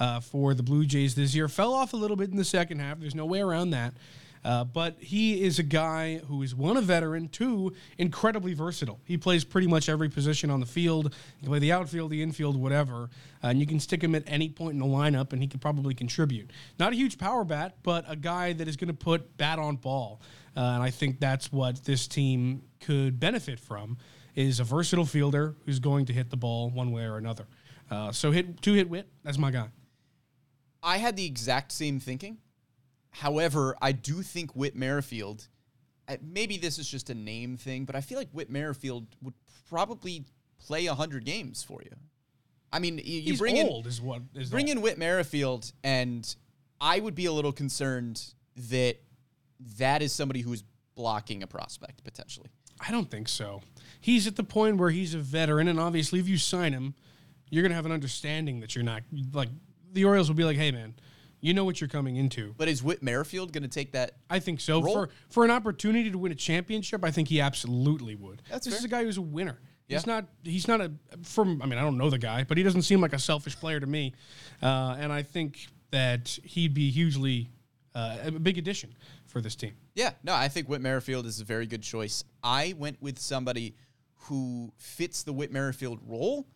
uh, 0.00 0.20
for 0.20 0.54
the 0.54 0.62
Blue 0.62 0.84
Jays 0.84 1.14
this 1.14 1.34
year. 1.34 1.48
Fell 1.48 1.74
off 1.74 1.92
a 1.92 1.96
little 1.96 2.16
bit 2.16 2.30
in 2.30 2.36
the 2.36 2.44
second 2.44 2.80
half. 2.80 2.98
There's 2.98 3.14
no 3.14 3.26
way 3.26 3.40
around 3.40 3.70
that. 3.70 3.94
Uh, 4.48 4.64
but 4.64 4.96
he 4.98 5.42
is 5.42 5.58
a 5.58 5.62
guy 5.62 6.16
who 6.26 6.42
is 6.42 6.54
one 6.54 6.78
a 6.78 6.80
veteran, 6.80 7.28
two 7.28 7.70
incredibly 7.98 8.54
versatile. 8.54 8.98
He 9.04 9.18
plays 9.18 9.44
pretty 9.44 9.66
much 9.66 9.90
every 9.90 10.08
position 10.08 10.48
on 10.48 10.58
the 10.58 10.64
field. 10.64 11.14
He 11.36 11.40
can 11.40 11.50
play 11.50 11.58
the 11.58 11.72
outfield, 11.72 12.10
the 12.10 12.22
infield, 12.22 12.56
whatever, 12.56 13.10
uh, 13.44 13.48
and 13.48 13.60
you 13.60 13.66
can 13.66 13.78
stick 13.78 14.02
him 14.02 14.14
at 14.14 14.22
any 14.26 14.48
point 14.48 14.72
in 14.72 14.78
the 14.78 14.86
lineup, 14.86 15.34
and 15.34 15.42
he 15.42 15.48
could 15.48 15.60
probably 15.60 15.92
contribute. 15.92 16.50
Not 16.78 16.94
a 16.94 16.96
huge 16.96 17.18
power 17.18 17.44
bat, 17.44 17.76
but 17.82 18.06
a 18.08 18.16
guy 18.16 18.54
that 18.54 18.66
is 18.66 18.78
going 18.78 18.88
to 18.88 18.94
put 18.94 19.36
bat 19.36 19.58
on 19.58 19.76
ball, 19.76 20.22
uh, 20.56 20.60
and 20.60 20.82
I 20.82 20.88
think 20.88 21.20
that's 21.20 21.52
what 21.52 21.84
this 21.84 22.08
team 22.08 22.62
could 22.80 23.20
benefit 23.20 23.60
from. 23.60 23.98
Is 24.34 24.60
a 24.60 24.64
versatile 24.64 25.04
fielder 25.04 25.56
who's 25.66 25.78
going 25.78 26.06
to 26.06 26.14
hit 26.14 26.30
the 26.30 26.38
ball 26.38 26.70
one 26.70 26.90
way 26.90 27.04
or 27.04 27.18
another. 27.18 27.46
Uh, 27.90 28.12
so 28.12 28.30
hit 28.30 28.62
two 28.62 28.72
hit 28.72 28.88
Whit. 28.88 29.10
That's 29.24 29.36
my 29.36 29.50
guy. 29.50 29.68
I 30.82 30.96
had 30.96 31.16
the 31.16 31.26
exact 31.26 31.70
same 31.72 32.00
thinking. 32.00 32.38
However, 33.18 33.76
I 33.82 33.90
do 33.90 34.22
think 34.22 34.54
Whit 34.54 34.76
Merrifield, 34.76 35.48
maybe 36.22 36.56
this 36.56 36.78
is 36.78 36.88
just 36.88 37.10
a 37.10 37.14
name 37.14 37.56
thing, 37.56 37.84
but 37.84 37.96
I 37.96 38.00
feel 38.00 38.16
like 38.16 38.30
Whit 38.30 38.48
Merrifield 38.48 39.08
would 39.22 39.34
probably 39.68 40.24
play 40.64 40.86
100 40.86 41.24
games 41.24 41.64
for 41.64 41.82
you. 41.82 41.90
I 42.72 42.78
mean, 42.78 42.98
you, 42.98 43.22
He's 43.22 43.40
bring 43.40 43.58
old, 43.58 43.86
in 43.86 43.90
is 43.90 44.00
what 44.00 44.22
is 44.36 44.50
bring 44.50 44.68
in 44.68 44.82
Whit 44.82 44.98
Merrifield, 44.98 45.72
and 45.82 46.32
I 46.80 47.00
would 47.00 47.16
be 47.16 47.26
a 47.26 47.32
little 47.32 47.50
concerned 47.50 48.22
that 48.68 48.98
that 49.78 50.00
is 50.00 50.12
somebody 50.12 50.40
who's 50.40 50.62
blocking 50.94 51.42
a 51.42 51.46
prospect 51.48 52.04
potentially. 52.04 52.50
I 52.86 52.92
don't 52.92 53.10
think 53.10 53.28
so. 53.28 53.62
He's 54.00 54.28
at 54.28 54.36
the 54.36 54.44
point 54.44 54.76
where 54.76 54.90
he's 54.90 55.14
a 55.14 55.18
veteran, 55.18 55.66
and 55.66 55.80
obviously, 55.80 56.20
if 56.20 56.28
you 56.28 56.38
sign 56.38 56.72
him, 56.72 56.94
you're 57.50 57.62
going 57.62 57.72
to 57.72 57.76
have 57.76 57.86
an 57.86 57.90
understanding 57.90 58.60
that 58.60 58.76
you're 58.76 58.84
not 58.84 59.02
like 59.32 59.48
the 59.92 60.04
Orioles 60.04 60.28
will 60.28 60.36
be 60.36 60.44
like, 60.44 60.56
"Hey, 60.56 60.70
man, 60.70 60.94
you 61.40 61.54
know 61.54 61.64
what 61.64 61.80
you're 61.80 61.88
coming 61.88 62.16
into." 62.16 62.54
But 62.56 62.68
is 62.68 62.82
Whit 62.82 63.02
Merrifield 63.02 63.52
going 63.52 63.62
to 63.62 63.68
take 63.68 63.92
that? 63.92 64.12
I 64.30 64.38
think 64.38 64.60
so. 64.60 64.82
Roll. 64.82 64.94
For 64.94 65.08
for 65.28 65.44
an 65.44 65.50
opportunity 65.50 66.10
to 66.10 66.18
win 66.18 66.32
a 66.32 66.36
championship, 66.36 67.04
I 67.04 67.10
think 67.10 67.28
he 67.28 67.40
absolutely 67.40 68.14
would. 68.14 68.42
That's 68.50 68.64
this 68.64 68.74
fair. 68.74 68.78
is 68.78 68.84
a 68.84 68.88
guy 68.88 69.04
who's 69.04 69.18
a 69.18 69.22
winner. 69.22 69.58
Yeah. 69.88 69.98
He's 69.98 70.06
not. 70.06 70.26
He's 70.44 70.68
not 70.68 70.80
a. 70.80 70.92
From 71.22 71.62
I 71.62 71.66
mean, 71.66 71.78
I 71.78 71.82
don't 71.82 71.96
know 71.96 72.10
the 72.10 72.18
guy, 72.18 72.44
but 72.44 72.58
he 72.58 72.62
doesn't 72.62 72.82
seem 72.82 73.00
like 73.00 73.14
a 73.14 73.18
selfish 73.18 73.56
player 73.56 73.80
to 73.80 73.86
me. 73.86 74.14
Uh, 74.62 74.96
and 74.98 75.12
I 75.12 75.22
think 75.22 75.66
that 75.90 76.38
he'd 76.44 76.74
be 76.74 76.90
hugely 76.90 77.48
uh, 77.94 78.16
a 78.26 78.30
big 78.30 78.58
addition 78.58 78.94
for 79.26 79.40
this 79.40 79.54
team. 79.54 79.72
Yeah, 79.94 80.12
no, 80.22 80.34
I 80.34 80.48
think 80.48 80.68
Whit 80.68 80.80
Merrifield 80.80 81.26
is 81.26 81.40
a 81.40 81.44
very 81.44 81.66
good 81.66 81.82
choice. 81.82 82.24
I 82.42 82.74
went 82.76 83.00
with 83.00 83.18
somebody 83.18 83.74
who 84.22 84.72
fits 84.76 85.22
the 85.22 85.32
Whit 85.32 85.52
Merrifield 85.52 86.00
role, 86.06 86.46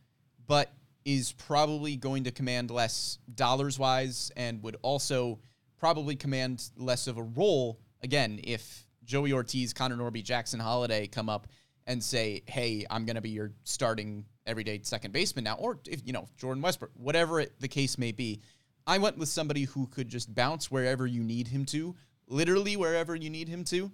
but 0.47 0.73
is 1.05 1.33
probably 1.33 1.97
going 1.97 2.25
to 2.25 2.31
command 2.31 2.71
less 2.71 3.19
dollars 3.35 3.79
wise 3.79 4.31
and 4.37 4.63
would 4.63 4.77
also 4.83 5.39
probably 5.79 6.17
command 6.17 6.71
less 6.77 7.07
of 7.07 7.19
a 7.19 7.23
role. 7.23 7.81
Again, 8.03 8.41
if 8.45 8.87
Joey 9.05 9.33
Ortiz, 9.33 9.73
Connor 9.73 9.97
Norby, 9.97 10.23
Jackson 10.23 10.61
Holliday 10.61 11.07
come 11.07 11.29
up 11.29 11.49
and 11.87 12.03
say, 12.03 12.43
hey, 12.47 12.87
I'm 12.91 13.05
going 13.05 13.17
to 13.17 13.21
be 13.21 13.31
your 13.31 13.53
starting 13.65 14.25
everyday 14.47 14.81
second 14.83 15.13
baseman 15.13 15.45
now, 15.45 15.55
or 15.55 15.79
if, 15.89 16.01
you 16.05 16.13
know, 16.13 16.29
Jordan 16.37 16.63
Westburg, 16.63 16.91
whatever 16.95 17.41
it, 17.41 17.53
the 17.61 17.69
case 17.69 17.99
may 17.99 18.13
be, 18.13 18.41
I 18.87 18.99
went 18.99 19.19
with 19.19 19.29
somebody 19.29 19.65
who 19.65 19.87
could 19.89 20.09
just 20.09 20.35
bounce 20.35 20.71
wherever 20.71 21.07
you 21.07 21.23
need 21.23 21.49
him 21.49 21.65
to, 21.67 21.95
literally 22.29 22.77
wherever 22.77 23.15
you 23.15 23.31
need 23.31 23.49
him 23.49 23.65
to. 23.65 23.91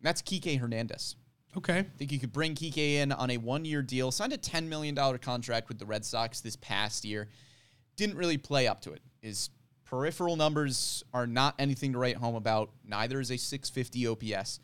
That's 0.00 0.22
Kike 0.22 0.58
Hernandez. 0.58 1.16
Okay. 1.56 1.80
I 1.80 1.82
think 1.98 2.12
you 2.12 2.18
could 2.18 2.32
bring 2.32 2.54
Kike 2.54 2.78
in 2.78 3.12
on 3.12 3.30
a 3.30 3.36
one 3.36 3.64
year 3.64 3.82
deal, 3.82 4.10
signed 4.10 4.32
a 4.32 4.38
$10 4.38 4.68
million 4.68 4.94
contract 5.18 5.68
with 5.68 5.78
the 5.78 5.86
Red 5.86 6.04
Sox 6.04 6.40
this 6.40 6.56
past 6.56 7.04
year. 7.04 7.28
Didn't 7.96 8.16
really 8.16 8.38
play 8.38 8.66
up 8.66 8.80
to 8.82 8.92
it. 8.92 9.02
His 9.20 9.50
peripheral 9.84 10.36
numbers 10.36 11.04
are 11.12 11.26
not 11.26 11.54
anything 11.58 11.92
to 11.92 11.98
write 11.98 12.16
home 12.16 12.34
about. 12.34 12.70
Neither 12.84 13.20
is 13.20 13.30
a 13.30 13.36
650 13.36 14.06
OPS. 14.06 14.60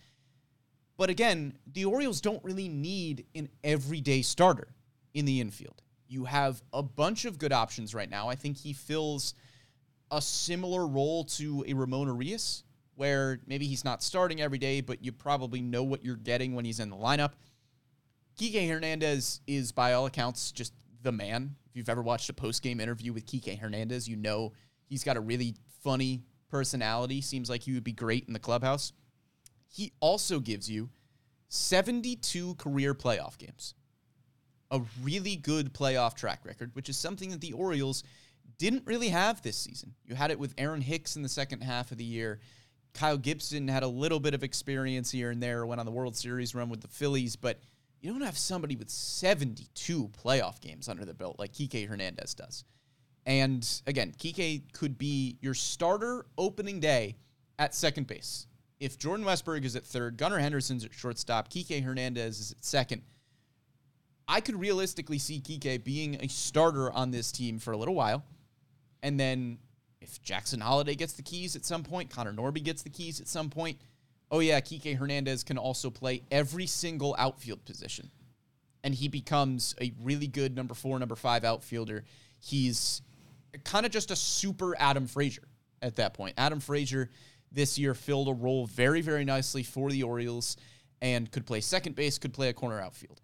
But 0.97 1.11
again, 1.11 1.59
the 1.71 1.85
Orioles 1.85 2.21
don't 2.21 2.43
really 2.43 2.69
need 2.69 3.27
an 3.35 3.51
everyday 3.63 4.23
starter 4.23 4.69
in 5.13 5.27
the 5.27 5.41
infield. 5.41 5.83
You 6.09 6.25
have 6.25 6.63
a 6.73 6.83
bunch 6.83 7.27
of 7.27 7.39
good 7.39 7.53
options 7.53 7.95
right 7.95 8.09
now. 8.09 8.29
I 8.29 8.35
think 8.35 8.57
he 8.57 8.73
fills 8.73 9.35
a 10.11 10.23
similar 10.23 10.87
role 10.87 11.25
to 11.25 11.65
a 11.69 11.75
Ramon 11.75 12.09
Urías, 12.09 12.63
where 12.99 13.39
maybe 13.47 13.65
he's 13.65 13.85
not 13.85 14.03
starting 14.03 14.41
every 14.41 14.59
day, 14.59 14.81
but 14.81 15.05
you 15.05 15.13
probably 15.13 15.63
know 15.63 15.85
what 15.85 16.05
you're 16.05 16.17
getting 16.17 16.57
when 16.57 16.65
he's 16.65 16.81
in 16.81 16.91
the 16.91 16.97
lineup. 16.97 17.31
Kike 18.41 18.69
Hernandez 18.69 19.41
is, 19.47 19.71
by 19.71 19.93
all 19.93 20.07
accounts, 20.07 20.51
just 20.51 20.73
the 21.03 21.13
man. 21.13 21.55
If 21.71 21.77
you've 21.77 21.89
ever 21.89 22.03
watched 22.03 22.29
a 22.29 22.33
post 22.33 22.61
game 22.61 22.81
interview 22.81 23.13
with 23.13 23.25
Kike 23.25 23.57
Hernandez, 23.57 24.09
you 24.09 24.17
know 24.17 24.53
he's 24.89 25.05
got 25.05 25.17
a 25.17 25.21
really 25.21 25.55
funny 25.85 26.25
personality. 26.51 27.21
Seems 27.21 27.49
like 27.49 27.63
he 27.63 27.73
would 27.73 27.85
be 27.85 27.93
great 27.93 28.25
in 28.27 28.33
the 28.33 28.41
clubhouse. 28.41 28.93
He 29.69 29.93
also 30.01 30.41
gives 30.41 30.69
you 30.69 30.91
72 31.51 32.57
career 32.57 32.95
playoff 32.95 33.39
games, 33.39 33.75
a 34.73 34.81
really 35.05 35.37
good 35.37 35.73
playoff 35.73 36.15
track 36.15 36.41
record, 36.45 36.71
which 36.75 36.89
is 36.89 36.97
something 36.97 37.31
that 37.31 37.41
the 37.41 37.53
Orioles 37.53 38.03
didn't 38.59 38.87
really 38.87 39.11
have 39.11 39.41
this 39.43 39.57
season. 39.57 39.95
You 40.05 40.17
had 40.17 40.33
it 40.33 40.39
with 40.39 40.53
Aaron 40.59 40.81
Hicks 40.81 41.15
in 41.15 41.23
the 41.23 41.29
second 41.29 41.61
half 41.61 41.93
of 41.93 41.99
the 41.99 42.05
year. 42.05 42.41
Kyle 42.99 43.17
Gibson 43.17 43.69
had 43.69 43.85
a 43.85 43.89
little 43.89 44.19
bit 44.19 44.35
of 44.35 44.43
experience 44.43 45.09
here 45.13 45.31
and 45.31 45.41
there, 45.41 45.65
went 45.65 45.79
on 45.79 45.87
the 45.87 45.93
World 45.93 46.17
Series 46.17 46.53
run 46.53 46.69
with 46.69 46.81
the 46.81 46.89
Phillies, 46.89 47.37
but 47.37 47.61
you 48.01 48.11
don't 48.11 48.23
have 48.23 48.37
somebody 48.37 48.75
with 48.75 48.91
72 48.91 50.11
playoff 50.21 50.61
games 50.61 50.89
under 50.89 51.05
the 51.05 51.15
belt 51.15 51.39
like 51.39 51.53
Kike 51.53 51.89
Hernandez 51.89 52.35
does. 52.35 52.65
And 53.25 53.65
again, 53.87 54.13
Kike 54.19 54.73
could 54.73 54.99
be 54.99 55.39
your 55.41 55.55
starter 55.55 56.27
opening 56.37 56.81
day 56.81 57.15
at 57.57 57.73
second 57.73 58.09
base. 58.09 58.49
If 58.81 58.99
Jordan 58.99 59.25
Westburg 59.25 59.65
is 59.65 59.77
at 59.77 59.85
third, 59.85 60.17
Gunnar 60.17 60.41
Henderson's 60.41 60.85
at 60.85 60.93
shortstop, 60.93 61.51
Kike 61.51 61.85
Hernandez 61.85 62.41
is 62.41 62.51
at 62.51 62.65
second. 62.65 63.03
I 64.27 64.41
could 64.41 64.59
realistically 64.59 65.19
see 65.19 65.41
Kike 65.41 65.85
being 65.85 66.17
a 66.17 66.27
starter 66.27 66.91
on 66.91 67.13
this 67.13 67.31
team 67.31 67.61
for 67.61 67.71
a 67.71 67.77
little 67.77 67.95
while. 67.95 68.25
And 69.05 69.21
then 69.21 69.59
if 70.09 70.23
Jackson 70.23 70.61
Holliday 70.61 70.95
gets 70.95 71.13
the 71.13 71.23
keys 71.23 71.55
at 71.55 71.65
some 71.65 71.83
point, 71.83 72.11
Connor 72.11 72.33
Norby 72.33 72.63
gets 72.63 72.83
the 72.83 72.91
keys 72.91 73.21
at 73.21 73.29
some 73.29 73.51
point, 73.51 73.79
oh 74.31 74.41
yeah, 74.41 74.61
Kike 74.61 74.97
Hernandez 74.97 75.45
can 75.45 75.59
also 75.59 75.91
play 75.91 76.23
every 76.31 76.67
single 76.67 77.15
outfield 77.19 77.65
position. 77.65 78.11
And 78.85 78.95
he 78.95 79.09
becomes 79.09 79.75
a 79.81 79.93
really 80.03 80.27
good 80.27 80.57
number 80.57 80.75
four, 80.75 80.99
number 80.99 81.17
five 81.17 81.45
outfielder. 81.45 82.05
He's 82.41 83.03
kind 83.65 83.85
of 83.85 83.93
just 83.93 84.11
a 84.11 84.17
super 84.17 84.77
Adam 84.79 85.07
Frazier 85.07 85.49
at 85.83 85.97
that 85.97 86.15
point. 86.15 86.35
Adam 86.39 86.61
Frazier 86.61 87.11
this 87.53 87.79
year 87.79 87.95
filled 87.95 88.29
a 88.29 88.33
role 88.33 88.67
very, 88.67 89.01
very 89.01 89.25
nicely 89.25 89.63
for 89.63 89.91
the 89.91 90.03
Orioles 90.03 90.57
and 91.03 91.31
could 91.31 91.47
play 91.47 91.61
second 91.61 91.95
base, 91.97 92.19
could 92.19 92.33
play 92.33 92.49
a 92.49 92.53
corner 92.53 92.81
outfield. 92.81 93.21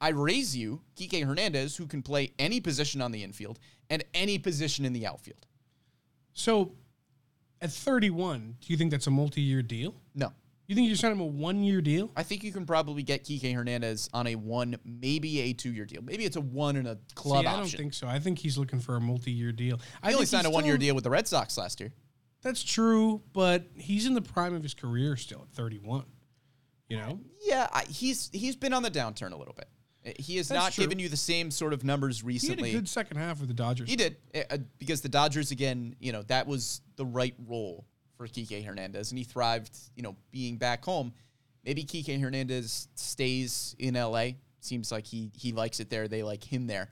I 0.00 0.10
raise 0.10 0.56
you 0.56 0.82
Kike 0.96 1.24
Hernandez, 1.24 1.76
who 1.76 1.86
can 1.86 2.02
play 2.02 2.32
any 2.38 2.60
position 2.60 3.02
on 3.02 3.10
the 3.10 3.24
infield 3.24 3.58
and 3.90 4.04
any 4.14 4.38
position 4.38 4.84
in 4.84 4.92
the 4.92 5.06
outfield. 5.06 5.47
So 6.38 6.72
at 7.60 7.72
31, 7.72 8.56
do 8.60 8.72
you 8.72 8.76
think 8.76 8.92
that's 8.92 9.08
a 9.08 9.10
multi 9.10 9.40
year 9.40 9.60
deal? 9.62 9.94
No. 10.14 10.32
You 10.68 10.74
think 10.74 10.88
you 10.88 10.94
sign 10.96 11.10
him 11.12 11.20
a 11.20 11.26
one 11.26 11.64
year 11.64 11.80
deal? 11.80 12.10
I 12.14 12.22
think 12.22 12.44
you 12.44 12.52
can 12.52 12.64
probably 12.64 13.02
get 13.02 13.24
Kike 13.24 13.52
Hernandez 13.54 14.08
on 14.12 14.26
a 14.28 14.34
one, 14.36 14.76
maybe 14.84 15.40
a 15.40 15.52
two 15.52 15.72
year 15.72 15.84
deal. 15.84 16.00
Maybe 16.02 16.24
it's 16.24 16.36
a 16.36 16.40
one 16.40 16.76
and 16.76 16.86
a 16.86 16.98
club 17.14 17.42
See, 17.42 17.46
I 17.48 17.56
don't 17.56 17.66
think 17.68 17.92
so. 17.94 18.06
I 18.06 18.18
think 18.20 18.38
he's 18.38 18.56
looking 18.56 18.78
for 18.78 18.94
a 18.96 19.00
multi 19.00 19.32
year 19.32 19.50
deal. 19.50 19.80
I 20.02 20.08
He 20.08 20.14
only 20.14 20.26
think 20.26 20.30
signed 20.42 20.46
a 20.46 20.50
he's 20.50 20.54
one 20.54 20.64
year 20.64 20.74
still- 20.74 20.80
deal 20.88 20.94
with 20.94 21.04
the 21.04 21.10
Red 21.10 21.26
Sox 21.26 21.58
last 21.58 21.80
year. 21.80 21.92
That's 22.42 22.62
true, 22.62 23.20
but 23.32 23.64
he's 23.74 24.06
in 24.06 24.14
the 24.14 24.22
prime 24.22 24.54
of 24.54 24.62
his 24.62 24.74
career 24.74 25.16
still 25.16 25.40
at 25.42 25.56
31. 25.56 26.04
You 26.88 26.98
know? 26.98 27.20
Yeah, 27.44 27.66
I, 27.72 27.84
he's 27.90 28.30
he's 28.32 28.54
been 28.54 28.72
on 28.72 28.82
the 28.84 28.90
downturn 28.90 29.32
a 29.32 29.36
little 29.36 29.54
bit. 29.54 29.68
He 30.18 30.36
has 30.38 30.48
That's 30.48 30.62
not 30.64 30.72
true. 30.72 30.84
given 30.84 30.98
you 30.98 31.08
the 31.08 31.16
same 31.16 31.50
sort 31.50 31.72
of 31.72 31.84
numbers 31.84 32.22
recently. 32.24 32.56
He 32.68 32.74
had 32.74 32.78
a 32.78 32.80
good 32.82 32.88
second 32.88 33.16
half 33.16 33.40
with 33.40 33.48
the 33.48 33.54
Dodgers. 33.54 33.88
He 33.88 33.96
did 33.96 34.16
uh, 34.34 34.40
uh, 34.50 34.58
because 34.78 35.00
the 35.00 35.08
Dodgers 35.08 35.50
again, 35.50 35.94
you 36.00 36.12
know, 36.12 36.22
that 36.22 36.46
was 36.46 36.80
the 36.96 37.04
right 37.06 37.34
role 37.46 37.84
for 38.16 38.26
Kike 38.26 38.64
Hernandez, 38.64 39.10
and 39.12 39.18
he 39.18 39.24
thrived, 39.24 39.76
you 39.94 40.02
know, 40.02 40.16
being 40.30 40.56
back 40.56 40.84
home. 40.84 41.12
Maybe 41.64 41.84
Kike 41.84 42.20
Hernandez 42.20 42.88
stays 42.94 43.74
in 43.78 43.94
LA. 43.94 44.30
Seems 44.60 44.90
like 44.90 45.06
he 45.06 45.30
he 45.34 45.52
likes 45.52 45.80
it 45.80 45.88
there. 45.90 46.08
They 46.08 46.22
like 46.22 46.42
him 46.42 46.66
there, 46.66 46.90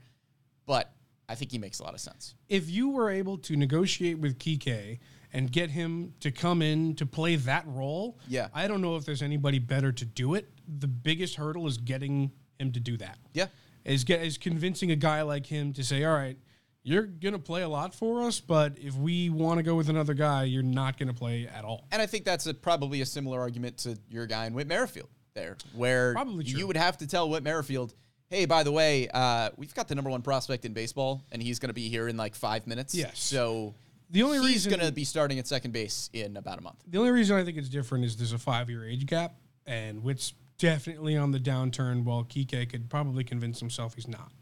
but 0.66 0.92
I 1.28 1.34
think 1.34 1.50
he 1.50 1.58
makes 1.58 1.80
a 1.80 1.82
lot 1.82 1.94
of 1.94 2.00
sense. 2.00 2.34
if 2.48 2.70
you 2.70 2.90
were 2.90 3.10
able 3.10 3.36
to 3.38 3.56
negotiate 3.56 4.18
with 4.18 4.38
Kike 4.38 4.98
and 5.32 5.50
get 5.50 5.70
him 5.70 6.14
to 6.20 6.30
come 6.30 6.62
in 6.62 6.94
to 6.94 7.04
play 7.04 7.34
that 7.34 7.64
role, 7.66 8.16
Yeah. 8.28 8.46
I 8.54 8.68
don't 8.68 8.80
know 8.80 8.94
if 8.94 9.04
there's 9.04 9.22
anybody 9.22 9.58
better 9.58 9.90
to 9.90 10.04
do 10.04 10.34
it. 10.34 10.48
The 10.78 10.86
biggest 10.86 11.34
hurdle 11.34 11.66
is 11.66 11.78
getting 11.78 12.30
him 12.58 12.72
to 12.72 12.80
do 12.80 12.96
that. 12.98 13.18
Yeah, 13.32 13.46
Is 13.84 14.04
get 14.04 14.22
is 14.22 14.38
convincing 14.38 14.90
a 14.90 14.96
guy 14.96 15.22
like 15.22 15.46
him 15.46 15.72
to 15.74 15.84
say, 15.84 16.04
"All 16.04 16.14
right, 16.14 16.36
you're 16.82 17.02
gonna 17.04 17.38
play 17.38 17.62
a 17.62 17.68
lot 17.68 17.94
for 17.94 18.22
us, 18.22 18.40
but 18.40 18.78
if 18.78 18.94
we 18.94 19.30
want 19.30 19.58
to 19.58 19.62
go 19.62 19.74
with 19.74 19.88
another 19.88 20.14
guy, 20.14 20.44
you're 20.44 20.62
not 20.62 20.98
gonna 20.98 21.14
play 21.14 21.46
at 21.46 21.64
all." 21.64 21.86
and 21.92 22.00
I 22.02 22.06
think 22.06 22.24
that's 22.24 22.46
a, 22.46 22.54
probably 22.54 23.00
a 23.00 23.06
similar 23.06 23.40
argument 23.40 23.78
to 23.78 23.98
your 24.08 24.26
guy 24.26 24.46
in 24.46 24.54
Whit 24.54 24.66
Merrifield 24.66 25.08
there, 25.34 25.56
where 25.74 26.12
Probably 26.14 26.44
you 26.44 26.66
would 26.66 26.76
have 26.76 26.96
to 26.98 27.06
tell 27.06 27.28
Whit 27.28 27.42
Merrifield, 27.42 27.94
"Hey, 28.28 28.44
by 28.46 28.62
the 28.62 28.72
way, 28.72 29.08
uh, 29.12 29.50
we've 29.56 29.74
got 29.74 29.88
the 29.88 29.94
number 29.94 30.10
one 30.10 30.22
prospect 30.22 30.64
in 30.64 30.72
baseball, 30.72 31.22
and 31.30 31.42
he's 31.42 31.58
going 31.58 31.68
to 31.70 31.74
be 31.74 31.88
here 31.88 32.08
in 32.08 32.16
like 32.16 32.34
five 32.34 32.66
minutes. 32.66 32.94
Yes. 32.94 33.18
so." 33.18 33.74
The 34.08 34.22
only 34.22 34.36
he's 34.38 34.46
reason- 34.46 34.70
he's 34.70 34.76
going 34.78 34.88
to 34.88 34.92
be 34.94 35.02
starting 35.02 35.40
at 35.40 35.48
second 35.48 35.72
base 35.72 36.10
in 36.12 36.36
about 36.36 36.58
a 36.58 36.62
month. 36.62 36.76
The 36.86 36.96
only 36.98 37.10
reason 37.10 37.36
I 37.36 37.42
think 37.42 37.58
it's 37.58 37.68
different 37.68 38.04
is 38.04 38.14
there's 38.14 38.32
a 38.32 38.38
five 38.38 38.70
year 38.70 38.86
age 38.86 39.04
gap, 39.04 39.34
and 39.66 40.00
Whit's 40.04 40.32
definitely 40.58 41.16
on 41.16 41.30
the 41.30 41.40
downturn, 41.40 42.04
while 42.04 42.24
Kike 42.24 42.68
could 42.70 42.88
probably 42.90 43.24
convince 43.24 43.60
himself 43.60 43.94
he's 43.94 44.08
not. 44.08 44.32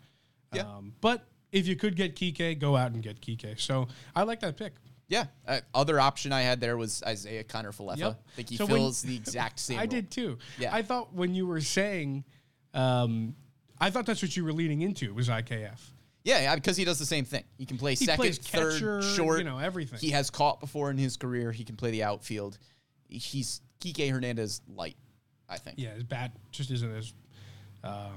Yeah. 0.52 0.62
Um, 0.62 0.94
but 1.00 1.26
if 1.52 1.66
you 1.66 1.76
could 1.76 1.96
get 1.96 2.14
Kike, 2.16 2.58
go 2.58 2.76
out 2.76 2.92
and 2.92 3.02
get 3.02 3.20
Kike. 3.20 3.60
So 3.60 3.88
I 4.14 4.22
like 4.22 4.40
that 4.40 4.56
pick. 4.56 4.74
Yeah. 5.08 5.26
Uh, 5.46 5.60
other 5.74 6.00
option 6.00 6.32
I 6.32 6.40
had 6.42 6.60
there 6.60 6.76
was 6.76 7.02
Isiah 7.08 7.44
Kiner-Falefa. 7.44 7.98
Yep. 7.98 8.22
I 8.26 8.30
think 8.36 8.48
he 8.50 8.56
So 8.56 8.66
when- 8.66 8.76
fills 8.76 9.02
the 9.02 9.16
exact 9.16 9.58
same. 9.58 9.78
I 9.78 9.82
role. 9.82 9.88
did 9.88 10.10
too. 10.10 10.38
Yeah. 10.58 10.74
I 10.74 10.82
thought 10.82 11.12
when 11.12 11.34
you 11.34 11.46
were 11.46 11.60
saying, 11.60 12.24
um, 12.72 13.34
I 13.80 13.90
thought 13.90 14.06
that's 14.06 14.22
what 14.22 14.36
you 14.36 14.44
were 14.44 14.52
leading 14.52 14.82
into 14.82 15.12
was 15.12 15.28
IKF. 15.28 15.78
Yeah, 16.24 16.40
yeah, 16.40 16.54
because 16.54 16.76
he 16.78 16.86
does 16.86 16.98
the 16.98 17.04
same 17.04 17.26
thing. 17.26 17.44
He 17.58 17.66
can 17.66 17.76
play 17.76 17.94
He 17.94 18.06
second, 18.06 18.34
third, 18.36 18.72
catcher, 18.80 19.02
short, 19.02 19.38
you 19.38 19.44
know, 19.44 19.58
everything. 19.58 19.98
He 19.98 20.08
has 20.10 20.30
caught 20.30 20.58
before 20.58 20.90
in 20.90 20.96
his 20.96 21.18
career. 21.18 21.52
He 21.52 21.64
can 21.64 21.76
play 21.76 21.90
the 21.90 22.02
outfield. 22.02 22.56
He's 23.10 23.60
Kike 23.80 24.10
Hernandez 24.10 24.62
light, 24.66 24.96
I 25.54 25.58
think. 25.58 25.78
Yeah, 25.78 25.94
his 25.94 26.04
bat 26.04 26.32
just 26.50 26.70
isn't 26.70 26.96
as 26.96 27.12
uh, 27.82 28.08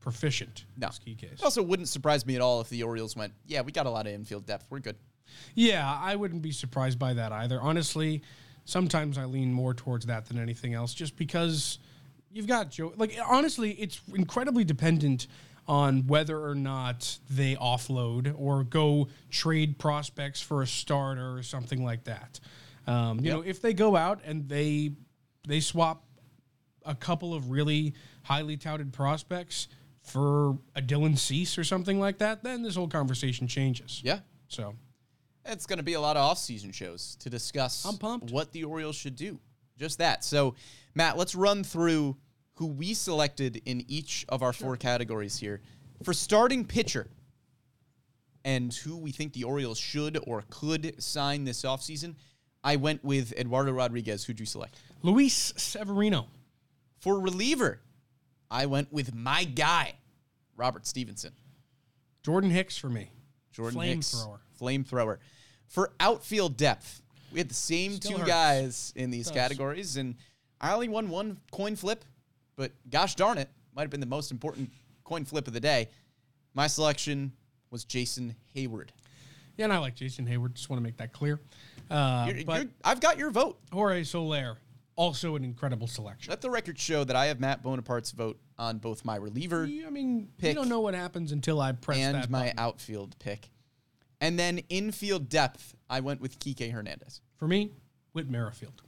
proficient 0.00 0.64
No. 0.76 0.88
as 0.88 0.98
Kike 0.98 1.24
is. 1.24 1.40
It 1.40 1.42
also 1.44 1.62
wouldn't 1.62 1.88
surprise 1.88 2.24
me 2.26 2.34
at 2.36 2.40
all 2.40 2.60
if 2.60 2.68
the 2.68 2.82
Orioles 2.82 3.16
went, 3.16 3.32
yeah, 3.46 3.62
we 3.62 3.72
got 3.72 3.86
a 3.86 3.90
lot 3.90 4.06
of 4.06 4.12
infield 4.12 4.46
depth. 4.46 4.66
We're 4.70 4.78
good. 4.80 4.96
Yeah, 5.54 5.98
I 6.00 6.16
wouldn't 6.16 6.42
be 6.42 6.52
surprised 6.52 6.98
by 6.98 7.14
that 7.14 7.32
either. 7.32 7.60
Honestly, 7.60 8.22
sometimes 8.64 9.18
I 9.18 9.24
lean 9.24 9.52
more 9.52 9.74
towards 9.74 10.06
that 10.06 10.26
than 10.26 10.38
anything 10.38 10.74
else, 10.74 10.94
just 10.94 11.16
because 11.16 11.78
you've 12.32 12.46
got 12.46 12.70
Joe. 12.70 12.92
Like, 12.96 13.16
honestly, 13.26 13.72
it's 13.72 14.00
incredibly 14.14 14.64
dependent 14.64 15.26
on 15.68 16.06
whether 16.06 16.40
or 16.40 16.54
not 16.54 17.18
they 17.28 17.56
offload 17.56 18.32
or 18.38 18.62
go 18.62 19.08
trade 19.30 19.78
prospects 19.78 20.40
for 20.40 20.62
a 20.62 20.66
starter 20.66 21.36
or 21.36 21.42
something 21.42 21.84
like 21.84 22.04
that. 22.04 22.38
Um, 22.86 23.18
you 23.18 23.32
know, 23.32 23.40
if 23.40 23.60
they 23.60 23.74
go 23.74 23.96
out 23.96 24.20
and 24.24 24.48
they 24.48 24.92
they 25.48 25.58
swap 25.58 26.04
a 26.86 26.94
couple 26.94 27.34
of 27.34 27.50
really 27.50 27.94
highly 28.22 28.56
touted 28.56 28.92
prospects 28.92 29.68
for 30.02 30.56
a 30.74 30.80
Dylan 30.82 31.18
Cease 31.18 31.58
or 31.58 31.64
something 31.64 31.98
like 31.98 32.18
that, 32.18 32.42
then 32.44 32.62
this 32.62 32.76
whole 32.76 32.88
conversation 32.88 33.48
changes. 33.48 34.00
Yeah. 34.04 34.20
So 34.48 34.74
It's 35.44 35.66
going 35.66 35.78
to 35.78 35.82
be 35.82 35.94
a 35.94 36.00
lot 36.00 36.16
of 36.16 36.22
off-season 36.22 36.70
shows 36.72 37.16
to 37.20 37.28
discuss 37.30 37.84
I'm 37.84 37.96
pumped. 37.98 38.30
what 38.30 38.52
the 38.52 38.64
Orioles 38.64 38.96
should 38.96 39.16
do. 39.16 39.38
Just 39.78 39.98
that. 39.98 40.24
So, 40.24 40.54
Matt, 40.94 41.16
let's 41.18 41.34
run 41.34 41.62
through 41.64 42.16
who 42.54 42.66
we 42.66 42.94
selected 42.94 43.60
in 43.66 43.84
each 43.88 44.24
of 44.28 44.42
our 44.42 44.52
four 44.52 44.76
categories 44.76 45.36
here. 45.38 45.60
For 46.04 46.14
starting 46.14 46.64
pitcher 46.64 47.08
and 48.44 48.72
who 48.72 48.96
we 48.96 49.10
think 49.10 49.32
the 49.32 49.44
Orioles 49.44 49.78
should 49.78 50.18
or 50.26 50.44
could 50.50 51.02
sign 51.02 51.44
this 51.44 51.62
offseason, 51.62 52.14
I 52.64 52.76
went 52.76 53.04
with 53.04 53.32
Eduardo 53.38 53.72
Rodriguez. 53.72 54.24
Who'd 54.24 54.40
you 54.40 54.46
select? 54.46 54.76
Luis 55.02 55.52
Severino. 55.56 56.26
For 57.00 57.18
reliever, 57.20 57.80
I 58.50 58.66
went 58.66 58.92
with 58.92 59.14
my 59.14 59.44
guy, 59.44 59.94
Robert 60.56 60.86
Stephenson. 60.86 61.32
Jordan 62.22 62.50
Hicks 62.50 62.76
for 62.76 62.88
me. 62.88 63.10
Jordan 63.52 63.80
Hicks, 63.80 64.14
Flamethrower. 64.14 64.38
flamethrower. 64.60 65.18
For 65.68 65.92
outfield 66.00 66.56
depth, 66.56 67.02
we 67.32 67.38
had 67.38 67.48
the 67.48 67.54
same 67.54 67.92
Still 67.94 68.12
two 68.12 68.16
hurts. 68.18 68.28
guys 68.28 68.92
in 68.96 69.10
these 69.10 69.26
Does. 69.26 69.34
categories, 69.34 69.96
and 69.96 70.14
I 70.60 70.72
only 70.72 70.88
won 70.88 71.08
one 71.08 71.38
coin 71.50 71.76
flip, 71.76 72.04
but 72.56 72.72
gosh 72.90 73.14
darn 73.14 73.38
it, 73.38 73.48
might 73.74 73.82
have 73.82 73.90
been 73.90 74.00
the 74.00 74.06
most 74.06 74.30
important 74.30 74.70
coin 75.04 75.24
flip 75.24 75.46
of 75.46 75.52
the 75.52 75.60
day. 75.60 75.88
My 76.54 76.66
selection 76.66 77.32
was 77.70 77.84
Jason 77.84 78.34
Heyward. 78.54 78.88
Yeah, 79.56 79.64
and 79.64 79.72
I 79.72 79.78
like 79.78 79.94
Jason 79.94 80.26
Heyward. 80.26 80.54
Just 80.54 80.68
want 80.70 80.78
to 80.78 80.82
make 80.84 80.96
that 80.98 81.12
clear. 81.12 81.40
Uh, 81.90 82.24
You're- 82.28 82.44
but 82.44 82.62
you're- 82.62 82.72
I've 82.84 83.00
got 83.00 83.16
your 83.18 83.30
vote. 83.30 83.58
Jorge 83.72 84.04
Soler, 84.04 84.58
also 84.96 85.36
an 85.36 85.44
incredible 85.44 85.86
selection. 85.86 86.30
Let 86.30 86.40
the 86.40 86.50
record 86.50 86.78
show 86.78 87.04
that 87.04 87.14
I 87.14 87.26
have 87.26 87.38
Matt 87.38 87.62
Bonaparte's 87.62 88.10
vote 88.10 88.38
on 88.58 88.78
both 88.78 89.04
my 89.04 89.16
reliever 89.16 89.64
I 89.64 89.90
mean, 89.90 90.28
Pick. 90.38 90.50
you 90.50 90.54
don't 90.54 90.68
know 90.68 90.80
what 90.80 90.94
happens 90.94 91.32
until 91.32 91.60
I 91.60 91.72
press 91.72 91.98
and 91.98 92.14
that 92.14 92.30
my 92.30 92.46
button. 92.46 92.58
outfield 92.58 93.18
pick. 93.18 93.50
And 94.20 94.38
then 94.38 94.60
infield 94.70 95.28
depth, 95.28 95.74
I 95.90 96.00
went 96.00 96.20
with 96.20 96.38
Kike 96.38 96.72
Hernandez. 96.72 97.20
For 97.36 97.46
me, 97.46 97.72
Whit 98.12 98.30
Merrifield. 98.30 98.82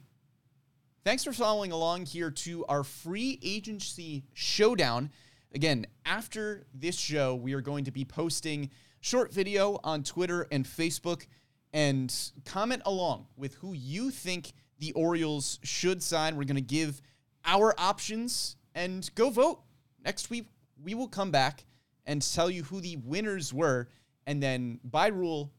Thanks 1.04 1.22
for 1.22 1.32
following 1.32 1.70
along 1.70 2.06
here 2.06 2.30
to 2.30 2.64
our 2.66 2.82
free 2.82 3.38
agency 3.42 4.24
showdown. 4.32 5.10
Again, 5.54 5.86
after 6.04 6.66
this 6.74 6.98
show, 6.98 7.34
we 7.34 7.52
are 7.52 7.60
going 7.60 7.84
to 7.84 7.90
be 7.90 8.04
posting 8.04 8.70
short 9.00 9.32
video 9.32 9.78
on 9.84 10.02
Twitter 10.02 10.46
and 10.50 10.64
Facebook 10.64 11.26
and 11.72 12.14
comment 12.44 12.82
along 12.86 13.26
with 13.36 13.54
who 13.56 13.74
you 13.74 14.10
think 14.10 14.52
the 14.78 14.92
Orioles 14.92 15.58
should 15.62 16.02
sign. 16.02 16.36
We're 16.36 16.44
going 16.44 16.56
to 16.56 16.60
give 16.60 17.00
our 17.44 17.74
options 17.78 18.56
and 18.74 19.08
go 19.14 19.30
vote. 19.30 19.60
Next 20.04 20.30
week, 20.30 20.46
we 20.82 20.94
will 20.94 21.08
come 21.08 21.30
back 21.30 21.64
and 22.06 22.22
tell 22.22 22.50
you 22.50 22.62
who 22.64 22.80
the 22.80 22.96
winners 22.96 23.52
were. 23.52 23.88
And 24.26 24.42
then, 24.42 24.80
by 24.84 25.08
rule, 25.08 25.50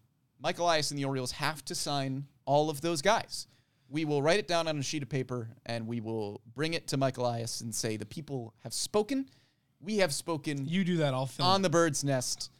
Michael 0.41 0.65
Elias 0.67 0.91
and 0.91 0.99
the 0.99 1.05
Orioles 1.05 1.31
have 1.33 1.63
to 1.65 1.75
sign 1.75 2.25
all 2.45 2.69
of 2.69 2.81
those 2.81 3.01
guys. 3.01 3.47
We 3.89 4.05
will 4.05 4.21
write 4.21 4.39
it 4.39 4.47
down 4.47 4.67
on 4.67 4.77
a 4.77 4.83
sheet 4.83 5.01
of 5.03 5.09
paper 5.09 5.49
and 5.65 5.87
we 5.87 5.99
will 5.99 6.41
bring 6.53 6.75
it 6.75 6.87
to 6.87 6.97
Michael 6.97 7.25
Elias 7.25 7.61
and 7.61 7.73
say, 7.73 7.97
The 7.97 8.05
people 8.05 8.53
have 8.63 8.73
spoken. 8.73 9.25
We 9.81 9.97
have 9.97 10.13
spoken 10.13 10.67
You 10.67 10.83
do 10.83 10.97
that, 10.97 11.13
I'll 11.13 11.25
film. 11.25 11.47
on 11.49 11.61
the 11.61 11.69
bird's 11.69 12.03
nest. 12.03 12.51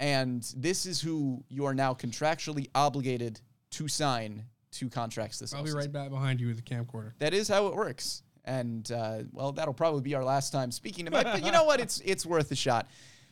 And 0.00 0.42
this 0.56 0.86
is 0.86 1.00
who 1.00 1.44
you 1.48 1.64
are 1.66 1.74
now 1.74 1.92
contractually 1.92 2.68
obligated 2.74 3.40
to 3.72 3.88
sign 3.88 4.44
two 4.70 4.88
contracts 4.88 5.38
this 5.38 5.52
week. 5.52 5.58
I'll 5.58 5.64
be 5.64 5.70
offseason. 5.70 5.76
right 5.76 5.92
back 5.92 6.10
behind 6.10 6.40
you 6.40 6.48
with 6.48 6.56
the 6.56 6.62
camcorder. 6.62 7.12
That 7.18 7.34
is 7.34 7.48
how 7.48 7.66
it 7.68 7.74
works. 7.74 8.22
And 8.44 8.90
uh, 8.90 9.20
well, 9.32 9.52
that'll 9.52 9.74
probably 9.74 10.00
be 10.00 10.14
our 10.14 10.24
last 10.24 10.50
time 10.50 10.70
speaking 10.70 11.04
to 11.04 11.10
Mike. 11.10 11.24
But 11.24 11.44
you 11.44 11.52
know 11.52 11.64
what? 11.64 11.80
It's 11.80 12.00
it's 12.00 12.24
worth 12.24 12.50
a 12.50 12.56
shot. 12.56 12.88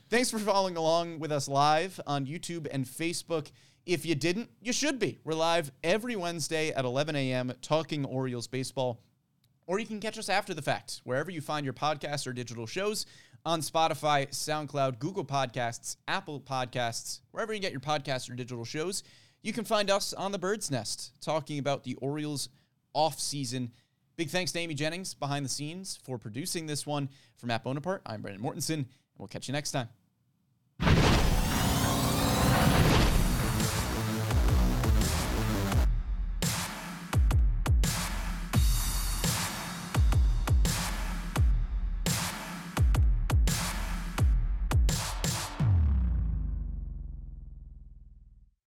Thanks 0.08 0.30
for 0.30 0.38
following 0.38 0.76
along 0.76 1.18
with 1.18 1.32
us 1.32 1.48
live 1.48 1.98
on 2.06 2.26
YouTube 2.26 2.68
and 2.70 2.84
Facebook. 2.84 3.50
If 3.86 4.04
you 4.04 4.14
didn't, 4.14 4.50
you 4.60 4.72
should 4.72 4.98
be. 4.98 5.18
We're 5.24 5.34
live 5.34 5.72
every 5.82 6.16
Wednesday 6.16 6.70
at 6.70 6.84
11 6.84 7.16
a.m. 7.16 7.52
talking 7.62 8.04
Orioles 8.04 8.46
baseball. 8.46 9.00
Or 9.66 9.80
you 9.80 9.86
can 9.86 9.98
catch 9.98 10.18
us 10.18 10.28
after 10.28 10.54
the 10.54 10.62
fact, 10.62 11.00
wherever 11.04 11.30
you 11.30 11.40
find 11.40 11.64
your 11.64 11.72
podcasts 11.72 12.26
or 12.26 12.32
digital 12.32 12.66
shows 12.66 13.06
on 13.44 13.60
Spotify, 13.60 14.28
SoundCloud, 14.28 14.98
Google 14.98 15.24
Podcasts, 15.24 15.96
Apple 16.06 16.40
Podcasts, 16.40 17.20
wherever 17.30 17.52
you 17.52 17.60
get 17.60 17.72
your 17.72 17.80
podcasts 17.80 18.30
or 18.30 18.34
digital 18.34 18.64
shows. 18.64 19.02
You 19.42 19.52
can 19.52 19.64
find 19.64 19.90
us 19.90 20.12
on 20.12 20.32
the 20.32 20.38
Bird's 20.38 20.70
Nest 20.70 21.12
talking 21.20 21.58
about 21.58 21.84
the 21.84 21.94
Orioles 21.96 22.48
offseason. 22.94 23.70
Big 24.16 24.30
thanks 24.30 24.52
to 24.52 24.58
Amy 24.58 24.74
Jennings 24.74 25.14
behind 25.14 25.44
the 25.44 25.50
scenes 25.50 25.98
for 26.02 26.18
producing 26.18 26.66
this 26.66 26.86
one. 26.86 27.08
For 27.36 27.46
Matt 27.46 27.62
Bonaparte, 27.64 28.02
I'm 28.06 28.22
Brendan 28.22 28.42
Mortensen, 28.42 28.74
and 28.74 28.86
we'll 29.18 29.28
catch 29.28 29.46
you 29.46 29.52
next 29.52 29.72
time. 29.72 29.88